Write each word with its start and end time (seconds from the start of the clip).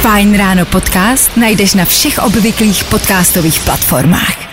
Fajn 0.00 0.32
ráno 0.32 0.64
podcast 0.64 1.28
najdeš 1.36 1.76
na 1.76 1.84
všech 1.84 2.24
obvyklých 2.24 2.88
podcastových 2.88 3.60
platformách. 3.68 4.49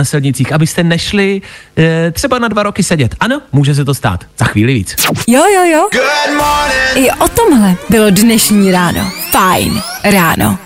Na 0.00 0.04
silnicích, 0.04 0.52
abyste 0.52 0.82
nešli 0.84 1.42
e, 1.78 2.10
třeba 2.10 2.38
na 2.38 2.48
dva 2.48 2.62
roky 2.62 2.82
sedět. 2.82 3.14
Ano, 3.20 3.42
může 3.52 3.74
se 3.74 3.84
to 3.84 3.94
stát. 3.94 4.24
Za 4.38 4.44
chvíli 4.44 4.74
víc. 4.74 4.96
Jo, 5.26 5.42
jo, 5.54 5.64
jo. 5.64 5.88
I 6.94 7.10
o 7.10 7.28
tomhle 7.28 7.74
bylo 7.88 8.10
dnešní 8.10 8.72
ráno. 8.72 9.10
Fajn 9.30 9.82
ráno. 10.04 10.58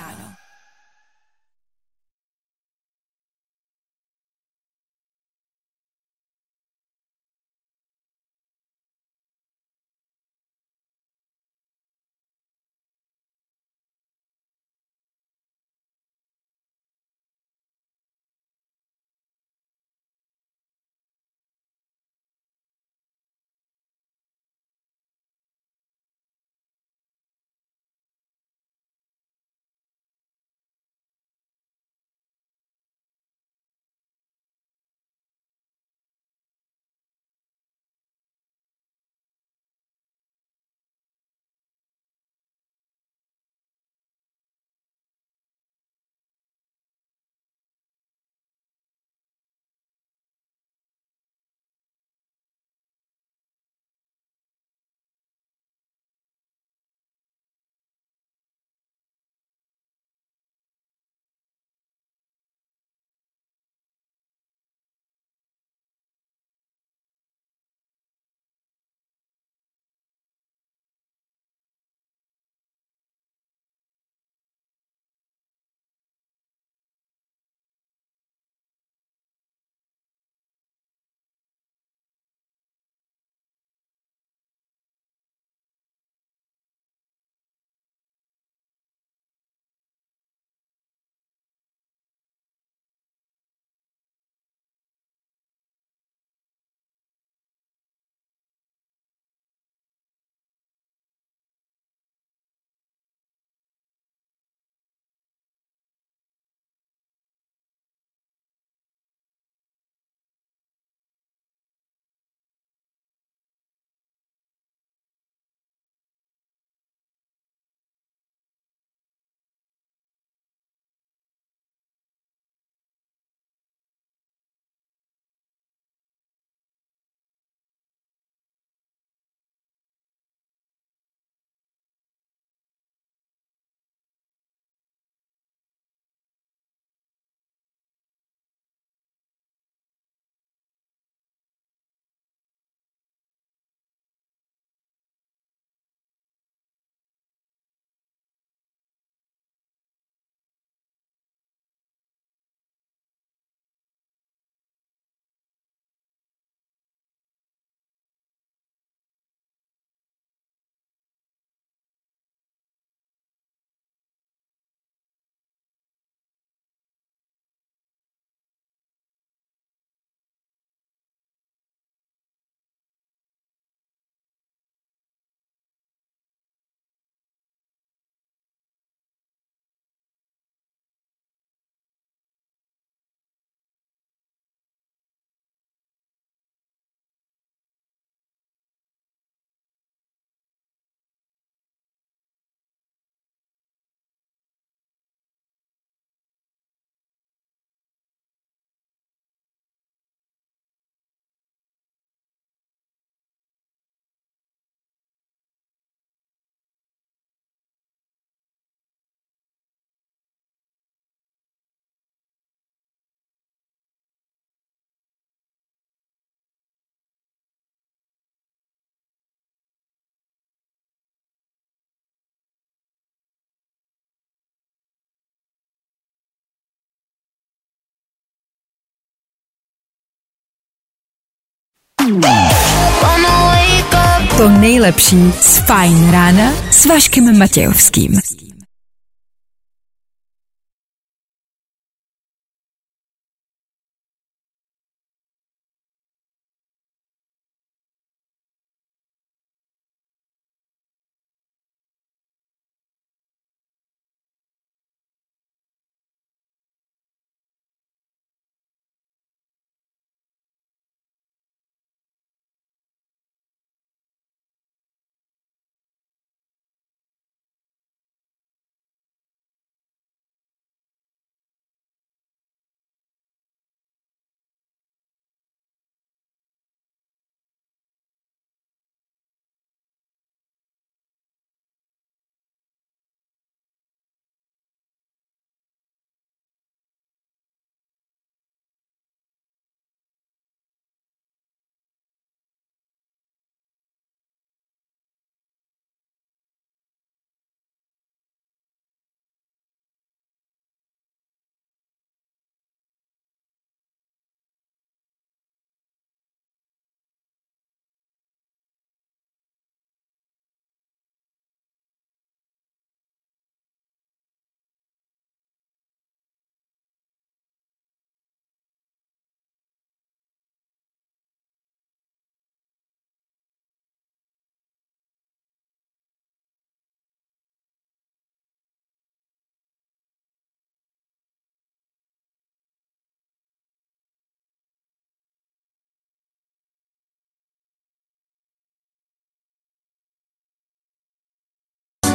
To 234.36 234.48
nejlepší 234.48 235.32
z 235.40 235.58
Fajn 235.58 236.10
rána 236.10 236.52
s 236.70 236.86
Vaškem 236.86 237.38
Matějovským. 237.38 238.20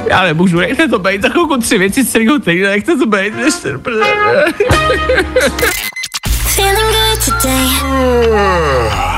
Já 0.08 0.24
nemůžu, 0.24 0.60
nechte 0.60 0.88
to 0.88 1.00
být, 1.00 1.22
za 1.22 1.30
chvilku 1.30 1.58
tři 1.58 1.78
věci 1.78 2.04
z 2.04 2.12
celého 2.12 2.40
týdne, 2.40 2.70
nechte 2.70 2.98
to 2.98 3.06
být. 3.06 3.34
Feeling 6.56 6.92
good 6.94 7.26
today. 7.26 7.68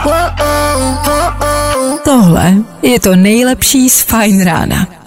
Whoa, 0.04 0.30
whoa, 0.38 1.98
Tohle 2.04 2.54
je 2.82 3.00
to 3.00 3.15
nejlepší 3.15 3.89
z 3.89 4.01
Fajn 4.01 4.44
rána. 4.44 5.04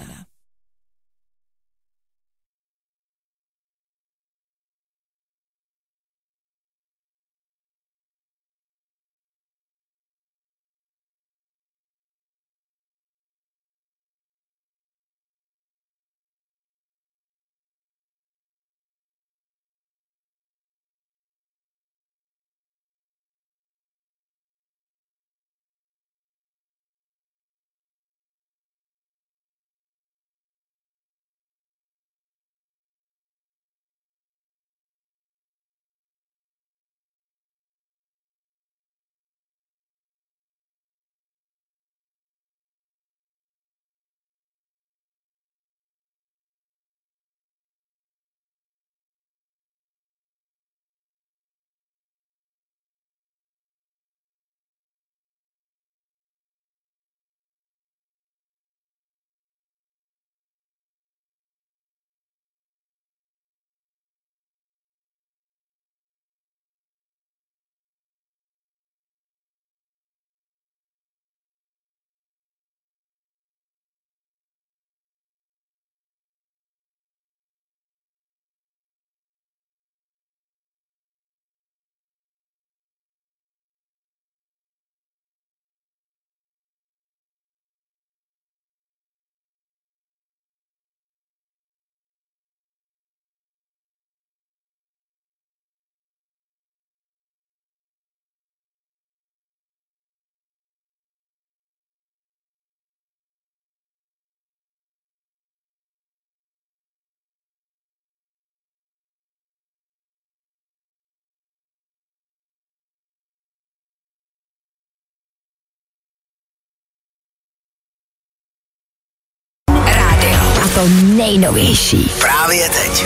To 120.79 120.87
nejnovější. 121.03 122.11
Právě 122.19 122.69
teď. 122.69 123.05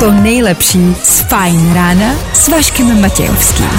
To 0.00 0.10
nejlepší 0.10 0.96
z 1.02 1.20
Fajn 1.20 1.74
rána 1.74 2.14
s 2.32 2.48
Vaškem 2.48 3.00
Matějovským. 3.00 3.70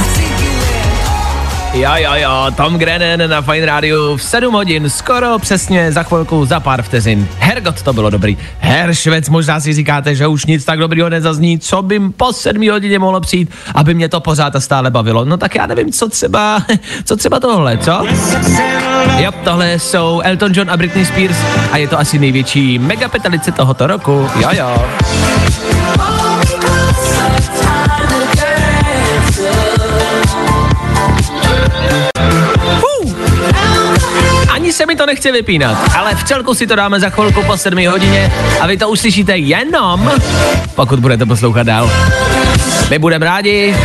Jo, 1.74 1.92
jo, 1.96 2.12
jo, 2.16 2.52
Tom 2.56 2.78
Grennan 2.78 3.30
na 3.30 3.42
Fine 3.42 3.66
Radio 3.66 4.18
v 4.18 4.24
7 4.24 4.54
hodin, 4.54 4.90
skoro 4.90 5.40
přesně 5.40 5.92
za 5.92 6.04
chvilku, 6.04 6.46
za 6.46 6.60
pár 6.60 6.82
vteřin. 6.82 7.28
Hergot, 7.40 7.82
to 7.82 7.94
bylo 7.94 8.10
dobrý. 8.10 8.38
Heršvec, 8.60 9.30
možná 9.30 9.60
si 9.60 9.74
říkáte, 9.74 10.16
že 10.16 10.28
už 10.28 10.46
nic 10.46 10.66
tak 10.66 10.80
dobrýho 10.80 11.10
nezazní, 11.10 11.60
co 11.60 11.82
by 11.82 12.00
po 12.00 12.34
7 12.34 12.70
hodině 12.72 13.00
mohlo 13.00 13.22
přijít, 13.22 13.52
aby 13.76 13.94
mě 13.94 14.10
to 14.10 14.20
pořád 14.20 14.56
a 14.56 14.60
stále 14.60 14.92
bavilo. 14.92 15.26
No 15.26 15.38
tak 15.38 15.56
já 15.56 15.66
nevím, 15.66 15.92
co 15.92 16.10
třeba, 16.10 16.64
co 17.06 17.16
třeba 17.16 17.40
tohle, 17.40 17.78
co? 17.78 18.06
Jo, 19.18 19.32
tohle 19.44 19.80
jsou 19.80 20.22
Elton 20.24 20.52
John 20.56 20.72
a 20.72 20.78
Britney 20.78 21.06
Spears 21.06 21.38
a 21.72 21.78
je 21.78 21.88
to 21.88 22.00
asi 22.00 22.20
největší 22.20 22.80
megapetalice 22.80 23.52
tohoto 23.52 23.88
roku. 23.88 24.30
Jo, 24.40 24.50
jo. 24.52 24.86
Se 34.74 34.86
mi 34.86 34.96
to 34.96 35.06
nechce 35.06 35.32
vypínat, 35.32 35.78
ale 35.98 36.16
v 36.16 36.24
celku 36.24 36.54
si 36.54 36.68
to 36.68 36.76
dáme 36.76 37.00
za 37.00 37.10
chvilku 37.10 37.44
po 37.44 37.58
7 37.58 37.88
hodině 37.88 38.32
a 38.62 38.68
vy 38.68 38.78
to 38.78 38.90
uslyšíte 38.90 39.38
jenom, 39.38 40.12
pokud 40.76 41.00
budete 41.00 41.26
poslouchat 41.26 41.64
dál. 41.64 41.92
My 42.90 43.00
budeme 43.00 43.26
rádi, 43.26 43.76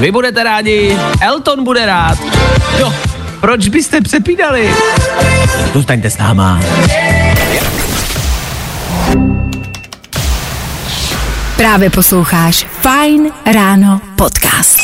vy 0.00 0.10
budete 0.12 0.44
rádi, 0.44 0.98
Elton 1.20 1.64
bude 1.64 1.86
rád. 1.86 2.18
Jo, 2.78 2.92
proč 3.40 3.68
byste 3.68 4.00
přepínali? 4.00 4.74
Zůstaňte 5.74 6.10
s 6.10 6.18
náma. 6.18 6.60
Právě 11.56 11.90
posloucháš 11.90 12.66
Fajn 12.80 13.30
ráno 13.52 14.00
podcast. 14.16 14.78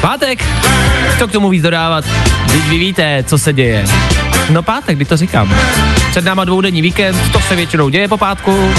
Pátek, 0.00 0.44
co 1.18 1.28
k 1.28 1.32
tomu 1.32 1.48
víc 1.48 1.62
dodávat? 1.62 2.04
Teď 2.52 2.64
vy 2.68 2.78
víte, 2.78 3.24
co 3.26 3.38
se 3.38 3.52
děje. 3.52 3.84
No 4.50 4.62
pátek, 4.62 4.96
kdy 4.96 5.04
to 5.04 5.16
říkám. 5.16 5.54
Před 6.10 6.24
náma 6.24 6.44
dvoudenní 6.44 6.82
víkend, 6.82 7.16
to 7.32 7.40
se 7.40 7.56
většinou 7.56 7.88
děje 7.88 8.08
po 8.08 8.16
pátku. 8.16 8.70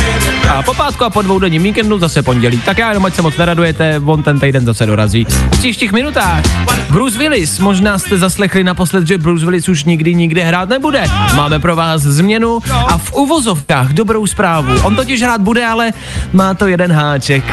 A 0.49 0.61
po 0.61 0.73
pátku 0.73 1.03
a 1.03 1.09
po 1.09 1.21
dvoudenním 1.21 1.63
víkendu 1.63 1.99
zase 1.99 2.23
pondělí. 2.23 2.57
Tak 2.57 2.77
já 2.77 2.89
jenom, 2.89 3.05
ať 3.05 3.15
se 3.15 3.21
moc 3.21 3.37
neradujete, 3.37 4.01
on 4.05 4.23
ten 4.23 4.39
týden 4.39 4.65
zase 4.65 4.85
dorazí. 4.85 5.25
V 5.25 5.59
příštích 5.59 5.91
minutách 5.91 6.41
Bruce 6.89 7.17
Willis, 7.17 7.59
možná 7.59 7.99
jste 7.99 8.17
zaslechli 8.17 8.63
naposled, 8.63 9.07
že 9.07 9.17
Bruce 9.17 9.45
Willis 9.45 9.69
už 9.69 9.83
nikdy 9.83 10.15
nikde 10.15 10.43
hrát 10.43 10.69
nebude. 10.69 11.03
Máme 11.35 11.59
pro 11.59 11.75
vás 11.75 12.01
změnu 12.01 12.59
a 12.87 12.97
v 12.97 13.13
uvozovkách 13.13 13.93
dobrou 13.93 14.27
zprávu. 14.27 14.81
On 14.83 14.95
totiž 14.95 15.21
hrát 15.21 15.41
bude, 15.41 15.65
ale 15.65 15.91
má 16.33 16.53
to 16.53 16.67
jeden 16.67 16.91
háček. 16.91 17.43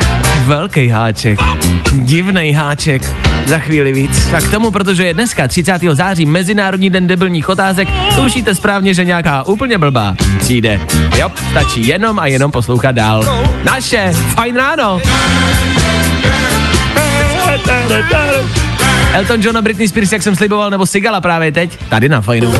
Velký 0.44 0.88
háček. 0.88 1.38
Divný 1.92 2.52
háček. 2.52 3.02
Za 3.46 3.58
chvíli 3.58 3.92
víc. 3.92 4.26
Tak 4.30 4.44
k 4.44 4.50
tomu, 4.50 4.70
protože 4.70 5.06
je 5.06 5.14
dneska 5.14 5.48
30. 5.48 5.82
září 5.92 6.26
Mezinárodní 6.26 6.90
den 6.90 7.06
debilních 7.06 7.48
otázek, 7.48 7.88
tušíte 8.16 8.54
správně, 8.54 8.94
že 8.94 9.04
nějaká 9.04 9.42
úplně 9.42 9.78
blbá 9.78 10.14
přijde. 10.38 10.80
Jo, 11.18 11.30
stačí 11.50 11.86
jenom 11.86 12.18
a 12.18 12.26
jenom 12.26 12.50
poslouchat 12.50 12.92
dál. 12.92 13.48
Naše, 13.64 14.12
fajn 14.34 14.56
ráno. 14.56 15.00
Elton 19.12 19.42
John 19.42 19.56
a 19.56 19.62
Britney 19.62 19.88
Spears, 19.88 20.12
jak 20.12 20.22
jsem 20.22 20.36
sliboval, 20.36 20.70
nebo 20.70 20.86
Sigala 20.86 21.20
právě 21.20 21.52
teď, 21.52 21.78
tady 21.88 22.08
na 22.08 22.20
fajnu. 22.20 22.52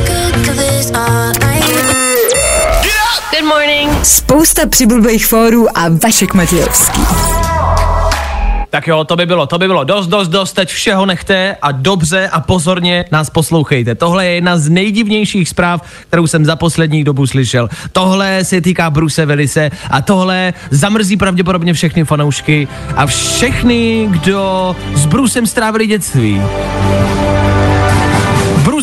Good 3.30 3.45
morning. 3.49 3.90
Spousta 4.02 4.66
přibulbých 4.66 5.26
fórů 5.26 5.78
a 5.78 5.88
Vašek 6.02 6.35
Matějovský. 6.35 7.00
Tak 8.76 8.87
jo, 8.87 9.04
to 9.04 9.16
by 9.16 9.26
bylo, 9.26 9.47
to 9.47 9.59
by 9.59 9.66
bylo 9.66 9.85
dost, 9.85 10.06
dost, 10.06 10.28
dost, 10.28 10.52
teď 10.52 10.68
všeho 10.68 11.06
nechte 11.06 11.56
a 11.62 11.73
dobře 11.73 12.28
a 12.33 12.40
pozorně 12.40 13.04
nás 13.12 13.30
poslouchejte. 13.30 13.95
Tohle 13.95 14.26
je 14.26 14.35
jedna 14.35 14.59
z 14.59 14.68
nejdivnějších 14.68 15.49
zpráv, 15.49 15.83
kterou 16.09 16.26
jsem 16.26 16.45
za 16.45 16.56
poslední 16.56 17.04
dobu 17.04 17.26
slyšel. 17.26 17.68
Tohle 17.92 18.45
se 18.45 18.61
týká 18.61 18.90
Bruce 18.90 19.26
Willise 19.26 19.71
a 19.90 20.02
tohle 20.02 20.52
zamrzí 20.71 21.16
pravděpodobně 21.16 21.75
všechny 21.75 22.04
fanoušky 22.04 22.68
a 22.97 23.06
všechny, 23.06 24.09
kdo 24.11 24.76
s 24.95 25.06
Brucem 25.06 25.47
strávili 25.47 25.87
dětství. 25.87 26.42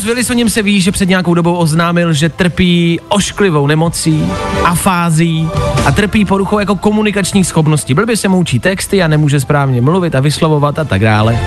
Bruce 0.03 0.15
Willis 0.15 0.29
o 0.29 0.33
něm 0.33 0.49
se 0.49 0.61
ví, 0.61 0.81
že 0.81 0.91
před 0.91 1.09
nějakou 1.09 1.33
dobou 1.33 1.55
oznámil, 1.55 2.13
že 2.13 2.29
trpí 2.29 2.99
ošklivou 3.09 3.67
nemocí, 3.67 4.31
afází 4.63 5.49
a 5.85 5.91
trpí 5.91 6.25
poruchou 6.25 6.59
jako 6.59 6.75
komunikačních 6.75 7.47
schopností. 7.47 7.93
Blbě 7.93 8.17
se 8.17 8.27
mu 8.27 8.37
učí 8.37 8.59
texty 8.59 9.03
a 9.03 9.07
nemůže 9.07 9.39
správně 9.39 9.81
mluvit 9.81 10.15
a 10.15 10.19
vyslovovat 10.19 10.79
a 10.79 10.83
tak 10.83 11.01
dále. 11.01 11.39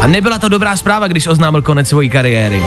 A 0.00 0.06
nebyla 0.06 0.38
to 0.38 0.48
dobrá 0.48 0.76
zpráva, 0.76 1.08
když 1.08 1.26
oznámil 1.26 1.62
konec 1.62 1.88
své 1.88 2.08
kariéry. 2.08 2.62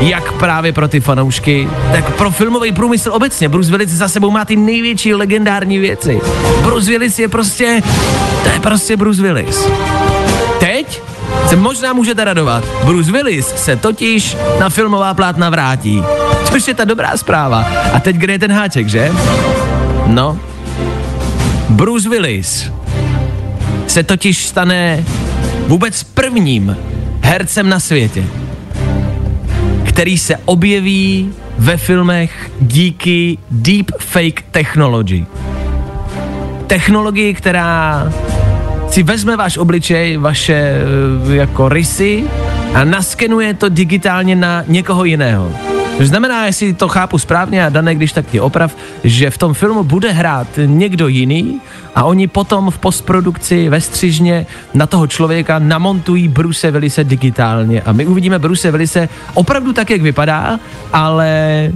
Jak 0.00 0.32
právě 0.32 0.72
pro 0.72 0.88
ty 0.88 1.00
fanoušky, 1.00 1.68
tak 1.92 2.16
pro 2.16 2.30
filmový 2.30 2.72
průmysl 2.72 3.10
obecně. 3.12 3.48
Bruce 3.48 3.70
Willis 3.70 3.90
za 3.90 4.08
sebou 4.08 4.30
má 4.30 4.44
ty 4.44 4.56
největší 4.56 5.14
legendární 5.14 5.78
věci. 5.78 6.20
Bruce 6.62 6.90
Willis 6.90 7.18
je 7.18 7.28
prostě, 7.28 7.82
to 8.42 8.48
je 8.48 8.60
prostě 8.60 8.96
Bruce 8.96 9.22
Willis. 9.22 9.68
Teď 10.60 11.02
se 11.52 11.56
možná 11.56 11.92
můžete 11.92 12.24
radovat. 12.24 12.64
Bruce 12.84 13.12
Willis 13.12 13.46
se 13.46 13.76
totiž 13.76 14.36
na 14.60 14.68
filmová 14.68 15.14
plátna 15.14 15.50
vrátí. 15.50 16.02
Což 16.44 16.68
je 16.68 16.74
ta 16.74 16.84
dobrá 16.84 17.16
zpráva. 17.16 17.66
A 17.92 18.00
teď 18.00 18.16
kde 18.16 18.32
je 18.32 18.38
ten 18.38 18.52
háček, 18.52 18.88
že? 18.88 19.12
No. 20.06 20.38
Bruce 21.68 22.08
Willis 22.08 22.70
se 23.86 24.02
totiž 24.02 24.46
stane 24.46 25.04
vůbec 25.66 26.02
prvním 26.02 26.76
hercem 27.22 27.68
na 27.68 27.80
světě, 27.80 28.24
který 29.84 30.18
se 30.18 30.36
objeví 30.44 31.32
ve 31.58 31.76
filmech 31.76 32.50
díky 32.60 33.38
deepfake 33.50 34.42
technology. 34.50 35.26
Technologii, 36.66 37.34
která 37.34 38.12
si 38.92 39.00
vezme 39.02 39.40
váš 39.40 39.56
obličej, 39.56 40.20
vaše 40.20 40.52
eh, 40.52 41.36
jako 41.40 41.68
rysy 41.68 42.24
a 42.74 42.84
naskenuje 42.84 43.54
to 43.54 43.68
digitálně 43.68 44.36
na 44.36 44.64
někoho 44.68 45.04
jiného. 45.04 45.71
To 45.98 46.06
znamená, 46.06 46.46
jestli 46.46 46.74
to 46.74 46.88
chápu 46.88 47.18
správně 47.18 47.66
a 47.66 47.68
dané, 47.68 47.94
když 47.94 48.12
tak 48.12 48.26
ti 48.26 48.40
oprav, 48.40 48.76
že 49.04 49.30
v 49.30 49.38
tom 49.38 49.54
filmu 49.54 49.84
bude 49.84 50.12
hrát 50.12 50.46
někdo 50.66 51.08
jiný 51.08 51.60
a 51.94 52.04
oni 52.04 52.26
potom 52.28 52.70
v 52.70 52.78
postprodukci 52.78 53.68
ve 53.68 53.80
střižně 53.80 54.46
na 54.74 54.86
toho 54.86 55.06
člověka 55.06 55.58
namontují 55.58 56.28
Bruce 56.28 56.70
Willise 56.70 57.04
digitálně 57.04 57.82
a 57.82 57.92
my 57.92 58.06
uvidíme 58.06 58.38
Bruce 58.38 58.70
Willise 58.70 59.08
opravdu 59.34 59.72
tak, 59.72 59.90
jak 59.90 60.02
vypadá, 60.02 60.60
ale 60.92 61.28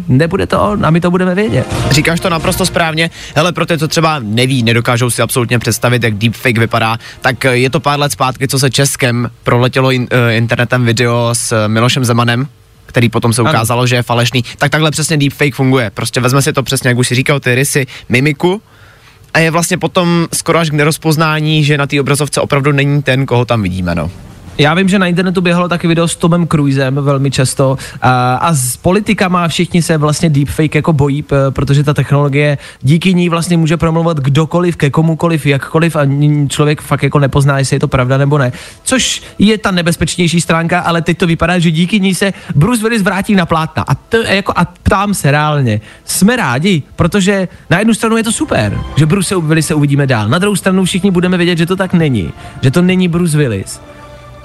nebude 0.08 0.46
to 0.46 0.62
on 0.62 0.86
a 0.86 0.90
my 0.90 1.00
to 1.00 1.10
budeme 1.10 1.34
vědět. 1.34 1.66
Říkáš 1.90 2.20
to 2.20 2.30
naprosto 2.30 2.66
správně. 2.66 3.10
Hele, 3.34 3.52
pro 3.52 3.66
ty, 3.66 3.78
co 3.78 3.88
třeba 3.88 4.18
neví, 4.22 4.62
nedokážou 4.62 5.10
si 5.10 5.22
absolutně 5.22 5.58
představit, 5.58 6.04
jak 6.04 6.14
deepfake 6.14 6.58
vypadá, 6.58 6.98
tak 7.20 7.44
je 7.44 7.70
to 7.70 7.80
pár 7.80 8.00
let 8.00 8.12
zpátky, 8.12 8.48
co 8.48 8.58
se 8.58 8.70
Českem 8.70 9.30
proletělo 9.44 9.88
uh, 9.88 10.04
internetem 10.30 10.84
video 10.84 11.30
s 11.32 11.66
Milošem 11.68 12.04
Zemanem, 12.04 12.48
který 12.86 13.08
potom 13.08 13.32
se 13.32 13.42
ukázalo, 13.42 13.80
ano. 13.80 13.86
že 13.86 13.96
je 13.96 14.02
falešný, 14.02 14.44
tak 14.58 14.70
takhle 14.70 14.90
přesně 14.90 15.16
deepfake 15.16 15.54
funguje. 15.54 15.90
Prostě 15.90 16.20
vezme 16.20 16.42
si 16.42 16.52
to 16.52 16.62
přesně, 16.62 16.88
jak 16.88 16.98
už 16.98 17.08
si 17.08 17.14
říkal, 17.14 17.40
ty 17.40 17.54
rysy, 17.54 17.86
mimiku, 18.08 18.62
a 19.34 19.38
je 19.38 19.50
vlastně 19.50 19.78
potom 19.78 20.26
skoro 20.32 20.58
až 20.58 20.70
k 20.70 20.72
nerozpoznání, 20.72 21.64
že 21.64 21.78
na 21.78 21.86
té 21.86 22.00
obrazovce 22.00 22.40
opravdu 22.40 22.72
není 22.72 23.02
ten, 23.02 23.26
koho 23.26 23.44
tam 23.44 23.62
vidíme, 23.62 23.94
no. 23.94 24.10
Já 24.58 24.74
vím, 24.74 24.88
že 24.88 24.98
na 24.98 25.06
internetu 25.06 25.40
běhalo 25.40 25.68
taky 25.68 25.88
video 25.88 26.08
s 26.08 26.16
Tomem 26.16 26.48
Cruisem 26.48 26.94
velmi 26.94 27.30
často 27.30 27.78
a, 28.02 28.34
a 28.34 28.54
s 28.54 28.76
politikama 28.76 29.48
všichni 29.48 29.82
se 29.82 29.98
vlastně 29.98 30.30
deepfake 30.30 30.74
jako 30.74 30.92
bojí, 30.92 31.24
protože 31.50 31.84
ta 31.84 31.94
technologie 31.94 32.58
díky 32.82 33.14
ní 33.14 33.28
vlastně 33.28 33.56
může 33.56 33.76
promluvat 33.76 34.16
kdokoliv 34.16 34.76
ke 34.76 34.90
komukoliv, 34.90 35.46
jakkoliv 35.46 35.96
a 35.96 36.00
člověk 36.48 36.80
fakt 36.80 37.02
jako 37.02 37.18
nepozná, 37.18 37.58
jestli 37.58 37.76
je 37.76 37.80
to 37.80 37.88
pravda 37.88 38.18
nebo 38.18 38.38
ne. 38.38 38.52
Což 38.82 39.22
je 39.38 39.58
ta 39.58 39.70
nebezpečnější 39.70 40.40
stránka, 40.40 40.80
ale 40.80 41.02
teď 41.02 41.18
to 41.18 41.26
vypadá, 41.26 41.58
že 41.58 41.70
díky 41.70 42.00
ní 42.00 42.14
se 42.14 42.32
Bruce 42.54 42.82
Willis 42.82 43.02
vrátí 43.02 43.34
na 43.34 43.46
plátna. 43.46 43.84
A, 43.88 43.94
to, 43.94 44.16
jako, 44.16 44.52
a 44.56 44.64
ptám 44.64 45.14
se 45.14 45.30
reálně, 45.30 45.80
jsme 46.04 46.36
rádi, 46.36 46.82
protože 46.96 47.48
na 47.70 47.78
jednu 47.78 47.94
stranu 47.94 48.16
je 48.16 48.24
to 48.24 48.32
super, 48.32 48.78
že 48.96 49.06
Bruce 49.06 49.36
Willis 49.36 49.66
se 49.66 49.74
uvidíme 49.74 50.06
dál. 50.06 50.28
Na 50.28 50.38
druhou 50.38 50.56
stranu 50.56 50.84
všichni 50.84 51.10
budeme 51.10 51.36
vědět, 51.36 51.58
že 51.58 51.66
to 51.66 51.76
tak 51.76 51.94
není. 51.94 52.32
Že 52.62 52.70
to 52.70 52.82
není 52.82 53.08
Bruce 53.08 53.36
Willis 53.38 53.80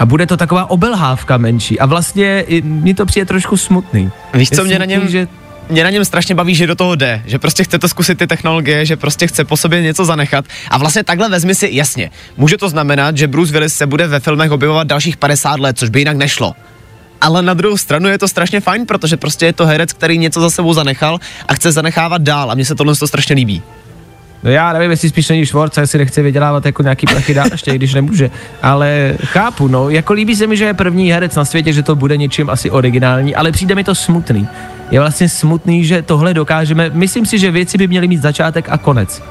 a 0.01 0.05
bude 0.05 0.25
to 0.25 0.37
taková 0.37 0.69
obelhávka 0.69 1.37
menší 1.37 1.79
a 1.79 1.85
vlastně 1.85 2.45
mi 2.63 2.93
to 2.93 3.05
přijde 3.05 3.25
trošku 3.25 3.57
smutný. 3.57 4.11
Víš, 4.33 4.49
co 4.49 4.63
mě 4.63 4.79
na 4.79 4.85
něm... 4.85 5.07
Že 5.07 5.27
mě 5.69 5.83
na 5.83 5.89
něm 5.89 6.05
strašně 6.05 6.35
baví, 6.35 6.55
že 6.55 6.67
do 6.67 6.75
toho 6.75 6.95
jde, 6.95 7.23
že 7.25 7.39
prostě 7.39 7.63
chce 7.63 7.79
to 7.79 7.87
zkusit 7.87 8.17
ty 8.17 8.27
technologie, 8.27 8.85
že 8.85 8.95
prostě 8.95 9.27
chce 9.27 9.45
po 9.45 9.57
sobě 9.57 9.81
něco 9.81 10.05
zanechat. 10.05 10.45
A 10.69 10.77
vlastně 10.77 11.03
takhle 11.03 11.29
vezmi 11.29 11.55
si, 11.55 11.69
jasně, 11.71 12.11
může 12.37 12.57
to 12.57 12.69
znamenat, 12.69 13.17
že 13.17 13.27
Bruce 13.27 13.51
Willis 13.51 13.75
se 13.75 13.85
bude 13.85 14.07
ve 14.07 14.19
filmech 14.19 14.51
objevovat 14.51 14.87
dalších 14.87 15.17
50 15.17 15.59
let, 15.59 15.77
což 15.77 15.89
by 15.89 15.99
jinak 15.99 16.17
nešlo. 16.17 16.53
Ale 17.21 17.41
na 17.41 17.53
druhou 17.53 17.77
stranu 17.77 18.09
je 18.09 18.17
to 18.17 18.27
strašně 18.27 18.61
fajn, 18.61 18.85
protože 18.85 19.17
prostě 19.17 19.45
je 19.45 19.53
to 19.53 19.65
herec, 19.65 19.93
který 19.93 20.17
něco 20.17 20.41
za 20.41 20.49
sebou 20.49 20.73
zanechal 20.73 21.19
a 21.47 21.53
chce 21.53 21.71
zanechávat 21.71 22.21
dál 22.21 22.51
a 22.51 22.55
mně 22.55 22.65
se 22.65 22.75
tohle 22.75 22.95
to 22.95 23.07
strašně 23.07 23.35
líbí. 23.35 23.61
No 24.43 24.51
já 24.51 24.73
nevím, 24.73 24.91
jestli 24.91 25.09
spíš 25.09 25.29
není 25.29 25.45
Schwarz, 25.45 25.77
jestli 25.77 25.99
nechce 25.99 26.21
vydělávat 26.21 26.65
jako 26.65 26.83
nějaký 26.83 27.05
prachy 27.05 27.33
dál 27.33 27.47
ještě, 27.51 27.75
když 27.75 27.93
nemůže. 27.93 28.31
Ale 28.61 29.15
chápu, 29.23 29.67
no, 29.67 29.89
jako 29.89 30.13
líbí 30.13 30.35
se 30.35 30.47
mi, 30.47 30.57
že 30.57 30.65
je 30.65 30.73
první 30.73 31.11
herec 31.11 31.35
na 31.35 31.45
světě, 31.45 31.73
že 31.73 31.83
to 31.83 31.95
bude 31.95 32.17
něčím 32.17 32.49
asi 32.49 32.71
originální, 32.71 33.35
ale 33.35 33.51
přijde 33.51 33.75
mi 33.75 33.83
to 33.83 33.95
smutný. 33.95 34.47
Je 34.91 34.99
vlastně 34.99 35.29
smutný, 35.29 35.85
že 35.85 36.01
tohle 36.01 36.33
dokážeme. 36.33 36.91
Myslím 36.93 37.25
si, 37.25 37.39
že 37.39 37.51
věci 37.51 37.77
by 37.77 37.87
měly 37.87 38.07
mít 38.07 38.21
začátek 38.21 38.69
a 38.69 38.77
konec. 38.77 39.23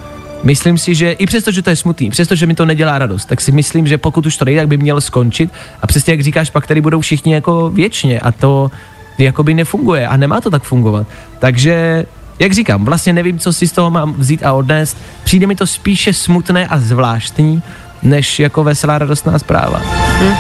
Myslím 0.42 0.78
si, 0.78 0.94
že 0.94 1.12
i 1.12 1.26
přesto, 1.26 1.52
že 1.52 1.62
to 1.62 1.70
je 1.70 1.76
smutný, 1.76 2.10
přesto, 2.10 2.34
že 2.34 2.46
mi 2.46 2.54
to 2.54 2.66
nedělá 2.66 2.98
radost, 2.98 3.24
tak 3.24 3.40
si 3.40 3.52
myslím, 3.52 3.86
že 3.86 3.98
pokud 3.98 4.26
už 4.26 4.36
to 4.36 4.44
nejde, 4.44 4.60
tak 4.60 4.68
by 4.68 4.76
měl 4.76 5.00
skončit 5.00 5.50
a 5.82 5.86
přesně 5.86 6.12
jak 6.12 6.20
říkáš, 6.20 6.50
pak 6.50 6.66
tady 6.66 6.80
budou 6.80 7.00
všichni 7.00 7.34
jako 7.34 7.70
věčně 7.70 8.20
a 8.20 8.32
to 8.32 8.70
jakoby 9.18 9.54
nefunguje 9.54 10.08
a 10.08 10.16
nemá 10.16 10.40
to 10.40 10.50
tak 10.50 10.62
fungovat. 10.62 11.06
Takže 11.38 12.06
jak 12.40 12.52
říkám, 12.52 12.84
vlastně 12.84 13.12
nevím, 13.12 13.38
co 13.38 13.52
si 13.52 13.68
z 13.68 13.72
toho 13.72 13.90
mám 13.90 14.14
vzít 14.14 14.42
a 14.42 14.52
odnést. 14.52 14.96
Přijde 15.24 15.46
mi 15.46 15.56
to 15.56 15.66
spíše 15.66 16.12
smutné 16.12 16.66
a 16.66 16.78
zvláštní, 16.78 17.62
než 18.02 18.40
jako 18.40 18.64
veselá 18.64 18.98
radostná 18.98 19.38
zpráva. 19.38 19.82
Hm. 20.20 20.34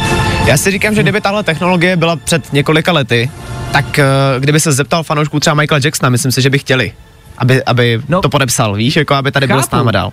Já 0.46 0.56
si 0.56 0.70
říkám, 0.70 0.94
že 0.94 1.02
kdyby 1.02 1.20
tahle 1.20 1.42
technologie 1.42 1.96
byla 1.96 2.16
před 2.16 2.52
několika 2.52 2.92
lety, 2.92 3.30
tak 3.72 3.84
uh, 3.84 4.40
kdyby 4.40 4.60
se 4.60 4.72
zeptal 4.72 5.02
fanoušků 5.02 5.40
třeba 5.40 5.54
Michaela 5.54 5.80
Jacksona, 5.84 6.10
myslím 6.10 6.32
si, 6.32 6.42
že 6.42 6.50
by 6.50 6.58
chtěli, 6.58 6.92
aby, 7.38 7.64
aby 7.64 8.02
no, 8.08 8.22
to 8.22 8.28
podepsal, 8.28 8.74
víš, 8.74 8.96
jako 8.96 9.14
aby 9.14 9.32
tady 9.32 9.46
chápu. 9.46 9.56
byl 9.56 9.62
s 9.62 9.70
náma 9.70 9.90
dál. 9.90 10.12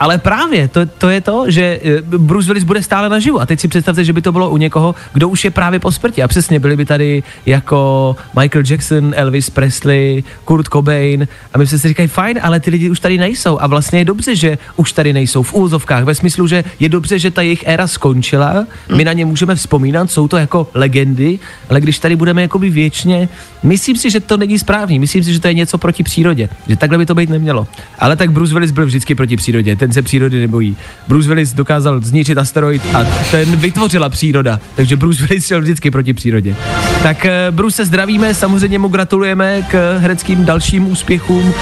Ale 0.00 0.18
právě, 0.18 0.68
to, 0.68 0.86
to 0.86 1.10
je 1.10 1.20
to, 1.20 1.44
že 1.48 1.80
eh, 1.84 2.02
Bruce 2.02 2.46
Willis 2.46 2.64
bude 2.64 2.82
stále 2.82 3.08
naživu. 3.08 3.40
A 3.40 3.46
teď 3.46 3.60
si 3.60 3.68
představte, 3.68 4.04
že 4.04 4.12
by 4.12 4.22
to 4.22 4.32
bylo 4.32 4.50
u 4.50 4.56
někoho, 4.56 4.94
kdo 5.12 5.28
už 5.28 5.44
je 5.44 5.50
právě 5.50 5.80
po 5.80 5.92
smrti. 5.92 6.22
A 6.22 6.28
přesně 6.28 6.60
byli 6.60 6.76
by 6.76 6.84
tady 6.84 7.22
jako 7.46 8.16
Michael 8.40 8.64
Jackson, 8.68 9.14
Elvis 9.16 9.50
Presley, 9.50 10.24
Kurt 10.44 10.68
Cobain. 10.68 11.28
A 11.54 11.58
my 11.58 11.66
se 11.66 11.78
si 11.78 11.88
říkají, 11.88 12.08
fajn, 12.08 12.40
ale 12.42 12.60
ty 12.60 12.70
lidi 12.70 12.90
už 12.90 13.00
tady 13.00 13.18
nejsou. 13.18 13.58
A 13.60 13.66
vlastně 13.66 13.98
je 13.98 14.04
dobře, 14.04 14.36
že 14.36 14.58
už 14.76 14.92
tady 14.92 15.12
nejsou 15.12 15.42
v 15.42 15.54
úzovkách. 15.54 16.04
Ve 16.04 16.14
smyslu, 16.14 16.46
že 16.46 16.64
je 16.80 16.88
dobře, 16.88 17.18
že 17.18 17.30
ta 17.30 17.42
jejich 17.42 17.64
éra 17.66 17.86
skončila. 17.86 18.66
My 18.96 19.04
na 19.04 19.12
ně 19.12 19.24
můžeme 19.24 19.54
vzpomínat, 19.54 20.10
jsou 20.10 20.28
to 20.28 20.36
jako 20.36 20.68
legendy, 20.74 21.38
ale 21.70 21.80
když 21.80 21.98
tady 21.98 22.16
budeme 22.16 22.42
jakoby 22.42 22.70
věčně, 22.70 23.28
myslím 23.62 23.96
si, 23.96 24.10
že 24.10 24.20
to 24.20 24.36
není 24.36 24.58
správný. 24.58 24.98
Myslím 24.98 25.24
si, 25.24 25.32
že 25.32 25.40
to 25.40 25.48
je 25.48 25.54
něco 25.54 25.78
proti 25.78 26.02
přírodě. 26.02 26.48
Že 26.68 26.76
takhle 26.76 26.98
by 26.98 27.06
to 27.06 27.14
být 27.14 27.30
nemělo. 27.30 27.66
Ale 27.98 28.16
tak 28.16 28.30
Bruce 28.30 28.54
Willis 28.54 28.70
byl 28.70 28.86
vždycky 28.86 29.14
proti 29.14 29.36
přírodě 29.36 29.76
ten 29.86 29.92
se 29.92 30.02
přírody 30.02 30.40
nebojí. 30.40 30.76
Bruce 31.08 31.28
Willis 31.28 31.52
dokázal 31.52 32.00
zničit 32.00 32.38
asteroid 32.38 32.82
a 32.94 33.04
ten 33.30 33.56
vytvořila 33.56 34.08
příroda, 34.08 34.60
takže 34.74 34.96
Bruce 34.96 35.26
Willis 35.26 35.46
šel 35.46 35.60
vždycky 35.60 35.90
proti 35.90 36.14
přírodě. 36.14 36.56
Tak 37.02 37.24
uh, 37.24 37.54
Bruce 37.56 37.76
se 37.76 37.84
zdravíme, 37.84 38.34
samozřejmě 38.34 38.78
mu 38.78 38.88
gratulujeme 38.88 39.62
k 39.62 39.98
hereckým 39.98 40.44
dalším 40.44 40.90
úspěchům. 40.90 41.54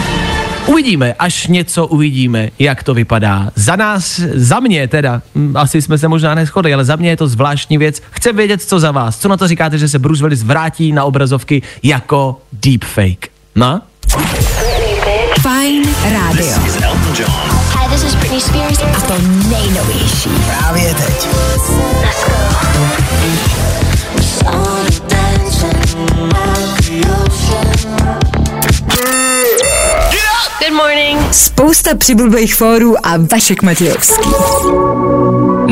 Uvidíme, 0.67 1.15
až 1.19 1.47
něco 1.47 1.87
uvidíme, 1.87 2.49
jak 2.59 2.83
to 2.83 2.95
vypadá. 2.95 3.51
Za 3.55 3.77
nás, 3.77 4.21
za 4.35 4.61
mě 4.61 4.89
teda, 4.89 5.23
hm, 5.35 5.57
asi 5.57 5.83
jsme 5.83 5.99
se 5.99 6.09
možná 6.09 6.35
neschodli, 6.35 6.75
ale 6.75 6.85
za 6.85 6.97
mě 6.97 7.09
je 7.11 7.17
to 7.17 7.29
zvláštní 7.29 7.79
věc. 7.79 8.03
Chce 8.11 8.33
vědět, 8.33 8.63
co 8.63 8.81
za 8.81 8.91
vás. 8.91 9.19
Co 9.19 9.29
na 9.29 9.37
to 9.37 9.49
říkáte, 9.49 9.79
že 9.79 9.89
se 9.89 9.99
Bruce 9.99 10.23
Willis 10.23 10.43
vrátí 10.43 10.93
na 10.93 11.05
obrazovky 11.05 11.63
jako 11.83 12.41
deepfake? 12.53 13.29
No? 13.55 13.81
Fajn 15.43 15.85
rádio. 16.13 16.74
A 18.35 19.01
to 19.01 19.15
nejnovější. 19.49 20.31
Právě 20.47 20.95
teď. 20.95 21.29
Let's. 21.37 21.71
Good 30.59 30.73
morning. 30.73 31.19
Spousta 31.31 31.95
přibulbých 31.95 32.55
fórů 32.55 33.07
a 33.07 33.11
Vašek 33.33 33.63
Matějovský. 33.63 34.31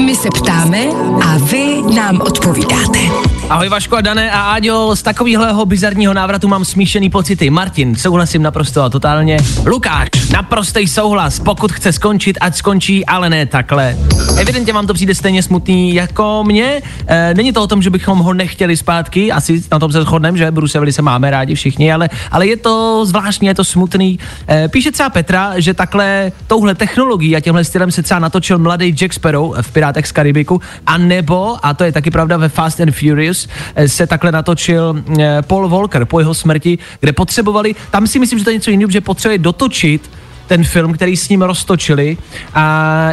My 0.04 0.16
se 0.16 0.28
ptáme 0.28 0.86
a 1.24 1.38
vy 1.38 1.82
nám 1.94 2.20
odpovídáte. 2.20 3.31
Ahoj 3.48 3.68
Vaško 3.68 3.96
a 3.96 4.00
Dané 4.00 4.30
a 4.30 4.40
Áďo, 4.40 4.96
z 4.96 5.02
takovýhleho 5.02 5.66
bizarního 5.66 6.14
návratu 6.14 6.48
mám 6.48 6.64
smíšený 6.64 7.10
pocity. 7.10 7.50
Martin, 7.50 7.94
souhlasím 7.94 8.42
naprosto 8.42 8.82
a 8.82 8.88
totálně. 8.88 9.36
Lukáš, 9.66 10.08
naprostý 10.32 10.88
souhlas, 10.88 11.38
pokud 11.38 11.72
chce 11.72 11.92
skončit, 11.92 12.38
ať 12.40 12.56
skončí, 12.56 13.06
ale 13.06 13.30
ne 13.30 13.46
takhle. 13.46 13.96
Evidentně 14.38 14.72
vám 14.72 14.86
to 14.86 14.94
přijde 14.94 15.14
stejně 15.14 15.42
smutný 15.42 15.94
jako 15.94 16.44
mě. 16.46 16.82
E, 17.06 17.34
není 17.34 17.52
to 17.52 17.62
o 17.62 17.66
tom, 17.66 17.82
že 17.82 17.90
bychom 17.90 18.18
ho 18.18 18.34
nechtěli 18.34 18.76
zpátky, 18.76 19.32
asi 19.32 19.62
na 19.72 19.78
tom 19.78 19.92
se 19.92 20.02
shodneme, 20.02 20.38
že 20.38 20.50
Bruce 20.50 20.78
Willis 20.78 20.94
se 20.94 21.02
máme 21.02 21.30
rádi 21.30 21.54
všichni, 21.54 21.92
ale, 21.92 22.10
ale 22.30 22.46
je 22.46 22.56
to 22.56 23.06
zvláštní, 23.06 23.48
je 23.48 23.54
to 23.54 23.64
smutný. 23.64 24.18
E, 24.48 24.68
píše 24.68 24.92
třeba 24.92 25.10
Petra, 25.10 25.52
že 25.56 25.74
takhle 25.74 26.32
touhle 26.46 26.74
technologií 26.74 27.36
a 27.36 27.40
tímhle 27.40 27.64
stylem 27.64 27.90
se 27.90 28.02
třeba 28.02 28.20
natočil 28.20 28.58
mladý 28.58 28.88
Jack 28.92 29.12
Sparrow 29.12 29.54
v 29.60 29.72
Pirátech 29.72 30.06
z 30.06 30.12
Karibiku, 30.12 30.60
a 30.86 30.98
nebo, 30.98 31.66
a 31.66 31.74
to 31.74 31.84
je 31.84 31.92
taky 31.92 32.10
pravda 32.10 32.36
ve 32.36 32.48
Fast 32.48 32.80
and 32.80 32.92
Furious, 32.92 33.31
eh, 33.74 33.88
se 33.88 34.06
takhle 34.06 34.32
natočil 34.32 35.02
eh, 35.20 35.42
Paul 35.42 35.68
Walker 35.68 36.04
po 36.04 36.20
jeho 36.20 36.34
smrti, 36.34 36.78
kde 37.00 37.12
potřebovali, 37.12 37.74
tam 37.90 38.06
si 38.06 38.18
myslím, 38.18 38.38
že 38.38 38.44
to 38.44 38.50
je 38.50 38.54
něco 38.54 38.70
jiného, 38.70 38.90
že 38.90 39.00
potřebuje 39.00 39.38
dotočit 39.38 40.10
ten 40.52 40.64
film, 40.64 40.92
který 40.92 41.16
s 41.16 41.28
ním 41.28 41.42
roztočili 41.42 42.16
a 42.54 42.64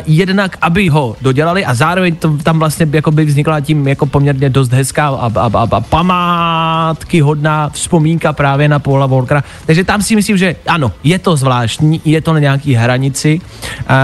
jednak, 0.05 0.57
aby 0.61 0.89
ho 0.89 1.15
dodělali 1.21 1.65
a 1.65 1.73
zároveň 1.73 2.15
to 2.15 2.37
tam 2.43 2.59
vlastně 2.59 2.87
jako 2.91 3.11
by 3.11 3.25
vznikla 3.25 3.59
tím 3.59 3.87
jako 3.87 4.05
poměrně 4.05 4.49
dost 4.49 4.71
hezká 4.71 5.07
a, 5.07 5.31
a, 5.35 5.49
a, 5.53 5.67
a 5.71 5.81
památky 5.81 7.21
hodná 7.21 7.69
vzpomínka 7.69 8.33
právě 8.33 8.67
na 8.67 8.79
Paula 8.79 9.05
Walkera. 9.05 9.43
Takže 9.65 9.83
tam 9.83 10.01
si 10.01 10.15
myslím, 10.15 10.37
že 10.37 10.55
ano, 10.67 10.91
je 11.03 11.19
to 11.19 11.35
zvláštní, 11.35 12.01
je 12.05 12.21
to 12.21 12.33
na 12.33 12.39
nějaký 12.39 12.73
hranici, 12.73 13.39
uh, 13.39 13.95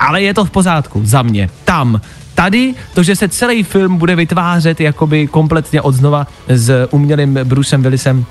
ale 0.00 0.22
je 0.22 0.34
to 0.34 0.44
v 0.44 0.50
pořádku 0.50 1.00
za 1.04 1.22
mě. 1.22 1.48
Tam 1.64 2.00
Tady 2.36 2.74
to, 2.94 3.02
že 3.02 3.16
se 3.16 3.28
celý 3.28 3.62
film 3.62 3.96
bude 3.96 4.16
vytvářet 4.16 4.80
jakoby 4.80 5.26
kompletně 5.26 5.82
od 5.82 5.94
znova 5.94 6.26
s 6.48 6.88
umělým 6.90 7.38
Brucem 7.44 7.82
Willisem, 7.82 8.26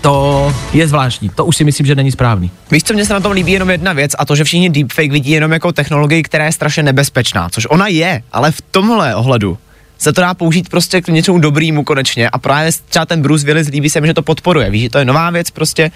to 0.00 0.54
je 0.72 0.88
zvláštní. 0.88 1.28
To 1.28 1.44
už 1.44 1.56
si 1.56 1.64
myslím, 1.64 1.86
že 1.86 1.94
není 1.94 2.12
správný. 2.12 2.50
Víš, 2.70 2.82
co 2.82 2.94
mě 2.94 3.04
se 3.04 3.12
na 3.12 3.20
tom 3.20 3.32
líbí 3.32 3.52
jenom 3.52 3.70
jedna 3.70 3.92
věc 3.92 4.12
a 4.18 4.24
to, 4.24 4.36
že 4.36 4.44
všichni 4.44 4.70
deepfake 4.70 5.12
vidí 5.12 5.30
jenom 5.30 5.52
jako 5.52 5.72
technologii, 5.72 6.22
která 6.22 6.44
je 6.44 6.52
strašně 6.52 6.82
nebezpečná, 6.82 7.48
což 7.48 7.66
ona 7.70 7.86
je, 7.86 8.22
ale 8.32 8.52
v 8.52 8.60
tomhle 8.60 9.14
ohledu 9.14 9.58
se 9.98 10.12
to 10.12 10.20
dá 10.20 10.34
použít 10.34 10.68
prostě 10.68 11.00
k 11.00 11.08
něčemu 11.08 11.38
dobrýmu 11.38 11.84
konečně 11.84 12.30
a 12.30 12.38
právě 12.38 12.72
třeba 12.88 13.06
ten 13.06 13.22
Bruce 13.22 13.46
Willis 13.46 13.68
líbí 13.68 13.90
se 13.90 14.00
mi, 14.00 14.06
že 14.06 14.14
to 14.14 14.22
podporuje, 14.22 14.70
víš, 14.70 14.82
že 14.82 14.90
to 14.90 14.98
je 14.98 15.04
nová 15.04 15.30
věc 15.30 15.50
prostě. 15.50 15.90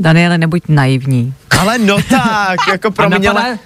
Daniele, 0.00 0.38
nebuď 0.38 0.62
naivní. 0.68 1.34
Ale 1.58 1.78
no 1.78 1.96
tak, 2.10 2.58
jako 2.70 2.90
pro 2.90 3.10
mě, 3.10 3.28
ale... 3.28 3.58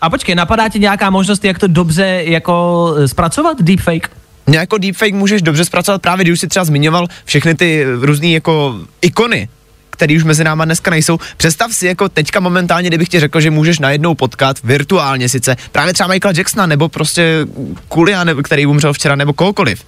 A 0.00 0.10
počkej, 0.10 0.34
napadá 0.34 0.68
ti 0.68 0.78
nějaká 0.78 1.10
možnost, 1.10 1.44
jak 1.44 1.58
to 1.58 1.66
dobře 1.66 2.22
jako 2.24 2.94
eh, 2.98 3.08
zpracovat, 3.08 3.62
deepfake? 3.62 4.10
Jako 4.52 4.78
deepfake 4.78 5.14
můžeš 5.14 5.42
dobře 5.42 5.64
zpracovat 5.64 6.02
právě, 6.02 6.24
když 6.24 6.32
už 6.32 6.40
si 6.40 6.48
třeba 6.48 6.64
zmiňoval 6.64 7.06
všechny 7.24 7.54
ty 7.54 7.84
různé 8.00 8.26
jako 8.26 8.80
ikony, 9.02 9.48
který 9.90 10.16
už 10.16 10.24
mezi 10.24 10.44
náma 10.44 10.64
dneska 10.64 10.90
nejsou. 10.90 11.18
Představ 11.36 11.72
si 11.72 11.86
jako 11.86 12.08
teďka 12.08 12.40
momentálně, 12.40 12.88
kdybych 12.88 13.08
ti 13.08 13.20
řekl, 13.20 13.40
že 13.40 13.50
můžeš 13.50 13.78
najednou 13.78 14.14
potkat 14.14 14.56
virtuálně 14.64 15.28
sice 15.28 15.56
právě 15.72 15.92
třeba 15.92 16.06
Michaela 16.06 16.34
Jacksona 16.36 16.66
nebo 16.66 16.88
prostě 16.88 17.46
Kulia, 17.88 18.24
který 18.42 18.66
umřel 18.66 18.92
včera, 18.92 19.16
nebo 19.16 19.32
kohokoliv. 19.32 19.84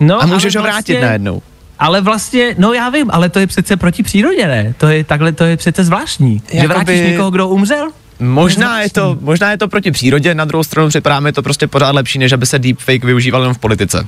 No, 0.00 0.22
a 0.22 0.26
můžeš 0.26 0.56
ho 0.56 0.62
vrátit 0.62 0.92
vlastně, 0.92 1.06
najednou. 1.06 1.42
Ale 1.78 2.00
vlastně, 2.00 2.54
no 2.58 2.72
já 2.72 2.88
vím, 2.88 3.10
ale 3.10 3.28
to 3.28 3.38
je 3.38 3.46
přece 3.46 3.76
proti 3.76 4.02
přírodě, 4.02 4.46
ne? 4.46 4.74
To 4.78 4.88
je 4.88 5.04
takhle, 5.04 5.32
to 5.32 5.44
je 5.44 5.56
přece 5.56 5.84
zvláštní. 5.84 6.42
Jakoby... 6.52 6.60
Že 6.60 6.68
vrátíš 6.68 7.00
někoho, 7.00 7.30
kdo 7.30 7.48
umřel? 7.48 7.90
Možná 8.20 8.80
je, 8.80 8.90
to, 8.90 9.18
možná 9.20 9.50
je 9.50 9.58
to 9.58 9.68
proti 9.68 9.90
přírodě, 9.90 10.34
na 10.34 10.44
druhou 10.44 10.64
stranu 10.64 10.88
připadá 10.88 11.20
mi 11.20 11.32
to 11.32 11.42
prostě 11.42 11.66
pořád 11.66 11.94
lepší, 11.94 12.18
než 12.18 12.32
aby 12.32 12.46
se 12.46 12.58
deepfake 12.58 13.04
využíval 13.04 13.42
jen 13.42 13.54
v 13.54 13.58
politice. 13.58 14.06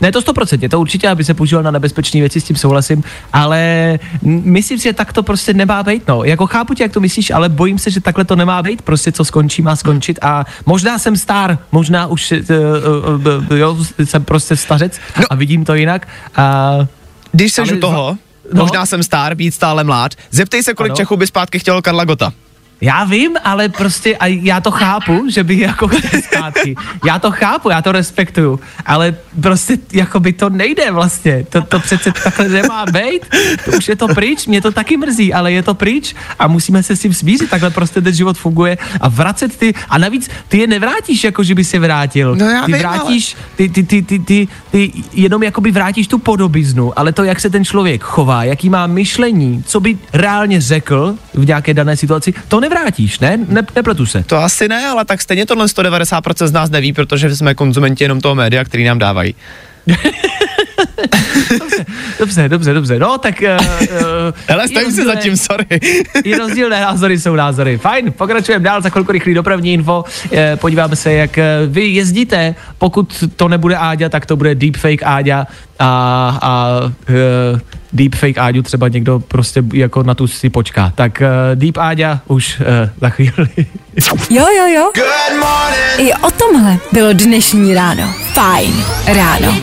Ne, 0.00 0.12
to 0.12 0.20
100%, 0.20 0.68
to 0.68 0.80
určitě, 0.80 1.08
aby 1.08 1.24
se 1.24 1.34
používal 1.34 1.62
na 1.62 1.70
nebezpečné 1.70 2.20
věci, 2.20 2.40
s 2.40 2.44
tím 2.44 2.56
souhlasím, 2.56 3.04
ale 3.32 3.98
myslím 4.22 4.78
si, 4.78 4.84
že 4.84 4.92
tak 4.92 5.12
to 5.12 5.22
prostě 5.22 5.54
nemá 5.54 5.82
být, 5.82 6.08
no. 6.08 6.24
Jako 6.24 6.46
chápu 6.46 6.74
tě, 6.74 6.82
jak 6.82 6.92
to 6.92 7.00
myslíš, 7.00 7.30
ale 7.30 7.48
bojím 7.48 7.78
se, 7.78 7.90
že 7.90 8.00
takhle 8.00 8.24
to 8.24 8.36
nemá 8.36 8.62
být, 8.62 8.82
prostě 8.82 9.12
co 9.12 9.24
skončí, 9.24 9.62
má 9.62 9.76
skončit 9.76 10.18
a 10.22 10.44
možná 10.66 10.98
jsem 10.98 11.16
star, 11.16 11.58
možná 11.72 12.06
už 12.06 12.32
uh, 12.32 12.38
uh, 13.16 13.26
uh, 13.50 13.56
jo, 13.58 13.76
jsem 14.04 14.24
prostě 14.24 14.56
stařec 14.56 15.00
no. 15.18 15.24
a 15.30 15.34
vidím 15.34 15.64
to 15.64 15.74
jinak. 15.74 16.08
Uh, 16.78 16.86
Když 17.32 17.52
seš 17.52 17.72
u 17.72 17.80
toho, 17.80 18.16
no. 18.54 18.62
možná 18.62 18.86
jsem 18.86 19.02
star, 19.02 19.34
být 19.34 19.54
stále 19.54 19.84
mlád, 19.84 20.14
zeptej 20.30 20.62
se, 20.62 20.74
kolik 20.74 20.90
ano. 20.90 20.96
Čechů 20.96 21.16
by 21.16 21.26
zpátky 21.26 21.58
chtěl 21.58 21.82
Karla 21.82 22.04
Gota. 22.04 22.32
Já 22.82 23.04
vím, 23.04 23.36
ale 23.44 23.68
prostě 23.68 24.16
a 24.16 24.26
já 24.26 24.60
to 24.60 24.70
chápu, 24.70 25.24
že 25.28 25.44
by 25.44 25.58
jako 25.58 25.90
zpátky. 26.26 26.74
Já 27.06 27.18
to 27.18 27.30
chápu, 27.30 27.70
já 27.70 27.82
to 27.82 27.92
respektuju, 27.92 28.60
ale 28.86 29.14
prostě 29.42 29.78
jako 29.92 30.20
by 30.20 30.32
to 30.32 30.50
nejde 30.50 30.90
vlastně. 30.90 31.46
To, 31.48 31.62
to 31.62 31.78
přece 31.78 32.12
takhle 32.24 32.48
nemá 32.48 32.86
být. 32.86 33.22
To 33.64 33.70
už 33.70 33.88
je 33.88 33.96
to 33.96 34.08
pryč, 34.08 34.46
mě 34.46 34.60
to 34.60 34.72
taky 34.72 34.96
mrzí, 34.96 35.34
ale 35.34 35.52
je 35.52 35.62
to 35.62 35.74
pryč 35.74 36.14
a 36.38 36.48
musíme 36.48 36.82
se 36.82 36.96
s 36.96 37.00
tím 37.00 37.14
smířit. 37.14 37.50
Takhle 37.50 37.70
prostě 37.70 38.00
ten 38.00 38.14
život 38.14 38.38
funguje 38.38 38.78
a 39.00 39.08
vracet 39.08 39.56
ty, 39.56 39.74
a 39.88 39.98
navíc 39.98 40.30
ty 40.48 40.58
je 40.58 40.66
nevrátíš, 40.66 41.24
jako 41.24 41.42
že 41.42 41.54
by 41.54 41.64
se 41.64 41.78
vrátil. 41.78 42.36
No 42.36 42.46
já 42.46 42.64
ty 42.64 42.72
vím, 42.72 42.80
vrátíš, 42.80 43.36
ale... 43.38 43.44
ty, 43.56 43.68
ty, 43.68 43.82
ty, 43.82 44.02
ty, 44.02 44.18
ty, 44.18 44.48
ty, 44.70 44.92
jenom 45.12 45.42
jakoby 45.42 45.70
vrátíš 45.70 46.08
tu 46.08 46.18
podobiznu, 46.18 46.98
ale 46.98 47.12
to, 47.12 47.24
jak 47.24 47.40
se 47.40 47.50
ten 47.50 47.64
člověk 47.64 48.02
chová, 48.02 48.44
jaký 48.44 48.70
má 48.70 48.86
myšlení, 48.86 49.62
co 49.66 49.80
by 49.80 49.98
reálně 50.12 50.60
řekl 50.60 51.14
v 51.34 51.46
nějaké 51.46 51.74
dané 51.74 51.96
situaci, 51.96 52.34
to 52.48 52.60
ne 52.60 52.71
nevrátíš, 52.74 53.18
ne? 53.18 53.38
ne 53.48 53.62
nepletu 53.76 54.06
se. 54.06 54.22
To 54.22 54.36
asi 54.36 54.68
ne, 54.68 54.86
ale 54.86 55.04
tak 55.04 55.22
stejně 55.22 55.46
tohle 55.46 55.66
190% 55.66 56.46
z 56.46 56.52
nás 56.52 56.70
neví, 56.70 56.92
protože 56.92 57.36
jsme 57.36 57.54
konzumenti 57.54 58.04
jenom 58.04 58.20
toho 58.20 58.34
média, 58.34 58.64
který 58.64 58.84
nám 58.84 58.98
dávají. 58.98 59.34
dobře, 61.58 61.84
dobře, 62.18 62.48
dobře, 62.48 62.74
dobře. 62.74 62.98
No, 62.98 63.18
tak... 63.18 63.42
Uh, 63.42 63.66
Hele, 64.48 64.68
stojím 64.68 64.92
si 64.92 65.04
zatím, 65.04 65.36
sorry. 65.36 65.66
I 66.24 66.38
rozdílné 66.38 66.80
názory 66.80 67.20
jsou 67.20 67.36
názory. 67.36 67.78
Fajn, 67.78 68.12
pokračujeme 68.12 68.64
dál, 68.64 68.82
za 68.82 68.90
chvilku 68.90 69.12
rychlý 69.12 69.34
dopravní 69.34 69.72
info. 69.72 70.04
Uh, 70.24 70.38
podíváme 70.56 70.96
se, 70.96 71.12
jak 71.12 71.38
vy 71.66 71.86
jezdíte. 71.86 72.54
Pokud 72.78 73.24
to 73.36 73.48
nebude 73.48 73.76
Áďa, 73.76 74.08
tak 74.08 74.26
to 74.26 74.36
bude 74.36 74.54
deepfake 74.54 75.02
Áďa 75.02 75.46
a, 75.78 76.38
a 76.42 76.68
deepfake 77.92 78.38
Áďu 78.38 78.62
třeba 78.62 78.88
někdo 78.88 79.20
prostě 79.20 79.62
jako 79.72 80.02
na 80.02 80.14
tu 80.14 80.26
si 80.26 80.50
počká. 80.50 80.92
Tak 80.94 81.20
uh, 81.20 81.26
Deep 81.54 81.76
Áďa 81.76 82.20
už 82.26 82.60
uh, 82.60 82.66
za 83.00 83.08
chvíli. 83.08 83.48
jo, 84.30 84.46
jo, 84.56 84.66
jo. 84.66 84.90
I 85.98 86.14
o 86.14 86.30
tomhle 86.30 86.78
bylo 86.92 87.12
dnešní 87.12 87.74
ráno. 87.74 88.14
Fajn 88.32 88.84
ráno. 89.06 89.54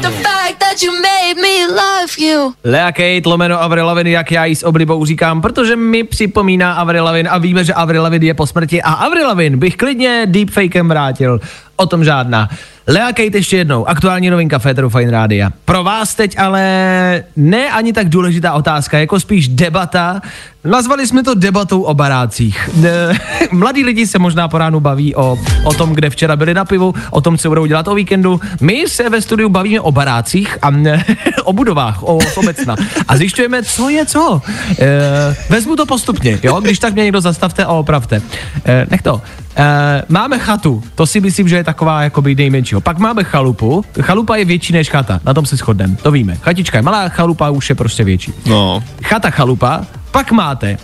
Lea 2.63 2.91
Kate, 2.91 3.29
lomeno 3.29 3.61
Avril 3.61 3.85
Lavigne, 3.85 4.11
jak 4.11 4.31
já 4.31 4.45
jí 4.45 4.55
s 4.55 4.63
oblibou 4.63 5.05
říkám, 5.05 5.41
protože 5.41 5.75
mi 5.75 6.03
připomíná 6.03 6.73
Avril 6.73 7.03
Lavigne 7.03 7.29
a 7.29 7.37
víme, 7.37 7.63
že 7.63 7.73
Avril 7.73 8.03
Lavigne 8.03 8.27
je 8.27 8.33
po 8.33 8.47
smrti 8.47 8.81
a 8.81 8.91
Avril 8.91 9.27
Lavigne 9.27 9.57
bych 9.57 9.75
klidně 9.75 10.23
deepfakem 10.25 10.87
vrátil. 10.87 11.39
O 11.79 11.85
tom 11.85 12.03
žádná. 12.03 12.49
Lea 12.87 13.07
Kate 13.07 13.37
ještě 13.37 13.57
jednou, 13.57 13.89
aktuální 13.89 14.29
novinka 14.29 14.59
Féteru 14.59 14.89
Fine 14.89 15.11
Rádia. 15.11 15.51
Pro 15.65 15.83
vás 15.83 16.15
teď 16.15 16.39
ale 16.39 17.23
ne 17.35 17.69
ani 17.71 17.93
tak 17.93 18.09
důležitá 18.09 18.53
otázka, 18.53 18.99
jako 18.99 19.19
spíš 19.19 19.47
debata. 19.47 20.21
Nazvali 20.63 21.07
jsme 21.07 21.23
to 21.23 21.33
debatou 21.35 21.81
o 21.81 21.93
barácích. 21.93 22.69
Mladí 23.51 23.83
lidi 23.83 24.07
se 24.07 24.19
možná 24.19 24.47
po 24.47 24.57
ránu 24.57 24.79
baví 24.79 25.15
o, 25.15 25.37
o 25.63 25.73
tom, 25.73 25.93
kde 25.93 26.09
včera 26.09 26.35
byli 26.35 26.53
na 26.53 26.65
pivu, 26.65 26.93
o 27.11 27.21
tom, 27.21 27.37
co 27.37 27.49
budou 27.49 27.65
dělat 27.65 27.87
o 27.87 27.95
víkendu. 27.95 28.41
My 28.61 28.85
se 28.87 29.09
ve 29.09 29.21
studiu 29.21 29.49
bavíme 29.49 29.79
o 29.79 29.91
barácích 29.91 30.57
a 30.61 30.71
o 31.43 31.53
budovách, 31.53 32.03
o 32.03 32.19
obecna. 32.35 32.75
A 33.07 33.17
zjišťujeme, 33.17 33.63
co 33.63 33.89
je 33.89 34.05
co. 34.05 34.41
E, 34.79 35.35
vezmu 35.49 35.75
to 35.75 35.85
postupně, 35.85 36.39
jo? 36.43 36.61
Když 36.61 36.79
tak 36.79 36.93
mě 36.93 37.03
někdo 37.03 37.21
zastavte 37.21 37.65
a 37.65 37.71
opravte. 37.71 38.21
E, 38.65 38.87
nech 38.89 39.01
to. 39.01 39.21
E, 39.59 40.03
máme 40.09 40.39
chatu, 40.39 40.83
to 40.95 41.05
si 41.05 41.21
myslím, 41.21 41.47
že 41.47 41.55
je 41.55 41.63
taková 41.63 42.03
jakoby 42.03 42.35
nejmenšího. 42.35 42.81
Pak 42.81 42.97
máme 42.97 43.23
chalupu, 43.23 43.85
chalupa 44.01 44.35
je 44.35 44.45
větší 44.45 44.73
než 44.73 44.89
chata, 44.89 45.19
na 45.25 45.33
tom 45.33 45.45
se 45.45 45.55
shodneme, 45.55 45.95
to 45.95 46.11
víme. 46.11 46.35
Chatička 46.35 46.77
je 46.77 46.81
malá, 46.81 47.09
chalupa 47.09 47.49
už 47.49 47.69
je 47.69 47.75
prostě 47.75 48.03
větší. 48.03 48.33
No. 48.45 48.83
Chata, 49.03 49.29
chalupa, 49.29 49.85
pak 50.11 50.31
máte 50.31 50.77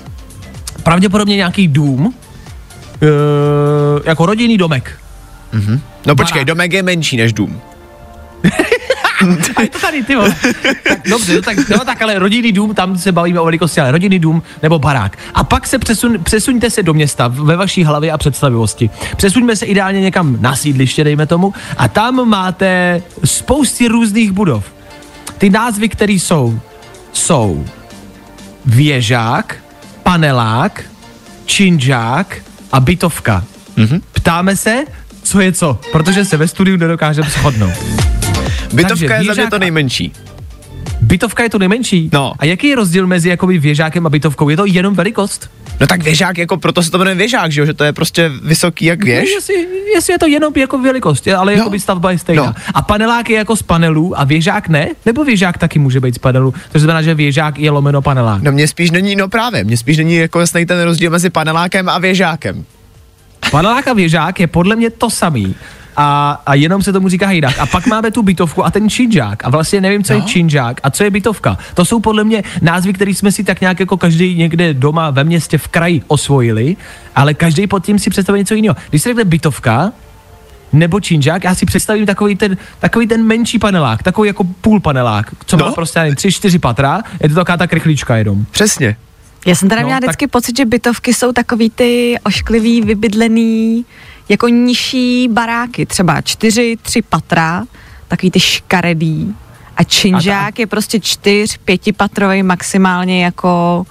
pravděpodobně 0.83 1.35
nějaký 1.35 1.67
dům, 1.67 2.13
e, 3.01 3.07
jako 4.09 4.25
rodinný 4.25 4.57
domek. 4.57 4.99
Mm-hmm. 5.53 5.79
No 6.05 6.15
počkej, 6.15 6.45
domek 6.45 6.73
je 6.73 6.83
menší 6.83 7.17
než 7.17 7.33
dům. 7.33 7.61
A 9.55 9.61
je 9.61 9.69
to 9.69 9.79
tady, 9.79 10.03
ty 10.03 10.15
vole. 10.15 10.35
Tak, 10.87 10.99
dobře, 11.09 11.35
no 11.35 11.41
tak, 11.41 11.69
no, 11.69 11.85
tak 11.85 12.01
ale 12.01 12.19
rodinný 12.19 12.51
dům, 12.51 12.75
tam 12.75 12.97
se 12.97 13.11
bavíme 13.11 13.39
o 13.39 13.45
velikosti, 13.45 13.81
ale 13.81 13.91
rodinný 13.91 14.19
dům 14.19 14.43
nebo 14.63 14.79
barák. 14.79 15.17
A 15.33 15.43
pak 15.43 15.67
se 15.67 15.79
přesun, 15.79 16.23
přesuňte 16.23 16.69
se 16.69 16.83
do 16.83 16.93
města 16.93 17.27
ve 17.27 17.55
vaší 17.55 17.83
hlavě 17.83 18.11
a 18.11 18.17
představivosti. 18.17 18.89
Přesuňme 19.17 19.55
se 19.55 19.65
ideálně 19.65 20.01
někam 20.01 20.37
na 20.41 20.55
sídliště, 20.55 21.03
dejme 21.03 21.25
tomu, 21.27 21.53
a 21.77 21.87
tam 21.87 22.29
máte 22.29 23.01
spousty 23.25 23.87
různých 23.87 24.31
budov. 24.31 24.65
Ty 25.37 25.49
názvy, 25.49 25.89
které 25.89 26.13
jsou, 26.13 26.59
jsou 27.13 27.65
věžák, 28.65 29.55
panelák, 30.03 30.83
činžák 31.45 32.37
a 32.71 32.79
bytovka. 32.79 33.43
Mm-hmm. 33.77 34.01
Ptáme 34.11 34.55
se, 34.55 34.83
co 35.23 35.41
je 35.41 35.51
co, 35.51 35.79
protože 35.91 36.25
se 36.25 36.37
ve 36.37 36.47
studiu 36.47 36.77
nedokážeme 36.77 37.29
shodnout. 37.29 37.73
Bytovka 38.73 39.15
je 39.15 39.23
za 39.23 39.33
mě 39.33 39.49
to 39.49 39.59
nejmenší. 39.59 40.13
Bytovka 41.01 41.43
je 41.43 41.49
to 41.49 41.59
nejmenší. 41.59 42.09
No. 42.13 42.33
A 42.39 42.45
jaký 42.45 42.67
je 42.67 42.75
rozdíl 42.75 43.07
mezi 43.07 43.29
jakoby 43.29 43.57
věžákem 43.59 44.05
a 44.05 44.09
bytovkou? 44.09 44.49
Je 44.49 44.57
to 44.57 44.65
jenom 44.65 44.95
velikost? 44.95 45.49
No 45.79 45.87
tak 45.87 46.03
věžák, 46.03 46.37
jako 46.37 46.57
proto 46.57 46.83
se 46.83 46.91
to 46.91 46.97
jmenuje 46.97 47.15
věžák, 47.15 47.51
že 47.51 47.61
jo, 47.61 47.65
že 47.65 47.73
to 47.73 47.83
je 47.83 47.93
prostě 47.93 48.31
vysoký 48.43 48.85
jak 48.85 49.03
věž. 49.03 49.29
No, 49.29 49.35
jestli, 49.35 49.53
jestli, 49.93 50.13
je 50.13 50.19
to 50.19 50.27
jenom 50.27 50.53
jako 50.55 50.77
velikost, 50.77 51.27
ale 51.27 51.51
No. 51.51 51.57
jako 51.57 51.69
by 51.69 51.79
stavba 51.79 52.11
je 52.11 52.19
stejná. 52.19 52.43
No. 52.45 52.53
A 52.73 52.81
panelák 52.81 53.29
je 53.29 53.37
jako 53.37 53.55
z 53.55 53.61
panelů 53.63 54.19
a 54.19 54.23
věžák 54.23 54.67
ne? 54.69 54.87
Nebo 55.05 55.23
věžák 55.23 55.57
taky 55.57 55.79
může 55.79 55.99
být 55.99 56.15
z 56.15 56.17
panelů? 56.17 56.53
To 56.71 56.79
znamená, 56.79 57.01
že 57.01 57.13
věžák 57.13 57.59
je 57.59 57.71
lomeno 57.71 58.01
panelák. 58.01 58.41
No 58.41 58.51
mně 58.51 58.67
spíš 58.67 58.91
není, 58.91 59.15
no 59.15 59.27
právě, 59.27 59.63
mně 59.63 59.77
spíš 59.77 59.97
není 59.97 60.15
jako 60.15 60.39
jasný 60.39 60.65
ten 60.65 60.81
rozdíl 60.81 61.11
mezi 61.11 61.29
panelákem 61.29 61.89
a 61.89 61.97
věžákem. 61.99 62.65
Panelák 63.51 63.87
a 63.87 63.93
věžák 63.93 64.39
je 64.39 64.47
podle 64.47 64.75
mě 64.75 64.89
to 64.89 65.09
samý. 65.09 65.55
A, 65.97 66.41
a 66.45 66.53
jenom 66.53 66.83
se 66.83 66.93
tomu 66.93 67.09
říká 67.09 67.27
hejdák. 67.27 67.59
A 67.59 67.65
pak 67.65 67.87
máme 67.87 68.11
tu 68.11 68.23
bytovku 68.23 68.65
a 68.65 68.71
ten 68.71 68.89
činžák. 68.89 69.45
A 69.45 69.49
vlastně 69.49 69.81
nevím, 69.81 70.03
co 70.03 70.13
no. 70.13 70.19
je 70.19 70.25
činžák 70.25 70.79
a 70.83 70.89
co 70.89 71.03
je 71.03 71.09
bytovka. 71.11 71.57
To 71.73 71.85
jsou 71.85 71.99
podle 71.99 72.23
mě 72.23 72.43
názvy, 72.61 72.93
které 72.93 73.11
jsme 73.11 73.31
si 73.31 73.43
tak 73.43 73.61
nějak 73.61 73.79
jako 73.79 73.97
každý 73.97 74.35
někde 74.35 74.73
doma 74.73 75.09
ve 75.09 75.23
městě 75.23 75.57
v 75.57 75.67
kraji 75.67 76.01
osvojili, 76.07 76.77
ale 77.15 77.33
každý 77.33 77.67
pod 77.67 77.85
tím 77.85 77.99
si 77.99 78.09
představí 78.09 78.39
něco 78.39 78.53
jiného. 78.55 78.75
Když 78.89 79.01
se 79.01 79.09
řekne 79.09 79.23
bytovka, 79.23 79.91
nebo 80.73 80.99
činžák, 80.99 81.43
já 81.43 81.55
si 81.55 81.65
představím 81.65 82.05
takový 82.05 82.35
ten, 82.35 82.57
takový 82.79 83.07
ten 83.07 83.23
menší 83.23 83.59
panelák, 83.59 84.03
takový 84.03 84.27
jako 84.27 84.43
půl 84.43 84.79
panelák, 84.79 85.31
co 85.45 85.57
no. 85.57 85.63
má 85.63 85.69
No. 85.69 85.75
prostě 85.75 85.99
já 85.99 86.03
nevím, 86.03 86.15
tři, 86.15 86.31
čtyři 86.31 86.59
patra, 86.59 87.01
je 87.23 87.29
to 87.29 87.35
taková 87.35 87.57
ta 87.57 87.67
krychlička 87.67 88.15
jenom. 88.17 88.45
Přesně. 88.51 88.95
Já 89.45 89.55
jsem 89.55 89.69
teda 89.69 89.81
No, 89.81 89.87
měla 89.87 89.99
tak- 89.99 90.09
vždycky 90.09 90.27
pocit, 90.27 90.57
že 90.57 90.65
bytovky 90.65 91.13
jsou 91.13 91.31
takový 91.31 91.69
ty 91.69 92.15
ošklivý, 92.23 92.81
vybydlený, 92.81 93.85
jako 94.29 94.47
nižší 94.47 95.27
baráky, 95.31 95.85
třeba 95.85 96.21
čtyři, 96.21 96.77
tři 96.81 97.01
patra, 97.01 97.63
takový 98.07 98.31
ty 98.31 98.39
škaredý. 98.39 99.35
A 99.77 99.83
činžák 99.83 100.59
je 100.59 100.67
prostě 100.67 100.99
čtyř, 100.99 101.57
pětipatrový 101.65 102.43
maximálně 102.43 103.23
jako, 103.23 103.85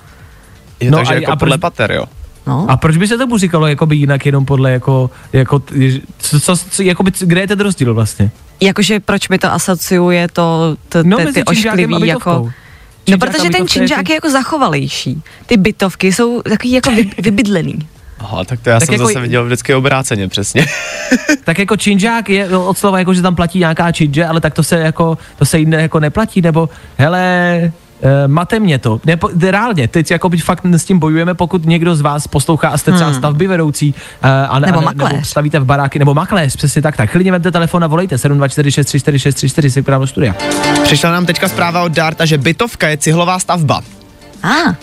Je 0.81 0.91
No 0.91 0.97
no, 0.97 0.99
takže 0.99 1.13
a- 1.15 1.21
jako 1.21 1.33
a 1.33 1.37
podle 1.37 1.57
proč- 1.59 1.61
pater, 1.61 1.93
jo. 1.93 2.05
no. 2.47 2.67
A 2.69 2.77
proč 2.77 2.97
by 2.97 3.09
se 3.09 3.19
tomu 3.19 3.39
říkalo 3.39 3.67
jakoby 3.67 3.97
jinak 3.97 4.27
jenom 4.27 4.45
podle 4.45 4.73
jako, 4.73 5.11
jako 5.33 5.63
co, 6.19 6.41
co, 6.41 6.57
co 6.71 6.83
jakoby, 6.83 7.11
kde 7.21 7.41
je 7.41 7.47
ten 7.49 7.61
rozdíl 7.61 7.95
vlastně? 7.95 8.31
Jakože 8.61 9.01
proč 9.01 9.29
mi 9.29 9.39
to 9.39 9.53
asociuje 9.53 10.29
to, 10.29 10.77
to 10.89 11.03
No, 11.03 11.17
ty, 11.19 11.33
ty 11.33 11.43
a 11.45 11.51
ošklivý 11.51 12.07
jako... 12.07 12.51
No, 13.09 13.17
Činžák 13.17 13.23
a 13.29 13.33
protože 13.33 13.51
ten 13.51 13.69
činžák 13.69 14.07
ty- 14.07 14.13
je 14.13 14.15
jako 14.15 14.31
zachovalejší. 14.31 15.23
Ty 15.47 15.57
bytovky 15.57 16.13
jsou 16.13 16.43
takový 16.43 16.73
jako 16.73 16.91
vy, 16.91 17.11
vybydlený. 17.19 17.79
Aha, 18.25 18.45
tak 18.45 18.61
to 18.61 18.71
já 18.71 18.79
Tak 18.81 18.87
jsem 18.87 18.93
jako- 18.93 19.07
zase 19.07 19.21
viděl 19.21 19.45
vždycky 19.45 19.75
obráceně, 19.75 20.29
přesně. 20.29 20.67
Tak 21.45 21.59
jako 21.59 21.77
činžák 21.77 22.29
je 22.31 22.49
no, 22.49 22.67
od 22.67 22.79
slova 22.79 22.99
jako, 22.99 23.15
že 23.15 23.23
tam 23.23 23.35
platí 23.35 23.59
nějaká 23.59 23.93
činže, 23.93 24.27
ale 24.27 24.41
tak 24.41 24.55
to 24.55 24.63
se 24.63 24.79
jako, 24.79 25.19
to 25.39 25.45
se 25.45 25.59
jinde 25.59 25.83
jako 25.83 26.01
neplatí, 26.01 26.41
nebo 26.43 26.69
hele, 26.99 27.73
Uh, 28.03 28.11
mate 28.33 28.61
mě 28.61 28.79
to. 28.79 29.01
Nepo, 29.07 29.31
reálně, 29.51 29.89
teď 29.89 30.11
jako 30.11 30.29
by 30.29 30.39
fakt 30.39 30.61
s 30.67 30.85
tím 30.85 30.99
bojujeme, 30.99 31.35
pokud 31.35 31.67
někdo 31.67 31.97
z 31.97 32.01
vás 32.01 32.27
poslouchá 32.27 32.69
a 32.69 32.79
jste 32.79 32.93
třeba 32.93 33.11
Hmm. 33.11 33.19
stavby 33.19 33.47
vedoucí 33.47 33.95
uh, 34.25 34.31
a, 34.49 34.59
ne- 34.59 34.67
Nebo 34.67 34.79
a 34.79 34.81
ne, 34.81 34.85
makléř. 34.85 35.13
nebo 35.13 35.25
stavíte 35.25 35.61
v 35.61 35.65
baráky, 35.65 35.99
nebo 35.99 36.15
makléř, 36.15 36.57
přesně 36.57 36.83
tak, 36.83 36.97
tak 36.97 37.11
klidně 37.11 37.33
vemte 37.33 37.51
telefon 37.51 37.85
a 37.85 37.87
volejte 37.87 38.17
724634634 38.17 39.69
si 39.71 39.83
k 39.83 39.89
nám 39.89 40.01
do 40.01 40.07
studia. 40.07 40.35
Přišla 40.83 41.11
nám 41.13 41.27
teďka 41.27 41.49
zpráva 41.49 41.83
od 41.83 41.93
Darta, 41.93 42.25
že 42.25 42.39
bytovka 42.39 42.89
je 42.89 42.97
cihlová 42.97 43.39
stavba. 43.39 43.81
A, 44.43 44.49
ah, 44.49 44.75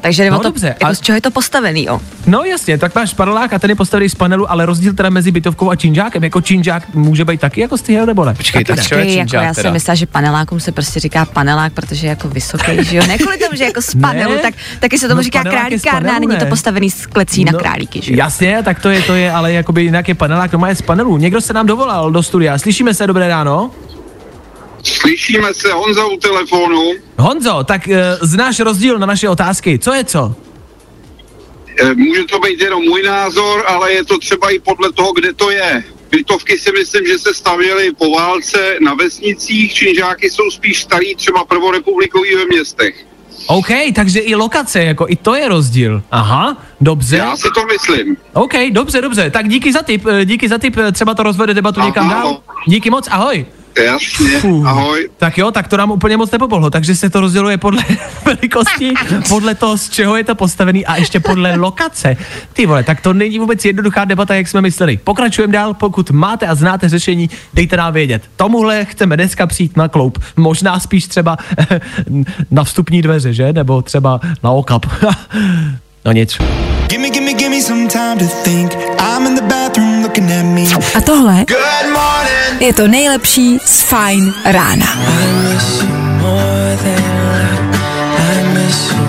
takže 0.00 0.24
jde 0.24 0.30
No 0.30 0.38
to, 0.38 0.42
dobře, 0.44 0.66
jako 0.66 0.84
ale- 0.84 0.94
z 0.94 1.00
čeho 1.00 1.16
je 1.16 1.20
to 1.20 1.30
postavený, 1.30 1.84
jo? 1.84 2.00
No 2.26 2.44
jasně, 2.44 2.78
tak 2.78 2.94
máš 2.94 3.14
panelák 3.14 3.52
a 3.52 3.58
ten 3.58 3.70
je 3.70 3.76
postavený 3.76 4.08
z 4.08 4.14
panelu, 4.14 4.50
ale 4.50 4.66
rozdíl 4.66 4.92
teda 4.94 5.10
mezi 5.10 5.30
bytovkou 5.30 5.70
a 5.70 5.76
činžákem, 5.76 6.24
jako 6.24 6.40
činžák 6.40 6.94
může 6.94 7.24
být 7.24 7.40
taky 7.40 7.60
jako 7.60 7.78
z 7.78 7.82
tyho 7.82 8.06
nebo 8.06 8.24
ne? 8.24 8.34
Počkej, 8.34 8.64
Taky 8.64 8.76
tak 8.76 8.76
ne. 8.76 8.84
čo 8.84 8.94
je 8.94 9.00
jako 9.00 9.12
činžák 9.28 9.44
já 9.44 9.54
jsem 9.54 9.72
myslela, 9.72 9.94
že 9.94 10.06
panelákům 10.06 10.60
se 10.60 10.72
prostě 10.72 11.00
říká 11.00 11.24
panelák, 11.24 11.72
protože 11.72 12.06
je 12.06 12.10
jako 12.10 12.28
vysoký, 12.28 12.84
že 12.84 12.96
jo? 12.96 13.02
Ne 13.06 13.18
kvůli 13.18 13.38
tomu, 13.38 13.56
že 13.56 13.64
jako 13.64 13.82
z 13.82 13.94
Ne. 13.94 14.00
panelu, 14.00 14.34
tak 14.42 14.54
taky 14.80 14.98
se 14.98 15.08
tomu 15.08 15.16
No, 15.18 15.22
říká 15.22 15.42
králíkárna 15.44 15.98
a 15.98 16.02
panelu, 16.02 16.28
není 16.28 16.38
to 16.38 16.44
ne. 16.44 16.50
postavený 16.50 16.90
z 16.90 17.06
klecí 17.06 17.44
na 17.44 17.52
králíky, 17.52 18.00
že 18.02 18.12
jo? 18.12 18.18
Jasně, 18.18 18.62
tak 18.64 18.80
to 18.80 18.90
je, 18.90 19.02
to 19.02 19.14
je, 19.14 19.32
ale 19.32 19.52
jakoby 19.52 19.82
jinak 19.82 20.08
je 20.08 20.14
panelák, 20.14 20.50
to 20.50 20.58
má 20.58 20.68
je 20.68 20.74
z 20.74 20.82
panelu. 20.82 21.16
Někdo 21.16 21.40
se 21.40 21.52
nám 21.52 21.66
dovolal 21.66 22.10
do 22.10 22.22
studia, 22.22 22.58
slyšíme 22.58 22.94
se, 22.94 23.06
dobré 23.06 23.28
ráno? 23.28 23.70
Slyšíme 24.86 25.54
se, 25.54 25.72
Honza 25.72 26.06
u 26.06 26.16
telefonu. 26.16 26.92
Honzo, 27.18 27.64
tak 27.64 27.88
uh, 27.88 27.94
znáš 28.22 28.60
rozdíl 28.60 28.98
na 28.98 29.06
naše 29.06 29.28
otázky, 29.28 29.78
co 29.78 29.92
je 29.92 30.04
co? 30.04 30.34
Eh, 31.80 31.94
Může 31.94 32.24
to 32.24 32.38
být 32.38 32.60
jenom 32.60 32.82
můj 32.84 33.02
názor, 33.02 33.64
ale 33.66 33.92
je 33.92 34.04
to 34.04 34.18
třeba 34.18 34.50
i 34.50 34.58
podle 34.58 34.92
toho, 34.92 35.12
kde 35.12 35.32
to 35.32 35.50
je. 35.50 35.84
Bytovky 36.10 36.58
si 36.58 36.72
myslím, 36.72 37.06
že 37.06 37.18
se 37.18 37.34
stavěly 37.34 37.92
po 37.98 38.10
válce 38.10 38.76
na 38.80 38.94
vesnicích, 38.94 39.74
činžáky 39.74 40.30
jsou 40.30 40.50
spíš 40.50 40.82
starý, 40.82 41.14
třeba 41.14 41.44
prvorepublikový 41.44 42.34
ve 42.36 42.44
městech. 42.46 43.06
OK, 43.46 43.68
takže 43.94 44.20
i 44.20 44.34
lokace, 44.34 44.84
jako 44.84 45.06
i 45.08 45.16
to 45.16 45.34
je 45.34 45.48
rozdíl. 45.48 46.02
Aha, 46.10 46.62
dobře. 46.80 47.16
Já 47.16 47.36
si 47.36 47.48
to 47.54 47.66
myslím. 47.66 48.16
OK, 48.32 48.52
dobře, 48.70 49.00
dobře. 49.00 49.30
Tak 49.30 49.48
díky 49.48 49.72
za 49.72 49.82
tip, 49.82 50.06
eh, 50.06 50.24
díky 50.24 50.48
za 50.48 50.58
tip, 50.58 50.76
třeba 50.92 51.14
to 51.14 51.22
rozvede 51.22 51.54
debatu 51.54 51.80
někam 51.80 52.10
Ahoj. 52.10 52.22
dál. 52.22 52.42
Díky 52.66 52.90
moc, 52.90 53.08
ahoj. 53.10 53.46
Jasně, 53.84 54.40
Fuh. 54.40 54.66
ahoj. 54.66 55.08
Tak 55.16 55.38
jo, 55.38 55.50
tak 55.50 55.68
to 55.68 55.76
nám 55.76 55.90
úplně 55.90 56.16
moc 56.16 56.30
nepomohlo, 56.30 56.70
takže 56.70 56.96
se 56.96 57.10
to 57.10 57.20
rozděluje 57.20 57.58
podle 57.58 57.82
velikosti, 58.24 58.94
podle 59.28 59.54
toho, 59.54 59.78
z 59.78 59.90
čeho 59.90 60.16
je 60.16 60.24
to 60.24 60.34
postavený 60.34 60.86
a 60.86 60.96
ještě 60.96 61.20
podle 61.20 61.56
lokace. 61.56 62.16
Ty 62.52 62.66
vole, 62.66 62.84
tak 62.84 63.00
to 63.00 63.12
není 63.12 63.38
vůbec 63.38 63.64
jednoduchá 63.64 64.04
debata, 64.04 64.34
jak 64.34 64.48
jsme 64.48 64.60
mysleli. 64.60 64.96
Pokračujeme 64.96 65.52
dál, 65.52 65.74
pokud 65.74 66.10
máte 66.10 66.46
a 66.46 66.54
znáte 66.54 66.88
řešení, 66.88 67.30
dejte 67.54 67.76
nám 67.76 67.92
vědět. 67.92 68.22
Tomuhle 68.36 68.84
chceme 68.84 69.16
dneska 69.16 69.46
přijít 69.46 69.76
na 69.76 69.88
kloup, 69.88 70.18
možná 70.36 70.80
spíš 70.80 71.06
třeba 71.06 71.36
na 72.50 72.64
vstupní 72.64 73.02
dveře, 73.02 73.32
že? 73.32 73.52
Nebo 73.52 73.82
třeba 73.82 74.20
na 74.42 74.50
okap. 74.50 74.86
no 76.06 76.12
nic. 76.12 76.38
Gimme, 76.88 77.10
gimme, 77.10 77.34
gimme 77.34 77.60
some 77.60 77.88
time 77.88 78.18
to 78.18 78.26
think. 78.44 78.72
I'm 78.98 79.26
in 79.26 79.34
the 79.34 79.42
bathroom 79.42 80.02
looking 80.02 80.30
at 80.30 80.44
me. 80.44 80.66
A 80.94 81.00
tohle 81.00 81.44
je 82.60 82.72
to 82.74 82.88
nejlepší 82.88 83.58
z 83.64 83.82
Fine 83.82 84.32
rána. 84.44 84.86
I 84.86 85.52
miss 85.52 85.82
you 85.82 85.88
more 86.22 86.76
than. 86.76 87.74
I 88.18 88.54
miss 88.54 88.92
you. 88.92 89.05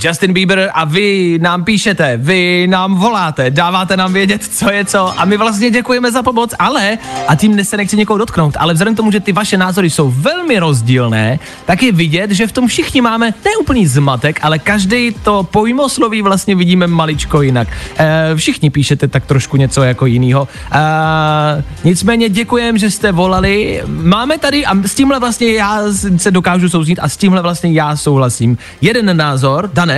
Justin 0.00 0.32
Bieber 0.32 0.70
a 0.74 0.84
vy 0.84 1.38
nám 1.42 1.64
píšete, 1.64 2.16
vy 2.16 2.66
nám 2.70 2.94
voláte, 2.94 3.50
dáváte 3.50 3.96
nám 3.96 4.12
vědět, 4.12 4.44
co 4.44 4.70
je 4.70 4.84
co 4.84 5.20
a 5.20 5.24
my 5.24 5.36
vlastně 5.36 5.70
děkujeme 5.70 6.12
za 6.12 6.22
pomoc, 6.22 6.54
ale, 6.58 6.98
a 7.28 7.34
tím 7.34 7.64
se 7.64 7.76
nechci 7.76 7.96
někoho 7.96 8.18
dotknout, 8.18 8.56
ale 8.58 8.74
vzhledem 8.74 8.94
k 8.94 8.96
tomu, 8.96 9.10
že 9.10 9.20
ty 9.20 9.32
vaše 9.32 9.56
názory 9.56 9.90
jsou 9.90 10.10
velmi 10.10 10.58
rozdílné, 10.58 11.38
tak 11.64 11.82
je 11.82 11.92
vidět, 11.92 12.30
že 12.30 12.46
v 12.46 12.52
tom 12.52 12.66
všichni 12.66 13.00
máme 13.00 13.26
ne 13.26 13.50
úplný 13.60 13.86
zmatek, 13.86 14.40
ale 14.42 14.58
každý 14.58 15.14
to 15.22 15.42
pojmosloví 15.42 16.22
vlastně 16.22 16.54
vidíme 16.54 16.86
maličko 16.86 17.42
jinak. 17.42 17.68
E, 17.98 18.36
všichni 18.36 18.70
píšete 18.70 19.08
tak 19.08 19.26
trošku 19.26 19.56
něco 19.56 19.82
jako 19.82 20.06
jinýho. 20.06 20.48
E, 20.72 21.64
nicméně 21.84 22.28
děkujem, 22.28 22.78
že 22.78 22.90
jste 22.90 23.12
volali. 23.12 23.82
Máme 23.86 24.38
tady, 24.38 24.66
a 24.66 24.88
s 24.88 24.94
tímhle 24.94 25.20
vlastně 25.20 25.52
já 25.52 25.82
se 26.16 26.30
dokážu 26.30 26.68
souznít 26.68 26.98
a 27.02 27.08
s 27.08 27.16
tímhle 27.16 27.42
vlastně 27.42 27.72
já 27.72 27.96
souhlasím. 27.96 28.58
Jeden 28.80 29.16
názor, 29.16 29.70
Dané, 29.72 29.97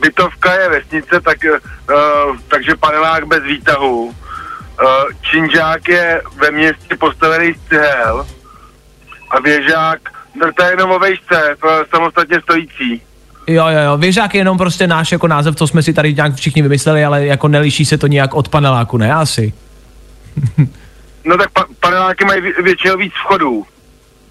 bytovka 0.00 0.52
je 0.54 0.68
vesnice, 0.68 1.20
tak, 1.20 1.38
uh, 1.44 2.36
takže 2.48 2.74
panelák 2.74 3.24
bez 3.24 3.42
výtahu. 3.42 4.04
Uh, 4.04 4.14
činžák 5.20 5.88
je 5.88 6.22
ve 6.36 6.50
městě 6.50 6.96
postavený 6.96 7.54
z 7.54 7.68
cihel 7.68 8.26
a 9.30 9.40
věžák, 9.40 10.00
no, 10.34 10.52
to 10.52 10.64
je 10.64 10.70
jenom 10.70 10.90
o 10.90 10.98
vejšce, 10.98 11.56
samostatně 11.94 12.40
stojící. 12.40 13.02
Jo, 13.46 13.66
jo, 13.68 13.78
jo, 13.84 13.96
věžák 13.96 14.34
je 14.34 14.40
jenom 14.40 14.58
prostě 14.58 14.86
náš 14.86 15.12
jako 15.12 15.28
název, 15.28 15.56
co 15.56 15.66
jsme 15.66 15.82
si 15.82 15.94
tady 15.94 16.14
nějak 16.14 16.34
všichni 16.34 16.62
vymysleli, 16.62 17.04
ale 17.04 17.26
jako 17.26 17.48
neliší 17.48 17.84
se 17.84 17.98
to 17.98 18.06
nějak 18.06 18.34
od 18.34 18.48
paneláku, 18.48 18.96
ne? 18.96 19.14
Asi. 19.14 19.52
No 21.24 21.36
tak 21.36 21.50
pa- 21.50 21.66
paneláky 21.80 22.24
mají 22.24 22.42
vě- 22.42 22.62
většinou 22.62 22.96
víc 22.96 23.12
vchodů. 23.24 23.66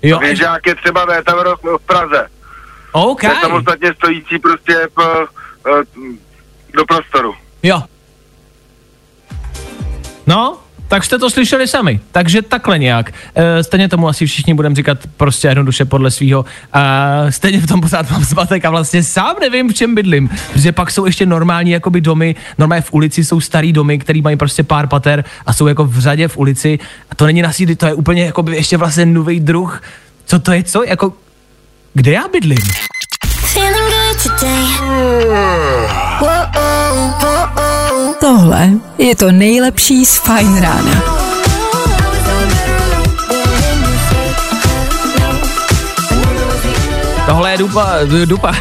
Jo, 0.01 0.19
Věžák 0.19 0.65
je 0.67 0.75
třeba 0.75 1.05
ve 1.05 1.23
Tavro 1.23 1.55
v 1.57 1.85
Praze. 1.85 2.27
OK, 2.91 3.21
To 3.21 3.27
je 3.27 3.35
samostatně 3.41 3.93
stojící 3.93 4.39
prostě 4.39 4.73
p, 4.95 5.01
uh, 5.03 5.27
do 6.73 6.85
prostoru. 6.85 7.33
jo. 7.63 7.83
No, 10.27 10.57
tak 10.87 11.03
jste 11.03 11.19
to 11.19 11.29
slyšeli 11.29 11.67
sami. 11.67 11.99
Takže 12.11 12.41
takhle 12.41 12.79
nějak. 12.79 13.13
E, 13.35 13.63
stejně 13.63 13.89
tomu 13.89 14.07
asi 14.07 14.25
všichni 14.25 14.53
budeme 14.53 14.75
říkat 14.75 14.97
prostě 15.17 15.47
jednoduše 15.47 15.85
podle 15.85 16.11
svého. 16.11 16.45
Stejně 17.29 17.59
v 17.59 17.67
tom 17.67 17.81
pořád 17.81 18.11
mám 18.11 18.23
zmatek 18.23 18.65
a 18.65 18.69
vlastně 18.69 19.03
sám 19.03 19.35
nevím, 19.41 19.69
v 19.69 19.73
čem 19.73 19.95
bydlím. 19.95 20.29
Protože 20.53 20.71
pak 20.71 20.91
jsou 20.91 21.05
ještě 21.05 21.25
normální 21.25 21.71
jakoby 21.71 22.01
domy, 22.01 22.35
normálně 22.57 22.81
v 22.81 22.93
ulici 22.93 23.23
jsou 23.23 23.41
starý 23.41 23.73
domy, 23.73 23.99
který 23.99 24.21
mají 24.21 24.37
prostě 24.37 24.63
pár 24.63 24.87
pater 24.87 25.23
a 25.45 25.53
jsou 25.53 25.67
jako 25.67 25.85
v 25.85 25.99
řadě 25.99 26.27
v 26.27 26.37
ulici. 26.37 26.79
A 27.09 27.15
to 27.15 27.25
není 27.25 27.41
na 27.41 27.51
sídli, 27.53 27.75
to 27.75 27.85
je 27.85 27.93
úplně 27.93 28.25
jakoby 28.25 28.55
ještě 28.55 28.77
vlastně 28.77 29.05
nový 29.05 29.39
druh. 29.39 29.81
Co 30.25 30.39
to 30.39 30.51
je, 30.51 30.63
co? 30.63 30.83
Jako, 30.83 31.13
kde 31.93 32.11
já 32.11 32.27
bydlím? 32.27 32.57
Tohle 38.19 38.69
je 38.97 39.15
to 39.15 39.31
nejlepší 39.31 40.05
z 40.05 40.17
Fine 40.17 40.61
rána. 40.61 41.17
Tohle 47.25 47.51
je 47.51 47.57
Dupa, 47.57 47.93
Dupa, 48.25 48.51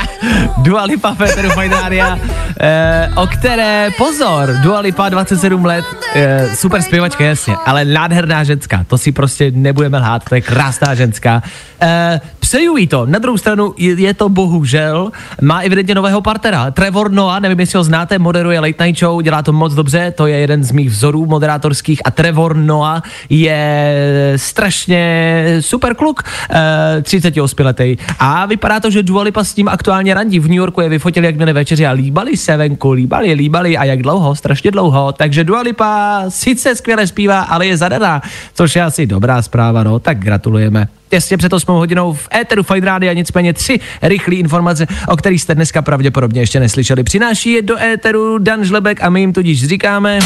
Dua 0.58 0.84
Lipa 0.84 1.14
Féteru 1.14 1.50
Fine 1.50 1.76
Rádia, 1.76 2.18
eh, 2.60 3.10
o 3.14 3.26
které, 3.26 3.90
pozor, 3.98 4.54
Dua 4.62 4.80
Lipa 4.80 5.08
27 5.08 5.64
let, 5.64 5.84
eh, 6.14 6.48
super 6.54 6.82
zpěvačka, 6.82 7.24
jasně, 7.24 7.56
ale 7.66 7.84
nádherná 7.84 8.44
ženská, 8.44 8.84
to 8.86 8.98
si 8.98 9.12
prostě 9.12 9.50
nebudeme 9.50 9.98
lhát, 9.98 10.24
to 10.28 10.34
je 10.34 10.40
krásná 10.40 10.94
ženská. 10.94 11.42
Eh, 11.80 12.20
přeju 12.46 12.76
jí 12.76 12.86
to, 12.86 13.06
na 13.06 13.18
druhou 13.18 13.38
stranu 13.38 13.74
je, 13.76 13.92
je 13.92 14.14
to 14.14 14.28
bohužel, 14.28 15.10
má 15.42 15.60
evidentně 15.60 15.94
nového 15.94 16.20
partnera, 16.20 16.70
Trevor 16.70 17.10
Noah, 17.10 17.40
nevím, 17.40 17.60
jestli 17.60 17.76
ho 17.76 17.84
znáte, 17.84 18.18
moderuje 18.18 18.60
Late 18.60 18.86
Night 18.86 18.98
Show, 18.98 19.22
dělá 19.22 19.42
to 19.42 19.52
moc 19.52 19.74
dobře, 19.74 20.12
to 20.16 20.26
je 20.26 20.38
jeden 20.38 20.64
z 20.64 20.72
mých 20.72 20.90
vzorů 20.90 21.26
moderátorských 21.26 22.00
a 22.04 22.10
Trevor 22.10 22.56
Noah 22.56 23.02
je 23.28 24.32
strašně 24.36 25.56
super 25.60 25.94
kluk, 25.94 26.22
eh, 26.50 27.02
38 27.02 27.64
letý 27.64 27.96
a 28.18 28.46
vypadá 28.46 28.80
to, 28.80 28.90
že 28.90 29.02
Dua 29.02 29.22
Lipa 29.22 29.44
s 29.44 29.56
ním 29.56 29.68
aktuálně 29.68 30.14
randí. 30.14 30.38
V 30.38 30.48
New 30.48 30.56
Yorku 30.56 30.80
je 30.80 30.88
vyfotili, 30.88 31.26
jak 31.26 31.36
měli 31.36 31.52
večeři 31.52 31.86
a 31.86 31.92
líbali 31.92 32.36
se 32.36 32.56
venku, 32.56 32.92
líbali, 32.92 33.32
líbali 33.32 33.76
a 33.76 33.84
jak 33.84 34.02
dlouho, 34.02 34.34
strašně 34.34 34.70
dlouho. 34.70 35.12
Takže 35.12 35.44
Dua 35.44 35.60
Lipa 35.60 36.24
sice 36.28 36.74
skvěle 36.74 37.06
zpívá, 37.06 37.40
ale 37.40 37.66
je 37.66 37.76
zadaná, 37.76 38.22
což 38.54 38.76
je 38.76 38.82
asi 38.82 39.06
dobrá 39.06 39.42
zpráva, 39.42 39.82
no, 39.82 39.98
tak 39.98 40.18
gratulujeme. 40.18 40.88
Těsně 41.08 41.36
před 41.36 41.52
8 41.52 41.72
hodinou 41.72 42.12
v 42.12 42.28
éteru 42.34 42.62
Fight 42.62 42.84
Radio, 42.84 43.12
nicméně 43.12 43.52
tři 43.52 43.80
rychlé 44.02 44.34
informace, 44.34 44.86
o 45.08 45.16
kterých 45.16 45.42
jste 45.42 45.54
dneska 45.54 45.82
pravděpodobně 45.82 46.40
ještě 46.40 46.60
neslyšeli. 46.60 47.02
Přináší 47.02 47.52
je 47.52 47.62
do 47.62 47.82
éteru 47.82 48.38
Dan 48.38 48.64
Žlebek 48.64 49.02
a 49.02 49.10
my 49.10 49.20
jim 49.20 49.32
tudíž 49.32 49.66
říkáme... 49.66 50.18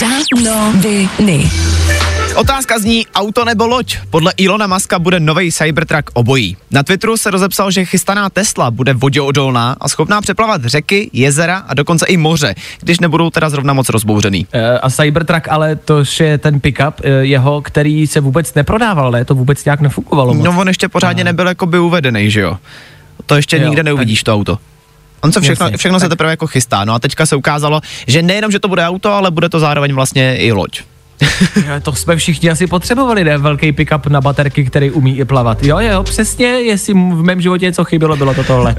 Danoviny. 0.00 1.50
Otázka 2.38 2.78
zní 2.78 3.06
auto 3.14 3.44
nebo 3.44 3.66
loď. 3.66 3.96
Podle 4.10 4.32
Ilona 4.36 4.66
Maska 4.66 4.98
bude 4.98 5.20
nový 5.20 5.52
Cybertruck 5.52 6.10
obojí. 6.12 6.56
Na 6.70 6.82
Twitteru 6.82 7.16
se 7.16 7.30
rozepsal, 7.30 7.70
že 7.70 7.84
chystaná 7.84 8.30
Tesla 8.30 8.70
bude 8.70 8.94
voděodolná 8.94 9.76
a 9.80 9.88
schopná 9.88 10.20
přeplavat 10.20 10.64
řeky, 10.64 11.10
jezera 11.12 11.56
a 11.56 11.74
dokonce 11.74 12.06
i 12.06 12.16
moře, 12.16 12.54
když 12.80 13.00
nebudou 13.00 13.30
teda 13.30 13.50
zrovna 13.50 13.72
moc 13.72 13.88
rozbouřený. 13.88 14.46
Eh, 14.52 14.78
a 14.78 14.90
Cybertruck, 14.90 15.48
ale 15.48 15.76
to 15.76 16.02
je 16.20 16.38
ten 16.38 16.60
pickup 16.60 16.94
eh, 17.02 17.10
jeho, 17.10 17.62
který 17.62 18.06
se 18.06 18.20
vůbec 18.20 18.54
neprodával, 18.54 19.10
ne? 19.10 19.24
To 19.24 19.34
vůbec 19.34 19.64
nějak 19.64 19.80
nefungovalo 19.80 20.34
moc. 20.34 20.44
No 20.44 20.60
on 20.60 20.68
ještě 20.68 20.88
pořádně 20.88 21.24
nebyl 21.24 21.48
jako 21.48 21.66
by 21.66 21.78
uvedený, 21.78 22.30
že 22.30 22.40
jo? 22.40 22.58
To 23.26 23.36
ještě 23.36 23.56
Jo, 23.56 23.64
nikde 23.64 23.82
neuvidíš 23.82 24.22
to 24.22 24.34
auto. 24.34 24.58
On 25.20 25.32
se 25.32 25.40
všechno, 25.40 25.70
všechno 25.76 26.00
se 26.00 26.04
tak- 26.04 26.10
teprve 26.10 26.30
jako 26.30 26.46
chystá. 26.46 26.84
No 26.84 26.94
a 26.94 26.98
teďka 26.98 27.26
se 27.26 27.36
ukázalo, 27.36 27.80
že 28.06 28.22
nejenom, 28.22 28.50
že 28.50 28.58
to 28.58 28.68
bude 28.68 28.86
auto, 28.86 29.12
ale 29.12 29.30
bude 29.30 29.48
to 29.48 29.60
zároveň 29.60 29.94
vlastně 29.94 30.36
i 30.36 30.52
loď. 30.52 30.82
To 31.82 31.92
jsme 31.92 32.16
všichni 32.16 32.50
asi 32.50 32.66
potřebovali, 32.66 33.24
ne? 33.24 33.38
Velký 33.38 33.72
pickup 33.72 34.06
na 34.06 34.20
baterky, 34.20 34.64
který 34.64 34.90
umí 34.90 35.18
i 35.18 35.24
plavat. 35.24 35.62
Jo, 35.62 35.78
jo, 35.78 36.02
přesně, 36.02 36.46
jestli 36.46 36.94
v 36.94 37.22
mém 37.22 37.40
životě 37.40 37.66
něco 37.66 37.84
chybělo, 37.84 38.16
bylo 38.16 38.34
to 38.34 38.44
tohle. 38.44 38.76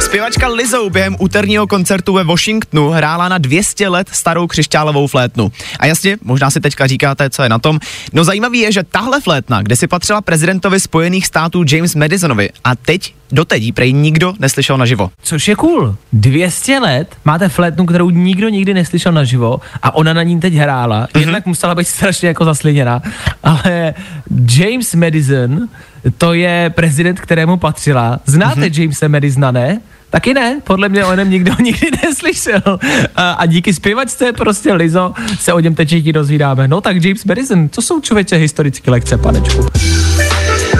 Zpěvačka 0.00 0.48
Lizzo 0.48 0.90
během 0.90 1.16
úterního 1.18 1.66
koncertu 1.66 2.12
ve 2.12 2.24
Washingtonu 2.24 2.90
hrála 2.90 3.28
na 3.28 3.38
200 3.38 3.88
let 3.88 4.08
starou 4.12 4.46
křišťálovou 4.46 5.06
flétnu. 5.06 5.52
A 5.78 5.86
jasně, 5.86 6.16
možná 6.22 6.50
si 6.50 6.60
teďka 6.60 6.86
říkáte, 6.86 7.30
co 7.30 7.42
je 7.42 7.48
na 7.48 7.58
tom. 7.58 7.80
No 8.12 8.24
zajímavý 8.24 8.58
je, 8.58 8.72
že 8.72 8.82
tahle 8.82 9.20
flétna, 9.20 9.62
kde 9.62 9.76
si 9.76 9.86
patřila 9.86 10.20
prezidentovi 10.20 10.80
Spojených 10.80 11.26
států 11.26 11.64
James 11.68 11.94
Madisonovi 11.94 12.50
a 12.64 12.76
teď, 12.76 13.14
doteď 13.34 13.62
ji 13.62 13.72
prej 13.72 13.92
nikdo 13.92 14.34
neslyšel 14.38 14.78
naživo. 14.78 15.10
Což 15.22 15.48
je 15.48 15.56
cool. 15.56 15.96
200 16.12 16.78
let 16.78 17.16
máte 17.24 17.48
flétnu, 17.48 17.86
kterou 17.86 18.10
nikdo 18.10 18.48
nikdy 18.48 18.74
neslyšel 18.74 19.12
naživo 19.12 19.60
a 19.82 19.94
ona 19.94 20.12
na 20.12 20.22
ní 20.22 20.40
teď 20.40 20.54
hrála. 20.54 21.06
Mm-hmm. 21.06 21.20
Jednak 21.20 21.46
musela 21.46 21.74
být 21.74 21.88
strašně 21.88 22.28
jako 22.28 22.44
zasliněná, 22.44 23.02
ale 23.42 23.94
James 24.56 24.94
Madison, 24.94 25.68
to 26.18 26.34
je 26.34 26.70
prezident, 26.74 27.20
kterému 27.20 27.56
patřila. 27.56 28.20
Znáte 28.26 28.60
mm-hmm. 28.60 28.80
Jamesa 28.80 29.08
Madisona, 29.08 29.50
ne? 29.50 29.80
Taky 30.10 30.34
ne, 30.34 30.60
podle 30.64 30.88
mě 30.88 31.04
o 31.04 31.14
něm 31.14 31.30
nikdo 31.30 31.52
nikdy 31.62 31.90
neslyšel. 32.06 32.78
A, 33.16 33.32
a 33.32 33.46
díky 33.46 33.74
zpěvačce 33.74 34.32
prostě 34.32 34.72
Lizo 34.72 35.14
se 35.40 35.52
o 35.52 35.60
něm 35.60 35.74
teď 35.74 35.88
všichni 35.88 36.12
dozvídáme. 36.12 36.68
No 36.68 36.80
tak 36.80 37.04
James 37.04 37.24
Madison, 37.24 37.68
co 37.68 37.82
jsou 37.82 38.00
člověče 38.00 38.36
historické 38.36 38.90
lekce, 38.90 39.18
panečku? 39.18 39.66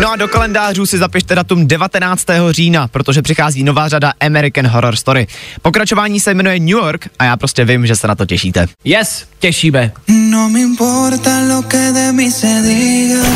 No 0.00 0.12
a 0.12 0.16
do 0.16 0.28
kalendářů 0.28 0.86
si 0.86 0.98
zapište 0.98 1.34
datum 1.34 1.66
19. 1.66 2.26
října, 2.50 2.88
protože 2.88 3.22
přichází 3.22 3.64
nová 3.64 3.88
řada 3.88 4.12
American 4.20 4.66
Horror 4.66 4.96
Story. 4.96 5.26
Pokračování 5.62 6.20
se 6.20 6.34
jmenuje 6.34 6.58
New 6.58 6.68
York 6.68 7.08
a 7.18 7.24
já 7.24 7.36
prostě 7.36 7.64
vím, 7.64 7.86
že 7.86 7.96
se 7.96 8.06
na 8.08 8.14
to 8.14 8.26
těšíte. 8.26 8.66
Yes, 8.84 9.24
těšíme. 9.38 9.92
No 10.08 10.48
me 10.48 10.60
importa 10.60 11.30
lo 11.54 11.62
que 11.62 11.92
de 11.92 12.12
mí 12.12 12.32
se 12.32 12.46
diga. 12.46 13.28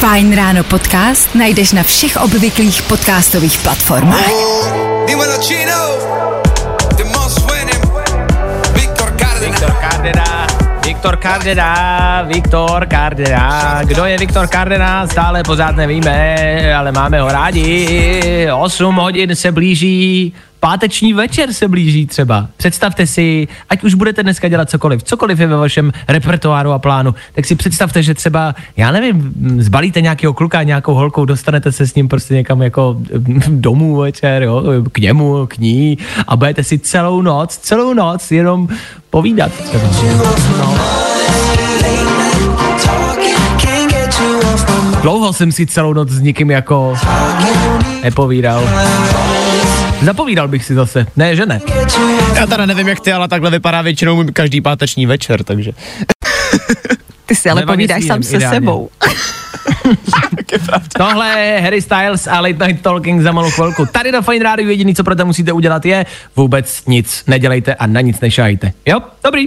Fajn 0.00 0.36
ráno 0.36 0.64
podcast 0.64 1.34
najdeš 1.34 1.72
na 1.72 1.82
všech 1.82 2.16
obvyklých 2.16 2.82
podcastových 2.82 3.58
platformách. 3.58 4.30
Dímelo 5.06 5.38
chino. 5.42 6.09
Viktor 11.00 11.16
Cardena, 11.16 12.22
Viktor 12.22 12.86
Cardena. 12.90 13.80
Kdo 13.84 14.04
je 14.04 14.18
Viktor 14.18 14.48
Cardena, 14.48 15.06
stále 15.06 15.42
pořád 15.42 15.76
nevíme, 15.76 16.74
ale 16.74 16.92
máme 16.92 17.20
ho 17.20 17.28
rádi. 17.32 18.48
8 18.52 18.96
hodin 18.96 19.36
se 19.36 19.52
blíží, 19.52 20.32
páteční 20.60 21.12
večer 21.12 21.52
se 21.52 21.68
blíží 21.68 22.06
třeba. 22.06 22.48
Představte 22.56 23.06
si, 23.06 23.48
ať 23.68 23.84
už 23.84 23.94
budete 23.94 24.22
dneska 24.22 24.48
dělat 24.48 24.70
cokoliv, 24.70 25.02
cokoliv 25.02 25.38
je 25.38 25.46
ve 25.46 25.56
vašem 25.56 25.92
repertoáru 26.08 26.72
a 26.72 26.78
plánu, 26.78 27.14
tak 27.32 27.44
si 27.44 27.54
představte, 27.54 28.02
že 28.02 28.14
třeba, 28.14 28.54
já 28.76 28.90
nevím, 28.92 29.34
zbalíte 29.58 30.00
nějakého 30.00 30.34
kluka, 30.34 30.62
nějakou 30.62 30.94
holkou, 30.94 31.24
dostanete 31.24 31.72
se 31.72 31.86
s 31.86 31.94
ním 31.94 32.08
prostě 32.08 32.34
někam 32.34 32.62
jako 32.62 32.96
domů 33.48 33.96
večer, 33.96 34.42
jo, 34.42 34.62
k 34.92 34.98
němu, 34.98 35.46
k 35.46 35.58
ní 35.58 35.98
a 36.26 36.36
budete 36.36 36.64
si 36.64 36.78
celou 36.78 37.22
noc, 37.22 37.56
celou 37.56 37.94
noc 37.94 38.30
jenom 38.30 38.68
povídat 39.10 39.52
třeba. 39.52 39.84
Dlouho 45.02 45.32
jsem 45.32 45.52
si 45.52 45.66
celou 45.66 45.92
noc 45.92 46.08
s 46.08 46.20
nikým 46.20 46.50
jako 46.50 46.94
nepovídal. 48.02 48.62
Zapovídal 50.02 50.48
bych 50.48 50.64
si 50.64 50.74
zase. 50.74 51.06
Ne, 51.16 51.36
že 51.36 51.46
ne. 51.46 51.60
Já 52.34 52.46
teda 52.46 52.66
nevím, 52.66 52.88
jak 52.88 53.00
ty, 53.00 53.12
ale 53.12 53.28
takhle 53.28 53.50
vypadá 53.50 53.82
většinou 53.82 54.16
můj 54.16 54.26
každý 54.32 54.60
páteční 54.60 55.06
večer, 55.06 55.44
takže. 55.44 55.72
Ty 57.26 57.34
si 57.36 57.50
ale 57.50 57.66
povídáš 57.66 58.04
sám 58.04 58.22
se 58.22 58.36
ideálně. 58.36 58.56
sebou. 58.56 58.90
Tohle 60.98 61.40
je 61.40 61.60
Harry 61.60 61.82
Styles 61.82 62.26
a 62.26 62.40
Late 62.40 62.66
Night 62.66 62.82
Talking 62.82 63.22
za 63.22 63.32
malou 63.32 63.50
chvilku. 63.50 63.86
Tady 63.86 64.12
na 64.12 64.22
Fine 64.22 64.44
Radio 64.44 64.68
jediný, 64.68 64.94
co 64.94 65.04
pro 65.04 65.16
to 65.16 65.26
musíte 65.26 65.52
udělat 65.52 65.86
je 65.86 66.06
vůbec 66.36 66.86
nic 66.86 67.22
nedělejte 67.26 67.74
a 67.74 67.86
na 67.86 68.00
nic 68.00 68.20
nešajte. 68.20 68.72
Jo? 68.86 69.00
Dobrý. 69.24 69.46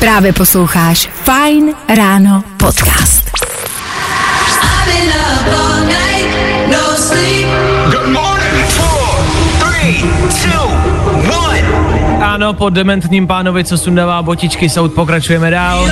Právě 0.00 0.32
posloucháš 0.32 1.08
Fajn 1.24 1.74
ráno 1.96 2.44
podcast. 2.56 3.30
Ano, 12.20 12.54
po 12.54 12.70
dementním 12.70 13.26
pánovi, 13.26 13.64
co 13.64 13.78
sundává 13.78 14.22
botičky, 14.22 14.68
soud 14.68 14.92
pokračujeme 14.92 15.50
dál. 15.50 15.90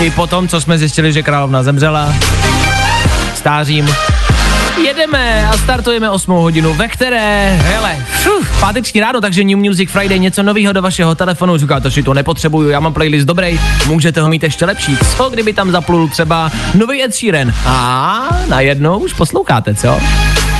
I 0.00 0.10
po 0.10 0.26
tom, 0.26 0.48
co 0.48 0.60
jsme 0.60 0.78
zjistili, 0.78 1.12
že 1.12 1.22
královna 1.22 1.62
zemřela. 1.62 2.14
Stářím. 3.34 4.11
Jedeme 4.76 5.48
a 5.48 5.56
startujeme 5.56 6.10
8 6.10 6.32
hodinu, 6.32 6.74
ve 6.74 6.88
které, 6.88 7.58
hele, 7.62 7.96
fuf, 8.22 8.60
páteční 8.60 9.00
ráno, 9.00 9.20
takže 9.20 9.44
New 9.44 9.58
Music 9.58 9.90
Friday, 9.90 10.18
něco 10.18 10.42
nového 10.42 10.72
do 10.72 10.82
vašeho 10.82 11.14
telefonu, 11.14 11.56
říkáte 11.56 11.90
si 11.90 12.02
to 12.02 12.14
nepotřebuju, 12.14 12.68
já 12.68 12.80
mám 12.80 12.92
playlist 12.92 13.26
dobrý, 13.26 13.60
můžete 13.86 14.20
ho 14.20 14.28
mít 14.28 14.42
ještě 14.42 14.64
lepší. 14.64 14.96
Co 15.16 15.30
kdyby 15.30 15.52
tam 15.52 15.70
zaplul 15.70 16.08
třeba 16.08 16.50
nový 16.74 17.04
Ed 17.04 17.14
Sheeran? 17.14 17.54
A 17.66 18.28
najednou 18.48 18.98
už 18.98 19.12
posloucháte, 19.12 19.74
co? 19.74 20.00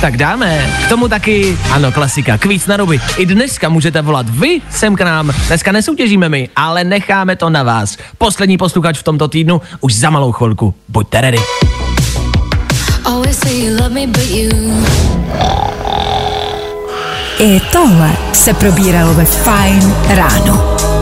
Tak 0.01 0.17
dáme. 0.17 0.71
K 0.85 0.89
tomu 0.89 1.07
taky, 1.07 1.57
ano, 1.71 1.91
klasika, 1.91 2.37
kvíc 2.37 2.67
na 2.67 2.77
ruby. 2.77 2.99
I 3.17 3.25
dneska 3.25 3.69
můžete 3.69 4.01
volat 4.01 4.29
vy 4.29 4.61
sem 4.69 4.95
k 4.95 5.01
nám. 5.01 5.31
Dneska 5.47 5.71
nesoutěžíme 5.71 6.29
my, 6.29 6.49
ale 6.55 6.83
necháme 6.83 7.35
to 7.35 7.49
na 7.49 7.63
vás. 7.63 7.97
Poslední 8.17 8.57
posluchač 8.57 8.97
v 8.97 9.03
tomto 9.03 9.27
týdnu 9.27 9.61
už 9.81 9.95
za 9.95 10.09
malou 10.09 10.31
chvilku. 10.31 10.73
Buďte 10.89 11.21
ready. 11.21 11.62
Always 13.05 13.37
say 13.37 13.65
you 13.65 13.71
love 13.71 13.91
me, 13.91 14.07
but 14.07 14.29
you 14.29 14.49
I 17.39 17.59
tohle 17.71 18.17
se 18.33 18.53
probíralo 18.53 19.13
ve 19.13 19.25
Fajn 19.25 19.93
ráno. 20.07 20.92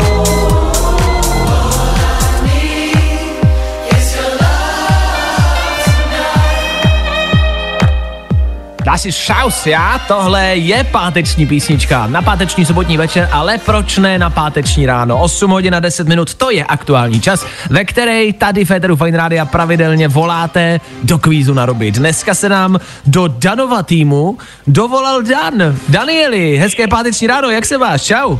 Asi 8.88 9.11
šaus, 9.11 9.67
já, 9.67 10.01
tohle 10.07 10.55
je 10.55 10.84
páteční 10.84 11.47
písnička 11.47 12.07
na 12.07 12.21
páteční 12.21 12.65
sobotní 12.65 12.97
večer, 12.97 13.29
ale 13.32 13.57
proč 13.57 13.97
ne 13.97 14.19
na 14.19 14.29
páteční 14.29 14.86
ráno? 14.86 15.17
8 15.17 15.51
hodin 15.51 15.75
a 15.75 15.79
10 15.79 16.07
minut, 16.07 16.34
to 16.34 16.51
je 16.51 16.63
aktuální 16.63 17.21
čas, 17.21 17.45
ve 17.69 17.86
které 17.86 18.34
tady 18.34 18.65
Féteru 18.65 18.95
Fine 18.95 19.17
Rádia 19.17 19.45
pravidelně 19.45 20.07
voláte 20.07 20.79
do 21.03 21.19
kvízu 21.19 21.53
na 21.53 21.65
ruby. 21.65 21.91
Dneska 21.91 22.34
se 22.34 22.49
nám 22.49 22.79
do 23.05 23.27
Danova 23.27 23.84
týmu 23.84 24.38
dovolal 24.67 25.21
Dan. 25.21 25.75
Danieli, 25.89 26.57
hezké 26.57 26.88
páteční 26.88 27.27
ráno, 27.27 27.49
jak 27.49 27.65
se 27.65 27.77
máš? 27.77 28.01
Čau. 28.01 28.38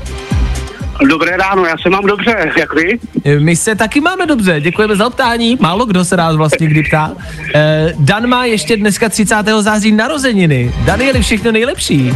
Dobré 1.10 1.38
ráno, 1.38 1.66
já 1.66 1.78
se 1.78 1.89
mám 1.89 2.06
dobře, 2.06 2.52
jak 2.58 2.74
vy? 2.74 2.99
My 3.39 3.56
se 3.56 3.76
taky 3.76 4.02
máme 4.02 4.26
dobře, 4.26 4.62
děkujeme 4.62 4.95
za 4.95 5.08
optání. 5.08 5.58
Málo 5.62 5.86
kdo 5.86 6.06
se 6.06 6.18
nás 6.18 6.36
vlastně 6.36 6.68
kdy 6.68 6.84
ptá. 6.84 7.12
Eh, 7.56 7.93
Dan 7.99 8.28
má 8.28 8.45
ještě 8.45 8.78
dneska 8.78 9.10
30. 9.10 9.36
září 9.62 9.91
narozeniny. 9.91 10.72
Danieli, 10.86 11.22
všechno 11.22 11.52
nejlepší. 11.52 12.14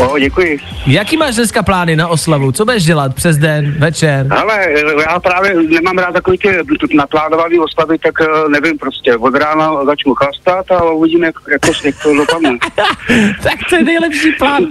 O, 0.00 0.18
děkuji. 0.18 0.58
Jaký 0.86 1.16
máš 1.16 1.34
dneska 1.34 1.62
plány 1.62 1.96
na 1.96 2.08
oslavu? 2.08 2.52
Co 2.52 2.64
budeš 2.64 2.84
dělat 2.84 3.14
přes 3.14 3.38
den, 3.38 3.74
večer? 3.78 4.26
Ale 4.30 4.66
já 5.00 5.20
právě 5.20 5.54
nemám 5.54 5.98
rád 5.98 6.12
takový 6.12 6.38
ty 6.38 6.48
naplánovaný 6.96 7.58
oslavy, 7.58 7.98
tak 7.98 8.14
eh, 8.20 8.48
nevím 8.48 8.78
prostě. 8.78 9.16
Od 9.16 9.34
rána 9.34 9.84
začnu 9.84 10.14
chlastat 10.14 10.70
a 10.70 10.82
uvidíme, 10.90 11.26
jak, 11.26 11.34
jak, 11.50 11.60
to, 11.60 11.72
jak 11.84 11.94
to 12.02 12.14
dopadne. 12.14 12.50
tak 13.42 13.58
to 13.70 13.76
je 13.76 13.84
nejlepší 13.84 14.32
plán, 14.32 14.64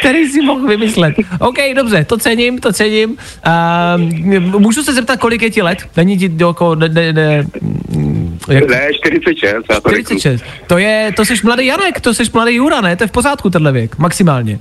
který 0.00 0.28
si 0.28 0.42
mohl 0.42 0.66
vymyslet. 0.66 1.14
OK, 1.40 1.56
dobře, 1.76 2.04
to 2.04 2.18
cením, 2.18 2.58
to 2.58 2.72
cením. 2.72 3.10
Uh, 3.10 4.60
můžu 4.60 4.82
se 4.82 4.92
zeptat, 4.92 5.20
kolik 5.20 5.42
je 5.42 5.50
ti 5.50 5.62
let? 5.62 5.78
Není 5.96 6.18
ti 6.18 6.30
jako... 6.40 6.74
Ne, 6.74 6.88
ne, 6.88 7.12
ne, 7.12 7.46
jak? 8.48 8.68
ne 8.68 8.88
46. 8.94 9.54
Já 9.70 9.80
to 9.80 9.90
46. 9.90 10.44
To 10.66 10.78
je, 10.78 11.12
to 11.16 11.24
jsi 11.24 11.34
mladý 11.44 11.66
Janek, 11.66 12.00
to 12.00 12.14
jsi 12.14 12.22
mladý 12.34 12.54
Jura, 12.54 12.80
ne? 12.80 12.96
To 12.96 13.04
je 13.04 13.08
v 13.08 13.12
pořádku 13.12 13.50
tenhle 13.50 13.72
věk, 13.72 13.98
maximálně. 13.98 14.58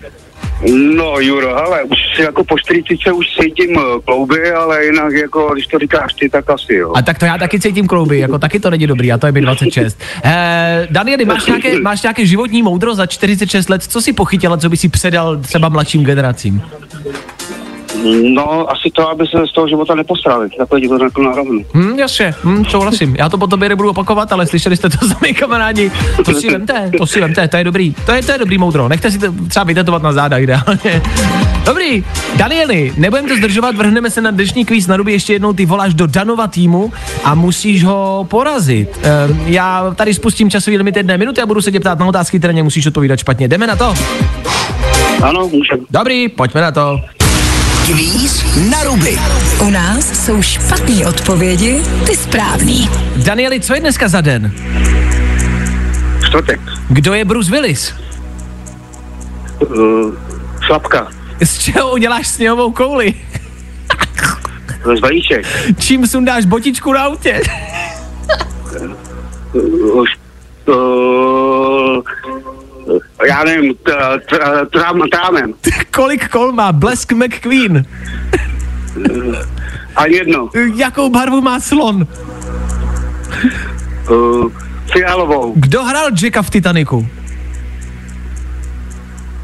No 0.95 1.19
Juro, 1.19 1.57
ale 1.57 1.83
už 1.83 1.97
jako 2.19 2.43
po 2.43 2.59
40 2.59 3.11
už 3.11 3.25
cítím 3.41 3.79
eh, 3.79 4.01
klouby, 4.05 4.51
ale 4.51 4.85
jinak 4.85 5.13
jako, 5.13 5.53
když 5.53 5.67
to 5.67 5.79
říkáš 5.79 6.13
ty, 6.13 6.29
tak 6.29 6.49
asi 6.49 6.73
jo. 6.73 6.93
A 6.95 7.01
tak 7.01 7.19
to 7.19 7.25
já 7.25 7.37
taky 7.37 7.59
cítím 7.59 7.87
klouby, 7.87 8.19
jako 8.19 8.39
taky 8.39 8.59
to 8.59 8.69
není 8.69 8.87
dobrý, 8.87 9.11
a 9.11 9.17
to 9.17 9.25
je 9.25 9.31
mi 9.31 9.41
26. 9.41 10.01
Eh, 10.23 10.87
Danieli, 10.91 11.25
máš 11.25 11.45
nějaké, 11.47 11.79
máš 11.79 12.01
nějaké 12.01 12.25
životní 12.25 12.63
moudro 12.63 12.95
za 12.95 13.05
46 13.05 13.69
let, 13.69 13.83
co 13.83 14.01
si 14.01 14.13
pochytila, 14.13 14.57
co 14.57 14.69
by 14.69 14.77
si 14.77 14.89
předal 14.89 15.37
třeba 15.37 15.69
mladším 15.69 16.05
generacím? 16.05 16.61
No, 18.33 18.71
asi 18.71 18.91
to, 18.93 19.09
aby 19.09 19.27
se 19.27 19.47
z 19.47 19.53
toho 19.53 19.67
života 19.67 19.95
nepostrali. 19.95 20.49
Takhle 20.57 20.81
ti 20.81 20.87
to 20.87 20.97
řeknu 20.99 21.23
na 21.23 21.31
rovnu. 21.35 21.65
Hmm, 21.73 21.99
jasně, 21.99 22.33
hmm, 22.43 22.65
souhlasím. 22.65 23.15
Já 23.15 23.29
to 23.29 23.37
po 23.37 23.47
tobě 23.47 23.69
nebudu 23.69 23.89
opakovat, 23.89 24.31
ale 24.31 24.47
slyšeli 24.47 24.77
jste 24.77 24.89
to 24.89 25.07
sami 25.07 25.33
kamarádi. 25.33 25.91
To 26.25 26.33
si 26.33 26.49
vemte, 26.49 26.91
to 26.97 27.07
si 27.07 27.21
vemte, 27.21 27.47
to 27.47 27.57
je 27.57 27.63
dobrý. 27.63 27.95
To 28.05 28.11
je, 28.11 28.23
to 28.23 28.31
je 28.31 28.37
dobrý 28.37 28.57
moudro. 28.57 28.87
Nechte 28.87 29.11
si 29.11 29.19
to 29.19 29.33
třeba 29.47 29.63
vytetovat 29.63 30.03
na 30.03 30.13
záda 30.13 30.37
ideálně. 30.37 31.01
Dobrý, 31.65 32.03
Danieli, 32.35 32.93
nebudeme 32.97 33.27
to 33.27 33.35
zdržovat, 33.35 33.75
vrhneme 33.75 34.09
se 34.09 34.21
na 34.21 34.31
dnešní 34.31 34.65
kvíz 34.65 34.87
na 34.87 34.97
ruby. 34.97 35.11
Ještě 35.11 35.33
jednou 35.33 35.53
ty 35.53 35.65
voláš 35.65 35.93
do 35.93 36.07
Danova 36.07 36.47
týmu 36.47 36.93
a 37.23 37.35
musíš 37.35 37.83
ho 37.83 38.27
porazit. 38.29 38.99
Ehm, 39.03 39.41
já 39.45 39.93
tady 39.95 40.13
spustím 40.13 40.49
časový 40.49 40.77
limit 40.77 40.97
jedné 40.97 41.17
minuty 41.17 41.41
a 41.41 41.45
budu 41.45 41.61
se 41.61 41.71
tě 41.71 41.79
ptát 41.79 41.99
na 41.99 42.05
otázky, 42.05 42.39
které 42.39 42.63
musíš 42.63 42.87
odpovídat 42.87 43.19
špatně. 43.19 43.47
Jdeme 43.47 43.67
na 43.67 43.75
to? 43.75 43.93
Ano, 45.21 45.47
můžeme. 45.47 45.81
Dobrý, 45.89 46.29
pojďme 46.29 46.61
na 46.61 46.71
to. 46.71 46.99
Kvíz 47.85 48.45
na 48.71 48.83
ruby. 48.83 49.17
U 49.61 49.69
nás 49.69 50.25
jsou 50.25 50.41
špatné 50.41 51.07
odpovědi, 51.07 51.81
ty 52.05 52.15
správný. 52.15 52.89
Danieli, 53.15 53.59
co 53.59 53.73
je 53.73 53.79
dneska 53.79 54.07
za 54.07 54.21
den? 54.21 54.51
Čtvrtek. 56.27 56.59
Kdo 56.89 57.13
je 57.13 57.25
Bruce 57.25 57.51
Willis? 57.51 57.93
Uh, 59.59 60.13
šlapka. 60.61 61.07
Z 61.43 61.57
čeho 61.57 61.91
uděláš 61.91 62.27
sněhovou 62.27 62.71
kouli? 62.71 63.13
Z 64.97 64.99
balíček. 64.99 65.45
Čím 65.79 66.07
sundáš 66.07 66.45
botičku 66.45 66.93
na 66.93 67.03
autě? 67.03 67.41
Uh, 69.53 70.05
uh, 70.67 71.24
já 73.27 73.43
nevím, 73.43 73.73
trám, 74.71 75.01
trámem. 75.11 75.53
Kolik 75.95 76.29
kol 76.29 76.51
má 76.51 76.71
Blesk 76.71 77.11
McQueen? 77.11 77.85
Ani 79.95 80.15
jedno. 80.15 80.49
Jakou 80.75 81.09
barvu 81.09 81.41
má 81.41 81.59
slon? 81.59 82.07
Uh, 84.09 84.51
fialovou. 84.93 85.53
Kdo 85.55 85.83
hrál 85.83 86.09
Jacka 86.23 86.41
v 86.41 86.49
Titaniku? 86.49 87.07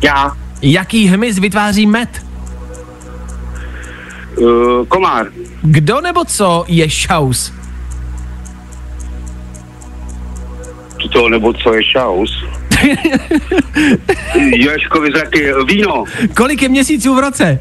Já. 0.02 0.32
Jaký 0.62 1.08
hmyz 1.08 1.40
vytváří 1.40 1.86
med? 1.86 2.26
Uh, 4.38 4.86
komár. 4.86 5.28
Kdo 5.62 6.02
nebo 6.02 6.26
co 6.26 6.66
je 6.68 6.90
šaus? 6.90 7.54
To 11.14 11.30
nebo 11.30 11.54
co 11.54 11.74
je 11.74 11.84
šaus? 11.84 12.44
Joškovi 14.56 15.12
zraky, 15.16 15.54
víno. 15.68 16.04
Kolik 16.36 16.62
je 16.62 16.70
měsíců 16.70 17.16
v 17.16 17.20
roce? 17.20 17.60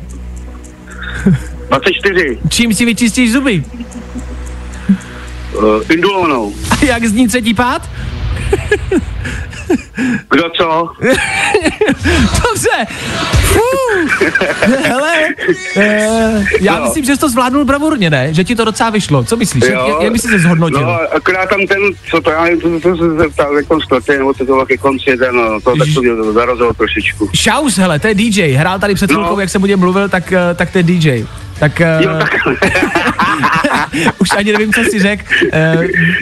24. 1.69 2.39
Čím 2.49 2.75
si 2.75 2.85
vyčistíš 2.85 3.33
zuby? 3.33 3.65
Uh, 5.53 5.83
indulonou. 5.91 6.55
A 6.71 6.85
jak 6.85 7.05
zní 7.07 7.29
třetí 7.29 7.55
pád? 7.55 7.91
Kdo 10.31 10.43
co? 10.57 10.89
Dobře. 12.43 12.87
Hele, 14.83 15.13
uh, 15.77 16.45
já 16.61 16.79
No. 16.79 16.85
myslím, 16.85 17.05
že 17.05 17.15
jsi 17.15 17.21
to 17.21 17.29
zvládnul 17.29 17.65
bravurně, 17.65 18.11
ne? 18.11 18.35
Že 18.35 18.45
ti 18.45 18.55
to 18.57 18.65
docela 18.65 18.91
vyšlo. 18.91 19.25
Co 19.25 19.37
myslíš? 19.37 19.65
Jak, 19.65 19.73
jak, 19.89 20.03
jak 20.03 20.13
bys 20.13 20.23
si 20.23 20.29
se 20.29 20.39
zhodnotil? 20.39 20.81
No, 20.81 20.99
akorát 21.17 21.49
tam 21.51 21.67
ten, 21.67 21.79
co 22.11 22.21
to 22.21 22.31
já 22.31 22.45
nevím, 22.45 22.81
to 22.81 22.97
se 22.97 23.11
zeptal, 23.19 23.57
jak 23.57 23.67
tam 23.69 23.81
čtvrtý, 23.81 24.13
nebo 24.13 24.35
to 24.35 24.45
bylo 24.45 24.67
ke 24.67 24.77
konci 24.77 25.11
jeden, 25.11 25.37
no, 25.37 25.61
to 25.61 25.77
tak 25.77 25.89
to 25.95 26.03
mě 26.03 26.33
zarazilo 26.33 26.75
trošičku. 26.75 27.31
Šaus, 27.35 27.77
hele, 27.79 27.99
to 27.99 28.09
je 28.09 28.15
DJ. 28.15 28.53
Hrál 28.53 28.79
tady 28.79 28.95
před 28.95 29.11
chvilkou, 29.11 29.35
No. 29.35 29.41
jak 29.41 29.51
jsem 29.51 29.63
o 29.63 29.67
něm 29.67 29.81
mluvil, 29.81 30.09
tak, 30.09 30.33
eh, 30.33 30.55
tak 30.55 30.71
to 30.71 30.79
je 30.79 30.83
DJ. 30.85 31.25
Tak 31.59 31.81
uh, 31.99 32.03
Jo, 32.05 32.11
tak, 32.19 32.31
už 34.19 34.29
ani 34.37 34.53
nevím, 34.53 34.73
co 34.73 34.81
si 34.85 34.99
řekl. 35.01 35.23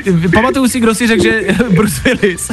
Uh, 0.06 0.30
pamatuju 0.32 0.68
si, 0.68 0.80
kdo 0.80 0.94
si 0.94 1.06
řekl, 1.06 1.22
že 1.22 1.40
Bruce 1.70 2.00
Willis. 2.04 2.50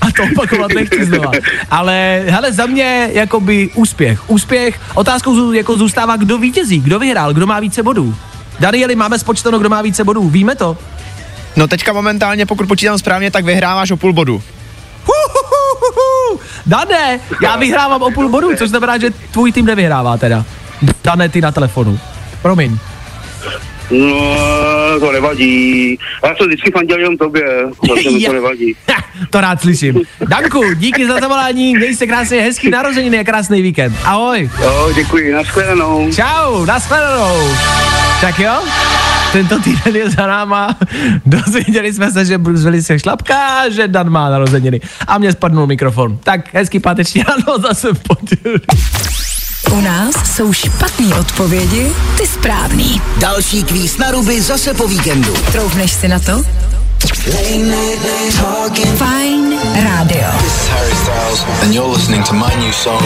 A 0.00 0.06
to 0.16 0.22
opakovat 0.32 0.70
nechci 0.74 1.04
znova. 1.04 1.30
Ale 1.70 2.22
hele, 2.26 2.52
za 2.52 2.66
mě 2.66 3.10
jakoby 3.12 3.70
úspěch. 3.74 4.30
Úspěch. 4.30 4.80
Otázkou 4.94 5.52
jako 5.52 5.76
zůstává, 5.76 6.16
kdo 6.16 6.38
vítězí, 6.38 6.80
kdo 6.80 6.98
vyhrál, 6.98 7.34
kdo 7.34 7.46
má 7.46 7.60
více 7.60 7.82
bodů. 7.82 8.14
Danieli, 8.60 8.94
máme 8.96 9.18
spočteno, 9.18 9.58
kdo 9.58 9.68
má 9.68 9.82
více 9.82 10.04
bodů. 10.04 10.28
Víme 10.28 10.54
to? 10.54 10.78
No 11.56 11.68
teďka 11.68 11.92
momentálně, 11.92 12.46
pokud 12.46 12.68
počítám 12.68 12.98
správně, 12.98 13.30
tak 13.30 13.44
vyhráváš 13.44 13.90
o 13.90 13.96
půl 13.96 14.12
bodu. 14.12 14.42
Dane, 16.66 17.20
já 17.42 17.56
vyhrávám 17.56 18.02
o 18.02 18.10
půl 18.10 18.28
bodu, 18.28 18.56
což 18.56 18.68
znamená, 18.68 18.98
že 18.98 19.10
tvůj 19.10 19.52
tým 19.52 19.66
nevyhrává 19.66 20.16
teda. 20.16 20.44
Dane, 21.04 21.28
ty 21.28 21.40
na 21.40 21.52
telefonu. 21.52 21.98
Promiň. 22.42 22.78
No, 23.90 25.00
to 25.00 25.12
nevadí. 25.12 25.98
Já 26.24 26.36
jsem 26.36 26.46
vždycky 26.46 26.70
fandil 26.70 26.98
jenom 26.98 27.16
tobě, 27.16 27.44
zase 27.88 28.10
mi 28.10 28.20
to 28.24 28.32
nevadí. 28.40 28.76
To 29.30 29.40
rád 29.40 29.60
slyším. 29.60 30.00
Danku, 30.28 30.74
díky 30.74 31.06
za 31.06 31.20
zavolání, 31.20 31.76
měj 31.76 31.96
se 31.96 32.06
krásně, 32.06 32.40
hezký 32.40 32.70
narozeniny 32.70 33.18
a 33.18 33.24
krásný 33.24 33.62
víkend. 33.62 33.96
Ahoj. 34.04 34.50
Jo, 34.62 34.92
děkuji, 34.94 35.32
nashledanou. 35.32 36.10
Čau, 36.12 36.64
nashledanou. 36.64 37.48
Tak 38.20 38.38
jo, 38.38 38.52
tento 39.32 39.58
týden 39.60 39.96
je 39.96 40.10
za 40.10 40.26
náma. 40.26 40.76
Dozvěděli 41.26 41.92
jsme 41.92 42.10
se, 42.10 42.24
že 42.24 42.38
Bruce 42.38 42.64
Willis 42.64 42.90
je 42.90 42.98
šlapka, 42.98 43.68
že 43.68 43.88
Dan 43.88 44.10
má 44.10 44.30
narozeniny. 44.30 44.80
A 45.06 45.18
mě 45.18 45.32
spadnul 45.32 45.66
mikrofon. 45.66 46.18
Tak 46.24 46.54
hezký 46.54 46.80
páteční 46.80 47.22
ráno 47.22 47.58
zase 47.58 47.88
v. 47.92 48.00
U 49.72 49.80
nás 49.80 50.14
jsou 50.36 50.52
špatné 50.52 51.14
odpovědi, 51.20 51.92
ty 52.16 52.26
správný. 52.26 53.02
Další 53.16 53.64
kvíz 53.64 53.98
na 53.98 54.10
ruby 54.10 54.42
zase 54.42 54.74
po 54.74 54.88
víkendu. 54.88 55.34
Troufneš 55.52 55.92
si 55.92 56.08
na 56.08 56.18
to? 56.18 56.44
Fajn 58.96 59.54
rádio. 59.74 60.28
Harry 60.70 60.94
Styles, 60.94 61.44
and 61.62 61.74
you're 61.74 61.96
listening 61.96 62.24
to 62.24 62.34
my 62.34 62.56
new 62.56 62.72
song. 62.72 63.02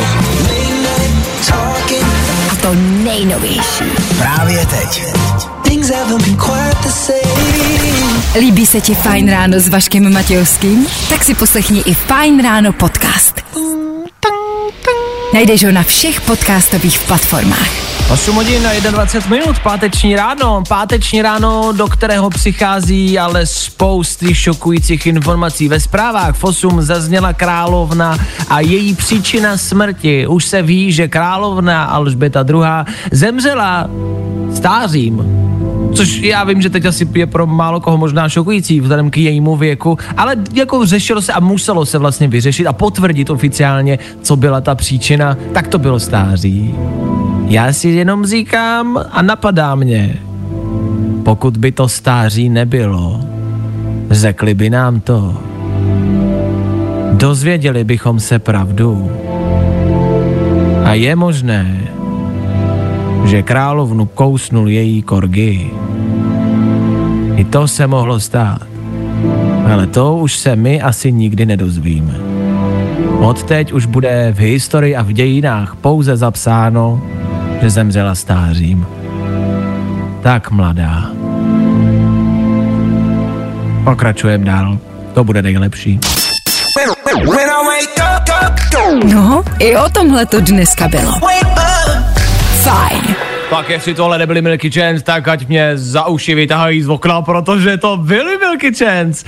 A 2.52 2.56
to 2.62 2.74
nejnovější. 3.04 3.84
Právě 4.18 4.66
teď. 4.66 5.02
Líbí 8.38 8.66
se 8.66 8.80
ti 8.80 8.94
Fajn 8.94 9.30
ráno 9.30 9.60
s 9.60 9.68
Vaškem 9.68 10.12
Matějovským? 10.12 10.86
Tak 11.08 11.24
si 11.24 11.34
poslechni 11.34 11.80
i 11.80 11.94
Fajn 11.94 12.42
ráno 12.42 12.72
podcast. 12.72 13.40
Najdeš 15.38 15.64
ho 15.64 15.72
na 15.72 15.82
všech 15.82 16.20
podcastových 16.20 16.98
platformách. 17.06 17.70
8 18.10 18.34
hodin 18.34 18.66
a 18.66 18.90
21 18.90 19.36
minut, 19.36 19.58
páteční 19.62 20.16
ráno, 20.16 20.62
páteční 20.68 21.22
ráno, 21.22 21.72
do 21.72 21.86
kterého 21.86 22.30
přichází 22.30 23.18
ale 23.18 23.46
spousty 23.46 24.34
šokujících 24.34 25.06
informací. 25.06 25.68
Ve 25.68 25.80
zprávách 25.80 26.36
v 26.36 26.44
8 26.44 26.82
zazněla 26.82 27.32
královna 27.32 28.18
a 28.48 28.60
její 28.60 28.94
příčina 28.94 29.56
smrti. 29.56 30.26
Už 30.26 30.44
se 30.44 30.62
ví, 30.62 30.92
že 30.92 31.08
královna 31.08 31.84
Alžběta 31.84 32.44
II. 32.48 32.94
zemřela 33.12 33.90
stářím. 34.54 35.37
Což 35.98 36.16
já 36.16 36.44
vím, 36.44 36.62
že 36.62 36.70
teď 36.70 36.84
asi 36.84 37.08
je 37.14 37.26
pro 37.26 37.46
málo 37.46 37.80
koho 37.80 37.98
možná 37.98 38.28
šokující 38.28 38.80
vzhledem 38.80 39.10
k 39.10 39.16
jejímu 39.16 39.56
věku, 39.56 39.98
ale 40.16 40.36
jako 40.54 40.86
řešilo 40.86 41.22
se 41.22 41.32
a 41.32 41.40
muselo 41.40 41.86
se 41.86 41.98
vlastně 41.98 42.28
vyřešit 42.28 42.66
a 42.66 42.72
potvrdit 42.72 43.30
oficiálně, 43.30 43.98
co 44.22 44.36
byla 44.36 44.60
ta 44.60 44.74
příčina, 44.74 45.36
tak 45.52 45.68
to 45.68 45.78
bylo 45.78 46.00
stáří. 46.00 46.74
Já 47.46 47.72
si 47.72 47.88
jenom 47.88 48.26
říkám 48.26 49.04
a 49.10 49.22
napadá 49.22 49.74
mě, 49.74 50.18
pokud 51.24 51.56
by 51.56 51.72
to 51.72 51.88
stáří 51.88 52.48
nebylo, 52.48 53.20
řekli 54.10 54.54
by 54.54 54.70
nám 54.70 55.00
to. 55.00 55.42
Dozvěděli 57.12 57.84
bychom 57.84 58.20
se 58.20 58.38
pravdu. 58.38 59.10
A 60.84 60.94
je 60.94 61.16
možné, 61.16 61.90
že 63.24 63.42
královnu 63.42 64.06
kousnul 64.06 64.68
její 64.68 65.02
korgy. 65.02 65.70
I 67.38 67.44
to 67.44 67.68
se 67.68 67.86
mohlo 67.86 68.20
stát. 68.20 68.62
Ale 69.72 69.86
to 69.86 70.16
už 70.16 70.36
se 70.36 70.56
my 70.56 70.82
asi 70.82 71.12
nikdy 71.12 71.46
nedozvíme. 71.46 72.14
Odteď 73.20 73.72
už 73.72 73.86
bude 73.86 74.34
v 74.36 74.38
historii 74.38 74.96
a 74.96 75.02
v 75.02 75.12
dějinách 75.12 75.76
pouze 75.76 76.16
zapsáno, 76.16 77.02
že 77.62 77.70
zemřela 77.70 78.14
stářím. 78.14 78.86
Tak 80.22 80.50
mladá. 80.50 81.10
Pokračujeme 83.84 84.44
dál. 84.44 84.78
To 85.14 85.24
bude 85.24 85.42
nejlepší. 85.42 86.00
No, 89.04 89.44
i 89.58 89.76
o 89.76 89.88
tomhle 89.88 90.26
to 90.26 90.40
dneska 90.40 90.88
bylo. 90.88 91.12
Fajn. 92.62 93.27
Tak 93.50 93.70
jestli 93.70 93.94
tohle 93.94 94.18
nebyly 94.18 94.42
Milky 94.42 94.70
Chance, 94.70 95.04
tak 95.04 95.28
ať 95.28 95.48
mě 95.48 95.70
za 95.74 96.06
uši 96.06 96.34
vytahají 96.34 96.82
z 96.82 96.88
okna, 96.88 97.22
protože 97.22 97.76
to 97.76 97.96
byly 97.96 98.38
Milky 98.38 98.74
Chance. 98.74 99.26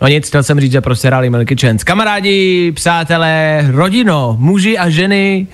No 0.00 0.08
nic, 0.08 0.28
chtěl 0.28 0.42
jsem 0.42 0.60
říct, 0.60 0.72
že 0.72 0.80
prostě 0.80 1.08
hráli 1.08 1.30
Milky 1.30 1.56
Chance. 1.60 1.84
Kamarádi, 1.84 2.72
přátelé, 2.72 3.68
rodino, 3.70 4.36
muži 4.38 4.78
a 4.78 4.90
ženy, 4.90 5.46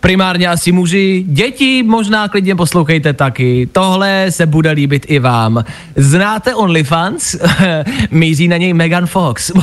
primárně 0.00 0.48
asi 0.48 0.72
muži, 0.72 1.24
děti 1.28 1.82
možná 1.82 2.28
klidně 2.28 2.56
poslouchejte 2.56 3.12
taky. 3.12 3.68
Tohle 3.72 4.26
se 4.30 4.46
bude 4.46 4.70
líbit 4.70 5.06
i 5.08 5.18
vám. 5.18 5.64
Znáte 5.96 6.54
OnlyFans? 6.54 7.36
Míří 8.10 8.48
na 8.48 8.56
něj 8.56 8.72
Megan 8.72 9.06
Fox. 9.06 9.52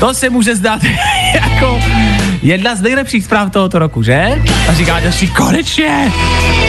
To 0.00 0.14
se 0.14 0.30
může 0.30 0.56
zdát 0.56 0.80
jako 1.34 1.80
jedna 2.42 2.74
z 2.74 2.82
nejlepších 2.82 3.24
zpráv 3.24 3.50
tohoto 3.50 3.78
roku, 3.78 4.02
že? 4.02 4.42
A 4.68 4.74
říkáte 4.74 5.12
si, 5.12 5.26
konečně, 5.26 6.12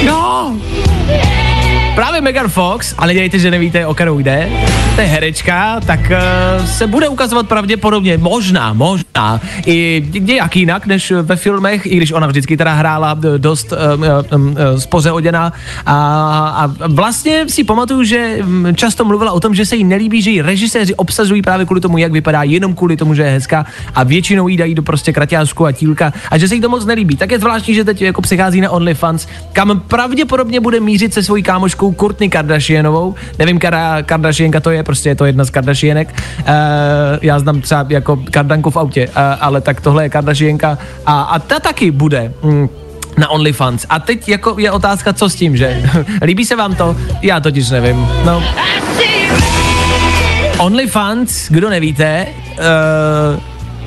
no, 0.05 0.55
Právě 1.95 2.21
Megan 2.21 2.47
Fox, 2.47 2.95
ale 2.97 3.13
dělejte, 3.13 3.39
že 3.39 3.51
nevíte, 3.51 3.85
o 3.85 3.93
kterou 3.93 4.19
jde, 4.19 4.49
to 4.95 5.01
je 5.01 5.07
herečka, 5.07 5.79
tak 5.85 5.99
uh, 5.99 6.65
se 6.65 6.87
bude 6.87 7.07
ukazovat 7.09 7.47
pravděpodobně, 7.47 8.17
možná, 8.17 8.73
možná, 8.73 9.41
i 9.65 10.05
nějak 10.19 10.55
jinak 10.55 10.85
než 10.85 11.11
ve 11.11 11.35
filmech, 11.35 11.85
i 11.85 11.97
když 11.97 12.11
ona 12.11 12.27
vždycky 12.27 12.57
teda 12.57 12.73
hrála 12.73 13.17
dost 13.37 13.73
um, 13.73 14.03
um, 14.03 14.47
um, 14.47 14.79
spoře 14.79 15.11
oděná 15.11 15.53
a, 15.85 15.95
a 16.47 16.73
vlastně 16.87 17.45
si 17.49 17.63
pamatuju, 17.63 18.03
že 18.03 18.37
um, 18.41 18.67
často 18.75 19.05
mluvila 19.05 19.31
o 19.31 19.39
tom, 19.39 19.55
že 19.55 19.65
se 19.65 19.75
jí 19.75 19.83
nelíbí, 19.83 20.21
že 20.21 20.31
ji 20.31 20.41
režiséři 20.41 20.95
obsazují 20.95 21.41
právě 21.41 21.65
kvůli 21.65 21.81
tomu, 21.81 21.97
jak 21.97 22.11
vypadá, 22.11 22.43
jenom 22.43 22.75
kvůli 22.75 22.97
tomu, 22.97 23.13
že 23.13 23.23
je 23.23 23.31
hezká 23.31 23.65
a 23.95 24.03
většinou 24.03 24.47
jí 24.47 24.57
dají 24.57 24.75
do 24.75 24.83
prostě 24.83 25.13
kraťásku 25.13 25.65
a 25.65 25.71
tílka 25.71 26.13
a 26.31 26.37
že 26.37 26.47
se 26.47 26.55
jí 26.55 26.61
to 26.61 26.69
moc 26.69 26.85
nelíbí. 26.85 27.15
Tak 27.15 27.31
je 27.31 27.39
zvláštní, 27.39 27.75
že 27.75 27.83
teď 27.83 28.01
jako 28.01 28.21
přichází 28.21 28.61
na 28.61 28.69
OnlyFans, 28.69 29.27
kam 29.53 29.79
pravděpodobně 29.87 30.59
bude 30.59 30.79
mířit 30.79 31.13
se 31.13 31.23
svojí 31.23 31.43
kámoškou 31.43 31.78
Courtney 31.99 32.29
Kardashianovou. 32.29 33.15
Nevím, 33.39 33.59
která 33.59 34.03
Kardashianka 34.03 34.59
to 34.59 34.71
je, 34.71 34.83
prostě 34.83 35.09
je 35.09 35.15
to 35.15 35.25
jedna 35.25 35.45
z 35.45 35.49
Kardashianek. 35.49 36.21
Uh, 36.39 36.45
já 37.21 37.39
znám 37.39 37.61
třeba 37.61 37.85
jako 37.89 38.19
Kardanku 38.31 38.69
v 38.69 38.77
autě, 38.77 39.07
uh, 39.07 39.13
ale 39.39 39.61
tak 39.61 39.81
tohle 39.81 40.05
je 40.05 40.09
Kardashianka 40.09 40.77
a, 41.05 41.21
a 41.21 41.39
ta 41.39 41.59
taky 41.59 41.91
bude. 41.91 42.33
Mm, 42.43 42.69
na 43.17 43.29
OnlyFans. 43.29 43.85
A 43.89 43.99
teď 43.99 44.29
jako 44.29 44.55
je 44.59 44.71
otázka, 44.71 45.13
co 45.13 45.29
s 45.29 45.35
tím, 45.35 45.57
že? 45.57 45.83
Líbí 46.21 46.45
se 46.45 46.55
vám 46.55 46.75
to? 46.75 46.95
Já 47.21 47.39
totiž 47.39 47.69
nevím. 47.69 48.07
No. 48.25 48.43
OnlyFans, 50.57 51.49
kdo 51.49 51.69
nevíte, 51.69 52.27
uh, 52.47 53.39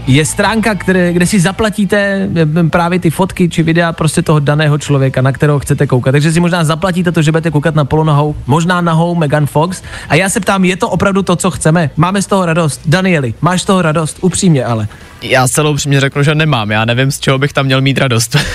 je 0.06 0.26
stránka, 0.26 0.74
které, 0.74 1.12
kde 1.12 1.26
si 1.26 1.40
zaplatíte 1.40 2.28
eh, 2.36 2.68
právě 2.70 2.98
ty 2.98 3.10
fotky 3.10 3.48
či 3.48 3.62
videa 3.62 3.92
prostě 3.92 4.22
toho 4.22 4.40
daného 4.40 4.78
člověka, 4.78 5.22
na 5.22 5.32
kterého 5.32 5.58
chcete 5.58 5.86
koukat. 5.86 6.12
Takže 6.12 6.32
si 6.32 6.40
možná 6.40 6.64
zaplatíte 6.64 7.12
to, 7.12 7.22
že 7.22 7.32
budete 7.32 7.50
koukat 7.50 7.74
na 7.74 7.84
polonohou, 7.84 8.36
možná 8.46 8.80
nahou 8.80 9.14
Megan 9.14 9.46
Fox. 9.46 9.82
A 10.08 10.14
já 10.14 10.28
se 10.28 10.40
ptám, 10.40 10.64
je 10.64 10.76
to 10.76 10.88
opravdu 10.90 11.22
to, 11.22 11.36
co 11.36 11.50
chceme? 11.50 11.90
Máme 11.96 12.22
z 12.22 12.26
toho 12.26 12.46
radost. 12.46 12.80
Danieli, 12.86 13.34
máš 13.40 13.62
z 13.62 13.64
toho 13.64 13.82
radost? 13.82 14.18
Upřímně 14.20 14.64
ale. 14.64 14.88
Já 15.22 15.48
celou 15.48 15.72
upřímně 15.72 16.00
řeknu, 16.00 16.22
že 16.22 16.34
nemám. 16.34 16.70
Já 16.70 16.84
nevím, 16.84 17.10
z 17.10 17.20
čeho 17.20 17.38
bych 17.38 17.52
tam 17.52 17.66
měl 17.66 17.80
mít 17.80 17.98
radost. 17.98 18.36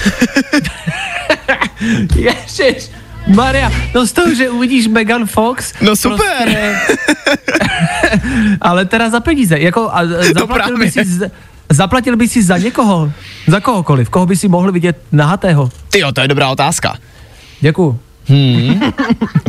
Ježiš, 2.15 2.91
Maria, 3.27 3.71
no 3.95 4.05
z 4.07 4.11
toho, 4.11 4.35
že 4.35 4.49
uvidíš 4.49 4.87
Megan 4.87 5.25
Fox. 5.25 5.73
No 5.81 5.95
super. 5.95 6.27
Prostě, 6.43 6.97
ale 8.61 8.85
teda 8.85 9.09
za 9.09 9.19
peníze. 9.19 9.59
Jako, 9.59 9.89
a 9.93 10.01
zaplatil, 10.33 10.77
no 10.77 10.79
by 10.79 10.91
si, 10.91 11.01
zaplatil 11.69 12.15
by 12.15 12.27
si 12.27 12.43
za 12.43 12.57
někoho, 12.57 13.11
za 13.47 13.59
kohokoliv, 13.59 14.09
koho 14.09 14.25
by 14.25 14.35
si 14.35 14.47
mohl 14.47 14.71
vidět 14.71 14.97
nahatého. 15.11 15.71
Ty 15.89 15.99
jo, 15.99 16.11
to 16.11 16.21
je 16.21 16.27
dobrá 16.27 16.49
otázka. 16.49 16.97
Děkuju. 17.59 17.99
Hmm. 18.27 18.79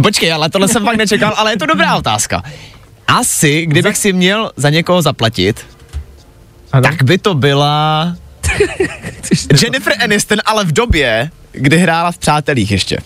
Počkej, 0.03 0.33
ale 0.33 0.51
tohle 0.51 0.69
jsem 0.69 0.85
fakt 0.85 0.97
nečekal, 0.97 1.35
ale 1.37 1.53
je 1.53 1.57
to 1.57 1.67
dobrá 1.67 1.97
otázka. 1.97 2.43
Asi, 3.07 3.67
kdybych 3.67 3.97
si 3.97 4.13
měl 4.13 4.51
za 4.57 4.71
někoho 4.71 5.03
zaplatit, 5.03 5.67
ano? 6.73 6.83
tak 6.83 7.03
by 7.03 7.19
to 7.19 7.35
byla 7.35 8.17
Jennifer 9.63 9.93
Aniston, 10.05 10.39
ale 10.45 10.65
v 10.65 10.73
době, 10.73 11.31
kdy 11.53 11.79
hrála 11.79 12.13
v 12.13 12.19
Přátelích 12.19 12.71
ještě. 12.71 12.99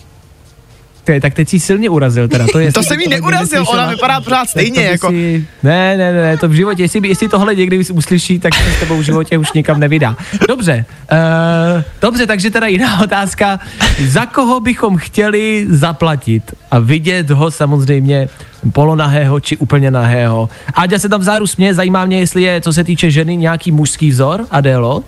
Ty, 1.03 1.19
tak 1.19 1.33
teď 1.33 1.49
si 1.49 1.59
silně 1.59 1.89
urazil 1.89 2.27
teda. 2.27 2.45
To, 2.51 2.59
je, 2.59 2.73
to 2.73 2.83
jsem 2.83 2.99
jí 2.99 3.07
neurazil, 3.07 3.65
ona 3.67 3.87
vypadá 3.87 4.21
pořád 4.21 4.49
stejně 4.49 4.83
jako... 4.83 5.09
Si, 5.09 5.45
ne, 5.63 5.97
ne, 5.97 6.13
ne, 6.13 6.37
to 6.37 6.47
v 6.47 6.53
životě, 6.53 6.83
jestli, 6.83 7.07
jestli 7.07 7.29
tohle 7.29 7.55
někdy 7.55 7.77
uslyší, 7.77 8.39
tak 8.39 8.55
se 8.55 8.71
s 8.71 8.79
tebou 8.79 8.97
v 8.97 9.01
životě 9.01 9.37
už 9.37 9.53
nikam 9.53 9.79
nevydá. 9.79 10.17
Dobře, 10.47 10.85
uh, 11.11 11.81
dobře, 12.01 12.27
takže 12.27 12.51
teda 12.51 12.67
jiná 12.67 12.99
otázka. 13.03 13.59
Za 14.07 14.25
koho 14.25 14.59
bychom 14.59 14.97
chtěli 14.97 15.65
zaplatit 15.69 16.43
a 16.71 16.79
vidět 16.79 17.29
ho 17.29 17.51
samozřejmě 17.51 18.29
polonahého 18.71 19.39
či 19.39 19.57
úplně 19.57 19.91
nahého. 19.91 20.49
Aďa 20.73 20.99
se 20.99 21.09
tam 21.09 21.21
vzadu 21.21 21.47
směje, 21.47 21.73
zajímá 21.73 22.05
mě, 22.05 22.19
jestli 22.19 22.41
je, 22.41 22.61
co 22.61 22.73
se 22.73 22.83
týče 22.83 23.11
ženy, 23.11 23.37
nějaký 23.37 23.71
mužský 23.71 24.09
vzor, 24.09 24.45
Adélo? 24.51 25.03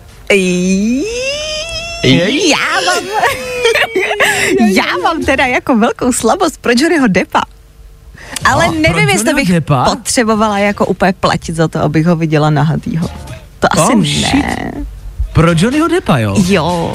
Já 2.04 2.82
mám, 2.86 3.04
já 4.74 4.98
mám 5.04 5.26
teda 5.26 5.46
jako 5.46 5.78
velkou 5.78 6.14
slabost 6.14 6.62
pro 6.62 6.72
Johnnyho 6.78 7.08
Deppa. 7.08 7.42
Ale 8.46 8.68
oh, 8.68 8.76
nevím, 8.76 9.10
jestli 9.10 9.34
bych 9.34 9.52
Deppa? 9.52 9.86
potřebovala 9.86 10.60
jako 10.60 10.86
úplně 10.86 11.14
platit 11.14 11.56
za 11.56 11.68
to, 11.68 11.80
abych 11.80 12.06
ho 12.06 12.16
viděla 12.16 12.50
nahatýho. 12.50 13.08
To 13.60 13.68
asi 13.72 13.94
oh, 13.94 14.00
ne. 14.00 14.06
Shit. 14.06 14.88
Pro 15.34 15.52
Johnnyho 15.58 15.88
Deppa, 15.88 16.18
jo? 16.18 16.36
Jo, 16.48 16.94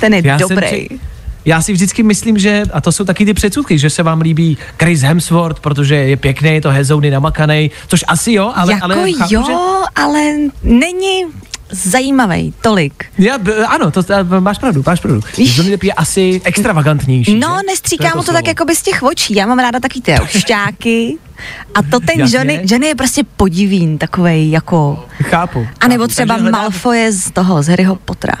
ten 0.00 0.14
je 0.14 0.22
já 0.24 0.36
dobrý. 0.36 0.86
Jsem, 0.88 0.98
já 1.44 1.62
si 1.62 1.72
vždycky 1.72 2.02
myslím, 2.02 2.38
že, 2.38 2.62
a 2.72 2.80
to 2.80 2.92
jsou 2.92 3.04
taky 3.04 3.24
ty 3.24 3.34
předsudky, 3.34 3.78
že 3.78 3.90
se 3.90 4.02
vám 4.02 4.20
líbí 4.20 4.58
Chris 4.78 5.00
Hemsworth, 5.00 5.60
protože 5.60 5.94
je 5.94 6.16
pěkný, 6.16 6.50
je 6.54 6.60
to 6.60 6.70
hezouny 6.70 7.10
namakaný, 7.10 7.70
což 7.88 8.04
asi 8.08 8.32
jo, 8.32 8.52
ale... 8.54 8.72
Jako 8.72 8.84
ale 8.84 9.12
chápu, 9.12 9.34
jo, 9.34 9.44
že... 9.46 9.52
ale 9.96 10.34
není 10.62 11.24
zajímavý, 11.70 12.54
tolik. 12.60 13.04
Já, 13.18 13.38
ano, 13.68 13.90
to, 13.90 14.02
máš 14.40 14.58
pravdu, 14.58 14.82
máš 14.86 15.00
pravdu. 15.00 15.20
Johnny 15.38 15.70
Depp 15.70 15.82
je 15.82 15.92
asi 15.92 16.40
extravagantnější. 16.44 17.38
No, 17.38 17.56
že? 17.56 17.66
nestříká 17.66 18.08
mu 18.08 18.22
to, 18.22 18.22
to 18.22 18.32
tak 18.32 18.46
jako 18.46 18.64
by 18.64 18.76
z 18.76 18.82
těch 18.82 19.02
očí. 19.02 19.34
Já 19.34 19.46
mám 19.46 19.58
ráda 19.58 19.80
taky 19.80 20.00
ty 20.00 20.14
ošťáky. 20.20 21.18
A 21.74 21.82
to 21.82 22.00
ten 22.00 22.18
Jasně. 22.20 22.36
Johnny, 22.38 22.60
Johnny 22.64 22.86
je 22.86 22.94
prostě 22.94 23.22
podivín, 23.36 23.98
takovej 23.98 24.50
jako... 24.50 25.06
Chápu. 25.22 25.66
A 25.80 25.88
nebo 25.88 26.06
třeba 26.06 26.36
Malfoy 26.36 27.12
z 27.12 27.30
toho, 27.30 27.62
z 27.62 27.68
Harryho 27.68 27.96
Pottera. 27.96 28.36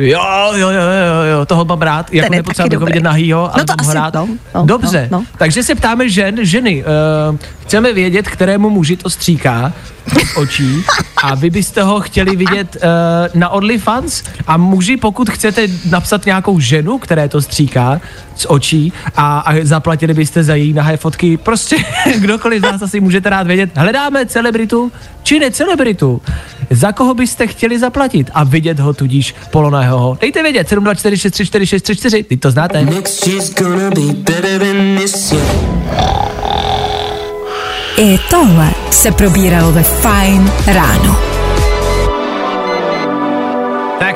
Jo, 0.00 0.22
jo, 0.54 0.70
jo, 0.70 0.80
jo, 0.80 1.22
jo, 1.32 1.46
toho 1.46 1.64
mám 1.64 1.82
rád. 1.82 2.12
Jako 2.14 2.32
nepotřeba 2.32 2.68
bych 2.68 2.78
vidět 2.78 3.02
nahýho, 3.02 3.54
ale 3.54 3.62
No 3.62 3.64
to 3.64 3.72
asi, 3.78 3.94
rád. 3.94 4.14
no, 4.14 4.28
no, 4.54 4.66
Dobře, 4.66 5.08
no, 5.10 5.18
no. 5.18 5.24
takže 5.38 5.62
se 5.62 5.74
ptáme 5.74 6.08
žen, 6.08 6.36
ženy, 6.40 6.84
uh, 7.30 7.36
chceme 7.62 7.92
vědět, 7.92 8.28
kterému 8.28 8.70
muži 8.70 8.96
to 8.96 9.10
stříká 9.10 9.72
z 10.32 10.36
očí 10.36 10.84
a 11.22 11.34
vy 11.34 11.50
byste 11.50 11.82
ho 11.82 12.00
chtěli 12.00 12.36
vidět 12.36 12.76
uh, 12.76 13.40
na 13.40 13.48
OnlyFans 13.48 14.22
a 14.46 14.56
muži, 14.56 14.96
pokud 14.96 15.30
chcete 15.30 15.68
napsat 15.90 16.26
nějakou 16.26 16.60
ženu, 16.60 16.98
které 16.98 17.28
to 17.28 17.42
stříká 17.42 18.00
z 18.36 18.46
očí 18.48 18.92
a, 19.16 19.38
a 19.38 19.54
zaplatili 19.62 20.14
byste 20.14 20.42
za 20.44 20.54
její 20.54 20.72
nahé 20.72 20.96
fotky, 20.96 21.36
prostě 21.36 21.76
kdokoliv 22.18 22.58
z 22.60 22.62
nás 22.62 22.82
asi 22.82 23.00
můžete 23.00 23.30
rád 23.30 23.46
vědět, 23.46 23.70
hledáme 23.76 24.26
celebritu 24.26 24.92
či 25.22 25.38
ne 25.38 25.50
celebritu, 25.50 26.22
za 26.70 26.92
koho 26.92 27.14
byste 27.14 27.46
chtěli 27.46 27.78
zaplatit 27.78 28.30
a 28.34 28.44
vidět 28.44 28.80
ho 28.80 28.94
tudíž 28.94 29.34
polonahého. 29.50 30.18
Dejte 30.20 30.42
vědět, 30.42 30.68
724634634, 30.72 32.24
ty 32.24 32.36
to 32.36 32.50
znáte. 32.50 32.86
I 37.96 38.18
tohle 38.30 38.70
se 38.90 39.12
probíralo 39.12 39.72
ve 39.72 39.82
Fine 39.82 40.52
ráno. 40.66 41.27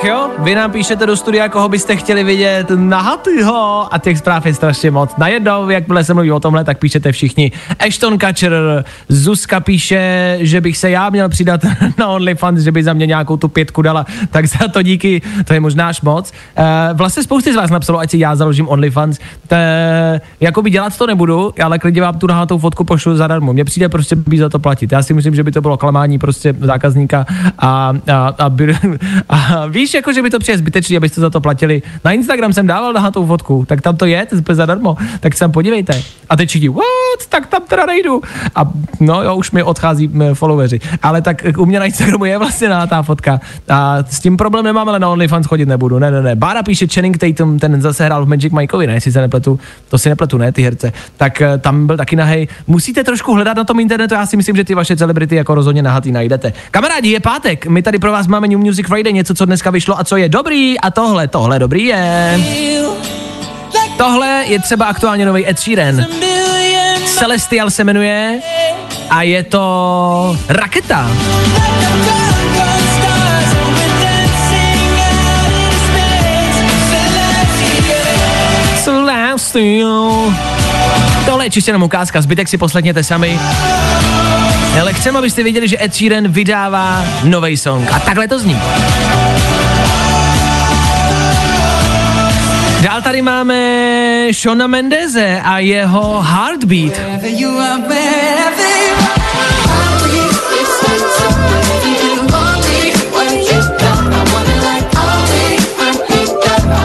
Tak 0.03 0.11
jo, 0.11 0.31
vy 0.39 0.55
nám 0.55 0.71
píšete 0.73 1.07
do 1.07 1.17
studia, 1.17 1.49
koho 1.49 1.69
byste 1.69 1.97
chtěli 1.97 2.25
vidět 2.25 2.67
nahatýho 2.77 3.95
a 3.95 3.99
těch 3.99 4.19
zpráv 4.19 4.47
je 4.47 4.55
strašně 4.55 4.91
moc. 4.91 5.17
Najednou, 5.19 5.71
jakmile 5.71 6.05
se 6.05 6.15
mluví 6.15 6.33
o 6.33 6.41
tomhle, 6.41 6.65
tak 6.65 6.79
píšete 6.79 7.13
všichni. 7.13 7.53
Ashton 7.87 8.19
Kutcher, 8.19 8.85
Zuzka 9.09 9.61
píše, 9.61 10.39
že 10.41 10.61
bych 10.61 10.77
se 10.77 10.91
já 10.91 11.11
měl 11.11 11.29
přidat 11.29 11.61
na 11.99 12.09
OnlyFans, 12.09 12.61
že 12.61 12.73
by 12.73 12.85
za 12.85 12.93
mě 12.93 13.07
nějakou 13.07 13.37
tu 13.37 13.49
pětku 13.49 13.83
dala, 13.83 14.07
tak 14.31 14.47
za 14.47 14.69
to 14.69 14.83
díky, 14.83 15.23
to 15.45 15.55
je 15.55 15.61
možná 15.61 15.89
až 15.89 16.01
moc. 16.01 16.33
Uh, 16.59 16.65
vlastně 16.97 17.23
spousty 17.23 17.53
z 17.53 17.57
vás 17.57 17.71
napsalo, 17.71 17.99
ať 17.99 18.11
si 18.11 18.19
já 18.19 18.37
založím 18.37 18.69
OnlyFans. 18.69 19.19
Jakoby 20.41 20.71
dělat 20.71 20.99
to 20.99 21.07
nebudu, 21.07 21.55
ale 21.65 21.79
klidně 21.79 22.03
vám 22.03 22.19
tu 22.19 22.27
nahatou 22.27 22.59
fotku 22.59 22.85
pošlu 22.85 23.17
zadarmo. 23.17 23.53
Mně 23.53 23.65
přijde 23.65 23.89
prostě 23.89 24.17
být 24.17 24.39
za 24.39 24.49
to 24.49 24.59
platit. 24.59 24.93
Já 24.93 25.03
si 25.03 25.15
myslím, 25.15 25.35
že 25.35 25.43
by 25.43 25.53
to 25.53 25.61
bylo 25.61 25.77
klamání 25.77 26.19
prostě 26.19 26.55
zákazníka 26.61 27.27
a, 27.59 27.93
a, 28.13 28.35
a, 28.39 28.51
by, 28.51 28.77
a 29.29 29.67
víš, 29.67 29.92
jako, 29.95 30.13
že 30.13 30.23
by 30.23 30.31
to 30.31 30.39
přijde 30.39 30.59
zbytečný, 30.59 30.97
abyste 30.97 31.21
za 31.21 31.31
to 31.31 31.41
platili. 31.41 31.83
Na 32.05 32.13
Instagram 32.13 32.53
jsem 32.53 32.67
dával 32.67 32.93
nahatou 32.93 33.27
fotku, 33.27 33.65
tak 33.69 33.81
tam 33.81 33.97
to 33.97 34.07
je, 34.07 34.27
to 34.27 34.53
je 34.53 34.55
zadarmo, 34.55 34.97
tak 35.21 35.35
se 35.35 35.41
tam 35.41 35.53
podívejte. 35.53 36.03
A 36.29 36.37
teď 36.37 36.49
všichni, 36.49 36.69
what, 36.69 37.27
tak 37.29 37.47
tam 37.47 37.63
teda 37.69 37.87
nejdu. 37.87 38.23
A 38.55 38.65
no 39.01 39.23
jo, 39.23 39.37
už 39.37 39.51
mi 39.51 39.63
odchází 39.63 40.11
followeri. 40.35 40.81
Ale 41.03 41.23
tak 41.23 41.45
u 41.59 41.67
mě 41.67 41.79
na 41.79 41.87
Instagramu 41.87 42.25
je 42.25 42.39
vlastně 42.39 42.69
nahatá 42.69 43.03
fotka. 43.03 43.41
A 43.69 43.99
s 44.11 44.21
tím 44.21 44.37
problém 44.37 44.65
nemám, 44.65 44.89
ale 44.89 44.99
na 44.99 45.09
OnlyFans 45.09 45.47
chodit 45.47 45.67
nebudu. 45.67 45.99
Ne, 45.99 46.11
ne, 46.11 46.23
ne. 46.23 46.37
Bára 46.37 46.63
píše 46.63 46.87
Channing 46.87 47.19
Tatum, 47.19 47.59
ten 47.59 47.83
zase 47.83 48.05
hrál 48.05 48.25
v 48.25 48.29
Magic 48.29 48.53
Mikeovi, 48.53 48.87
ne, 48.87 48.95
jestli 48.95 49.13
se 49.13 49.21
nepletu, 49.21 49.61
to 49.89 49.99
si 49.99 50.09
nepletu, 50.09 50.39
ne, 50.39 50.53
ty 50.53 50.63
herce. 50.63 50.93
Tak 51.17 51.43
eh, 51.43 51.59
tam 51.59 51.87
byl 51.87 51.97
taky 51.97 52.17
nahej. 52.17 52.49
Musíte 52.67 53.05
trošku 53.05 53.35
hledat 53.35 53.57
na 53.57 53.65
tom 53.65 53.81
internetu, 53.81 54.15
já 54.15 54.27
si 54.27 54.37
myslím, 54.37 54.57
že 54.57 54.65
ty 54.65 54.75
vaše 54.75 54.97
celebrity 54.97 55.37
jako 55.37 55.55
rozhodně 55.55 55.83
nahatý 55.83 56.13
najdete. 56.13 56.53
Kamarádi, 56.71 57.09
je 57.11 57.21
pátek, 57.21 57.67
my 57.67 57.83
tady 57.83 57.99
pro 57.99 58.13
vás 58.13 58.27
máme 58.27 58.49
New 58.49 58.59
Music 58.59 58.87
Friday, 58.87 59.13
něco, 59.13 59.35
co 59.35 59.45
dneska 59.45 59.71
vyšlo 59.71 59.82
a 59.89 60.05
co 60.05 60.17
je 60.17 60.29
dobrý 60.29 60.81
a 60.81 60.91
tohle, 60.91 61.29
tohle 61.29 61.59
dobrý 61.59 61.85
je. 61.85 62.41
Tohle 63.97 64.45
je 64.47 64.59
třeba 64.59 64.87
aktuálně 64.87 65.27
nový 65.27 65.49
Ed 65.49 65.59
Sheeran. 65.59 66.07
Celestial 67.07 67.71
se 67.71 67.85
jmenuje 67.85 68.41
a 69.11 69.23
je 69.23 69.43
to 69.43 70.37
raketa. 70.49 71.11
Tohle 81.27 81.47
je 81.47 81.51
čistě 81.51 81.69
jenom 81.69 81.83
ukázka, 81.83 82.23
zbytek 82.23 82.49
si 82.49 82.59
posledněte 82.59 83.05
sami. 83.05 83.39
Ale 84.81 84.93
chceme, 84.93 85.19
abyste 85.19 85.43
věděli, 85.43 85.69
že 85.69 85.77
Ed 85.81 85.95
Sheeran 85.95 86.29
vydává 86.29 87.05
nový 87.25 87.57
song. 87.57 87.89
A 87.93 87.99
takhle 87.99 88.29
to 88.29 88.39
zní. 88.39 88.57
Dál 92.83 93.03
tady 93.03 93.23
máme 93.23 94.33
Shona 94.33 94.67
Mendeze 94.67 95.41
a 95.45 95.59
jeho 95.59 96.21
Heartbeat. 96.21 97.01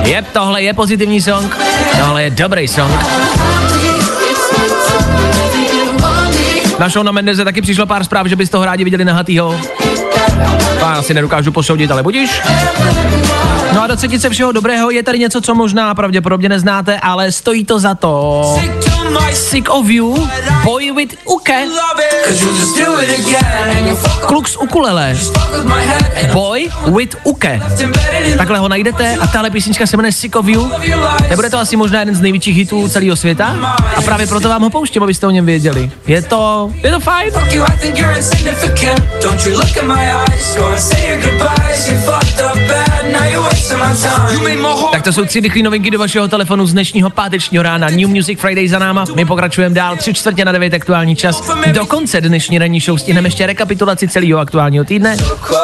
Jep, 0.04 0.28
tohle 0.34 0.64
je 0.64 0.74
pozitivní 0.74 1.22
song, 1.22 1.58
tohle 2.00 2.24
je 2.24 2.30
dobrý 2.30 2.68
song. 2.68 2.92
Na 6.80 6.90
Shona 6.90 7.12
Mendeze 7.12 7.44
taky 7.44 7.62
přišlo 7.62 7.86
pár 7.86 8.04
zpráv, 8.04 8.28
že 8.28 8.36
byste 8.36 8.52
toho 8.52 8.66
rádi 8.66 8.84
viděli 8.84 9.06
nahatýho. 9.06 9.60
To 10.80 10.86
já 10.86 10.94
asi 10.94 11.14
nedokážu 11.14 11.52
posoudit, 11.52 11.92
ale 11.92 12.04
budíš. 12.04 12.42
No 13.74 13.84
a 13.84 13.88
do 13.88 13.96
třetice 13.96 14.30
všeho 14.30 14.52
dobrého 14.52 14.92
je 14.92 15.04
tady 15.04 15.20
něco, 15.20 15.42
co 15.42 15.56
možná 15.56 15.96
pravděpodobně 15.96 16.50
neznáte, 16.50 17.00
ale 17.00 17.32
stojí 17.32 17.66
to 17.66 17.80
za 17.80 17.96
to. 17.96 18.44
Sick 19.34 19.70
of 19.70 19.90
You, 19.90 20.28
Boy 20.64 20.92
with 20.92 21.16
Uke. 21.26 21.66
Kluk 24.22 24.48
z 24.48 24.58
ukulele. 24.58 25.18
Boy 26.34 26.70
with 26.98 27.16
Uke. 27.24 27.62
Takhle 28.38 28.60
ho 28.60 28.68
najdete 28.68 29.16
a 29.16 29.28
tahle 29.28 29.50
písnička 29.50 29.88
se 29.88 29.98
jmenuje 29.98 30.12
Sick 30.12 30.36
of 30.36 30.48
You. 30.48 30.72
Nebude 31.30 31.50
to 31.50 31.60
asi 31.60 31.76
možná 31.76 32.00
jeden 32.00 32.16
z 32.16 32.22
největších 32.22 32.58
hitů 32.58 32.90
celého 32.90 33.16
světa 33.16 33.78
a 33.96 34.02
právě 34.02 34.28
proto 34.28 34.50
vám 34.50 34.62
ho 34.62 34.70
pouštím, 34.70 35.04
abyste 35.04 35.28
o 35.28 35.30
něm 35.30 35.46
věděli. 35.46 35.92
Je 36.08 36.22
to, 36.22 36.72
je 36.84 36.92
to 36.92 37.00
fajn. 37.00 37.32
Tak 44.92 45.04
to 45.04 45.14
jsou 45.14 45.26
tři 45.26 45.40
rychlé 45.40 45.62
novinky 45.62 45.92
do 45.92 46.00
vašeho 46.00 46.28
telefonu 46.28 46.66
z 46.66 46.74
dnešního 46.74 47.10
pátečního 47.10 47.64
rána. 47.64 47.90
New 47.90 48.08
Music 48.08 48.40
Friday 48.40 48.68
za 48.68 48.80
náma. 48.80 49.06
My 49.16 49.26
pokračujeme 49.26 49.76
dál. 49.76 49.98
Tři 49.98 50.14
čtvrtě 50.14 50.46
na 50.46 50.52
devět 50.52 50.74
aktuální 50.74 51.16
čas. 51.16 51.52
Do 51.72 51.86
konce 51.86 52.22
dnešní 52.22 52.58
ranní 52.58 52.80
show 52.80 52.98
stihneme 52.98 53.28
ještě 53.28 53.48
rekapitulaci 53.48 54.08
celého 54.08 54.40
aktuálního 54.40 54.86
týdne, 54.86 55.18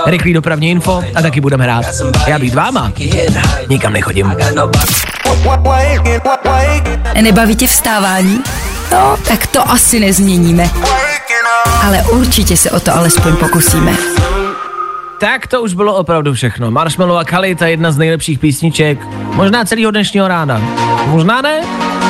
rychlý 0.06 0.34
dopravní 0.34 0.72
info 0.72 1.04
a 1.16 1.22
taky 1.22 1.42
budeme 1.42 1.64
hrát. 1.64 1.86
Já 2.28 2.40
být 2.40 2.54
váma. 2.54 2.92
Nikam 3.70 3.94
nechodím. 3.94 4.36
Nebaví 7.22 7.56
tě 7.56 7.68
vstávání? 7.68 8.42
No, 8.92 9.18
tak 9.28 9.48
to 9.48 9.70
asi 9.70 10.00
nezměníme. 10.00 10.70
Ale 11.84 12.04
určitě 12.12 12.58
se 12.58 12.72
o 12.72 12.80
to 12.80 12.96
alespoň 12.96 13.36
pokusíme. 13.36 13.94
Tak 15.24 15.48
to 15.48 15.62
už 15.62 15.74
bylo 15.74 15.96
opravdu 15.96 16.34
všechno. 16.34 16.72
Marshmallow 16.72 17.18
a 17.18 17.24
Khalid 17.24 17.62
je 17.62 17.70
jedna 17.70 17.92
z 17.92 17.98
nejlepších 17.98 18.40
písniček, 18.40 19.00
možná 19.34 19.66
celého 19.66 19.92
dnešního 19.92 20.28
rána. 20.28 20.62
Možná 21.08 21.42
ne? 21.42 21.62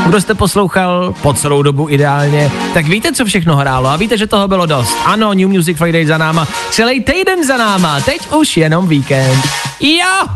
Kdo 0.08 0.22
jste 0.22 0.34
poslouchal 0.34 1.14
po 1.22 1.34
celou 1.34 1.62
dobu 1.62 1.90
ideálně, 1.90 2.52
tak 2.74 2.86
víte, 2.86 3.14
co 3.14 3.26
všechno 3.26 3.56
hrálo 3.56 3.90
a 3.90 3.96
víte, 3.96 4.18
že 4.18 4.28
toho 4.28 4.48
bylo 4.48 4.66
dost. 4.66 4.98
Ano, 5.06 5.34
New 5.34 5.50
Music 5.50 5.78
Friday 5.78 6.06
za 6.06 6.18
náma, 6.18 6.48
celý 6.72 7.02
týden 7.02 7.46
za 7.48 7.58
náma, 7.58 8.02
teď 8.02 8.32
už 8.32 8.58
jenom 8.58 8.88
víkend. 8.88 9.44
Jo! 9.80 10.28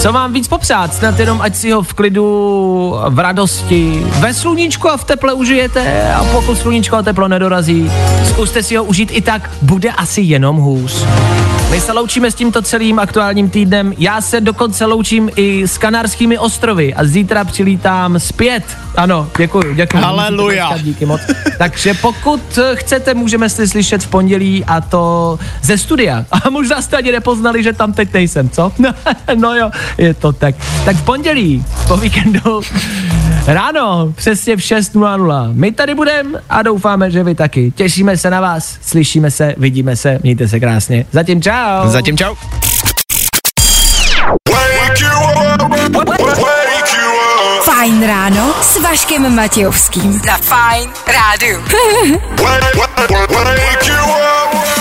Co 0.00 0.12
vám 0.12 0.32
víc 0.32 0.48
popsat? 0.48 0.94
Snad 0.94 1.18
jenom 1.18 1.40
ať 1.40 1.56
si 1.56 1.70
ho 1.70 1.82
v 1.82 1.92
klidu, 1.94 2.96
v 3.08 3.18
radosti, 3.18 4.00
ve 4.18 4.34
sluníčku 4.34 4.88
a 4.88 4.96
v 4.96 5.04
teple 5.04 5.32
užijete 5.32 6.12
a 6.12 6.24
pokud 6.24 6.58
sluníčko 6.58 6.96
a 6.96 7.02
teplo 7.02 7.28
nedorazí, 7.28 7.90
zkuste 8.24 8.62
si 8.62 8.76
ho 8.76 8.84
užít 8.84 9.10
i 9.12 9.20
tak, 9.20 9.50
bude 9.62 9.92
asi 9.92 10.20
jenom 10.20 10.56
hůř. 10.56 11.04
My 11.70 11.80
se 11.80 11.92
loučíme 11.92 12.30
s 12.30 12.34
tímto 12.34 12.62
celým 12.62 12.98
aktuálním 12.98 13.50
týdnem. 13.50 13.94
Já 13.98 14.20
se 14.20 14.40
dokonce 14.40 14.84
loučím 14.84 15.30
i 15.36 15.68
s 15.68 15.78
Kanárskými 15.78 16.38
ostrovy 16.38 16.94
a 16.94 17.04
zítra 17.04 17.44
přilítám 17.44 18.18
zpět. 18.18 18.64
Ano, 18.96 19.30
děkuji, 19.38 19.74
děkuji. 19.74 19.96
Haleluja. 19.96 20.78
Díky 20.78 21.06
moc. 21.06 21.20
Takže 21.58 21.94
pokud 21.94 22.58
chcete, 22.74 23.14
můžeme 23.14 23.48
si 23.48 23.68
slyšet 23.68 24.02
v 24.02 24.08
pondělí 24.08 24.64
a 24.64 24.80
to 24.80 25.38
ze 25.62 25.78
studia. 25.78 26.24
A 26.32 26.50
možná 26.50 26.82
jste 26.82 26.96
ani 26.96 27.12
nepoznali, 27.12 27.62
že 27.62 27.72
tam 27.72 27.92
teď 27.92 28.12
nejsem, 28.12 28.50
co? 28.50 28.72
no 29.34 29.54
jo, 29.54 29.70
je 29.98 30.14
to 30.14 30.32
tak. 30.32 30.54
Tak 30.84 30.96
v 30.96 31.04
pondělí, 31.04 31.64
po 31.88 31.96
víkendu, 31.96 32.60
ráno, 33.46 34.12
přesně 34.16 34.56
v 34.56 34.60
6.00. 34.60 35.50
My 35.54 35.72
tady 35.72 35.94
budeme 35.94 36.40
a 36.50 36.62
doufáme, 36.62 37.10
že 37.10 37.24
vy 37.24 37.34
taky. 37.34 37.72
Těšíme 37.76 38.16
se 38.16 38.30
na 38.30 38.40
vás, 38.40 38.78
slyšíme 38.82 39.30
se, 39.30 39.54
vidíme 39.56 39.96
se, 39.96 40.18
mějte 40.22 40.48
se 40.48 40.60
krásně. 40.60 41.06
Zatím 41.12 41.42
čau. 41.42 41.88
Zatím 41.88 42.18
čau. 42.18 42.34
Fajn 47.64 48.06
ráno 48.06 48.54
s 48.62 48.80
Vaškem 48.80 49.34
Matějovským. 49.34 50.12
Za 50.12 50.36
Fajn 50.36 50.90
rádu. 51.06 51.62
Wake 53.56 53.86
you 53.86 53.94
up. 53.94 54.79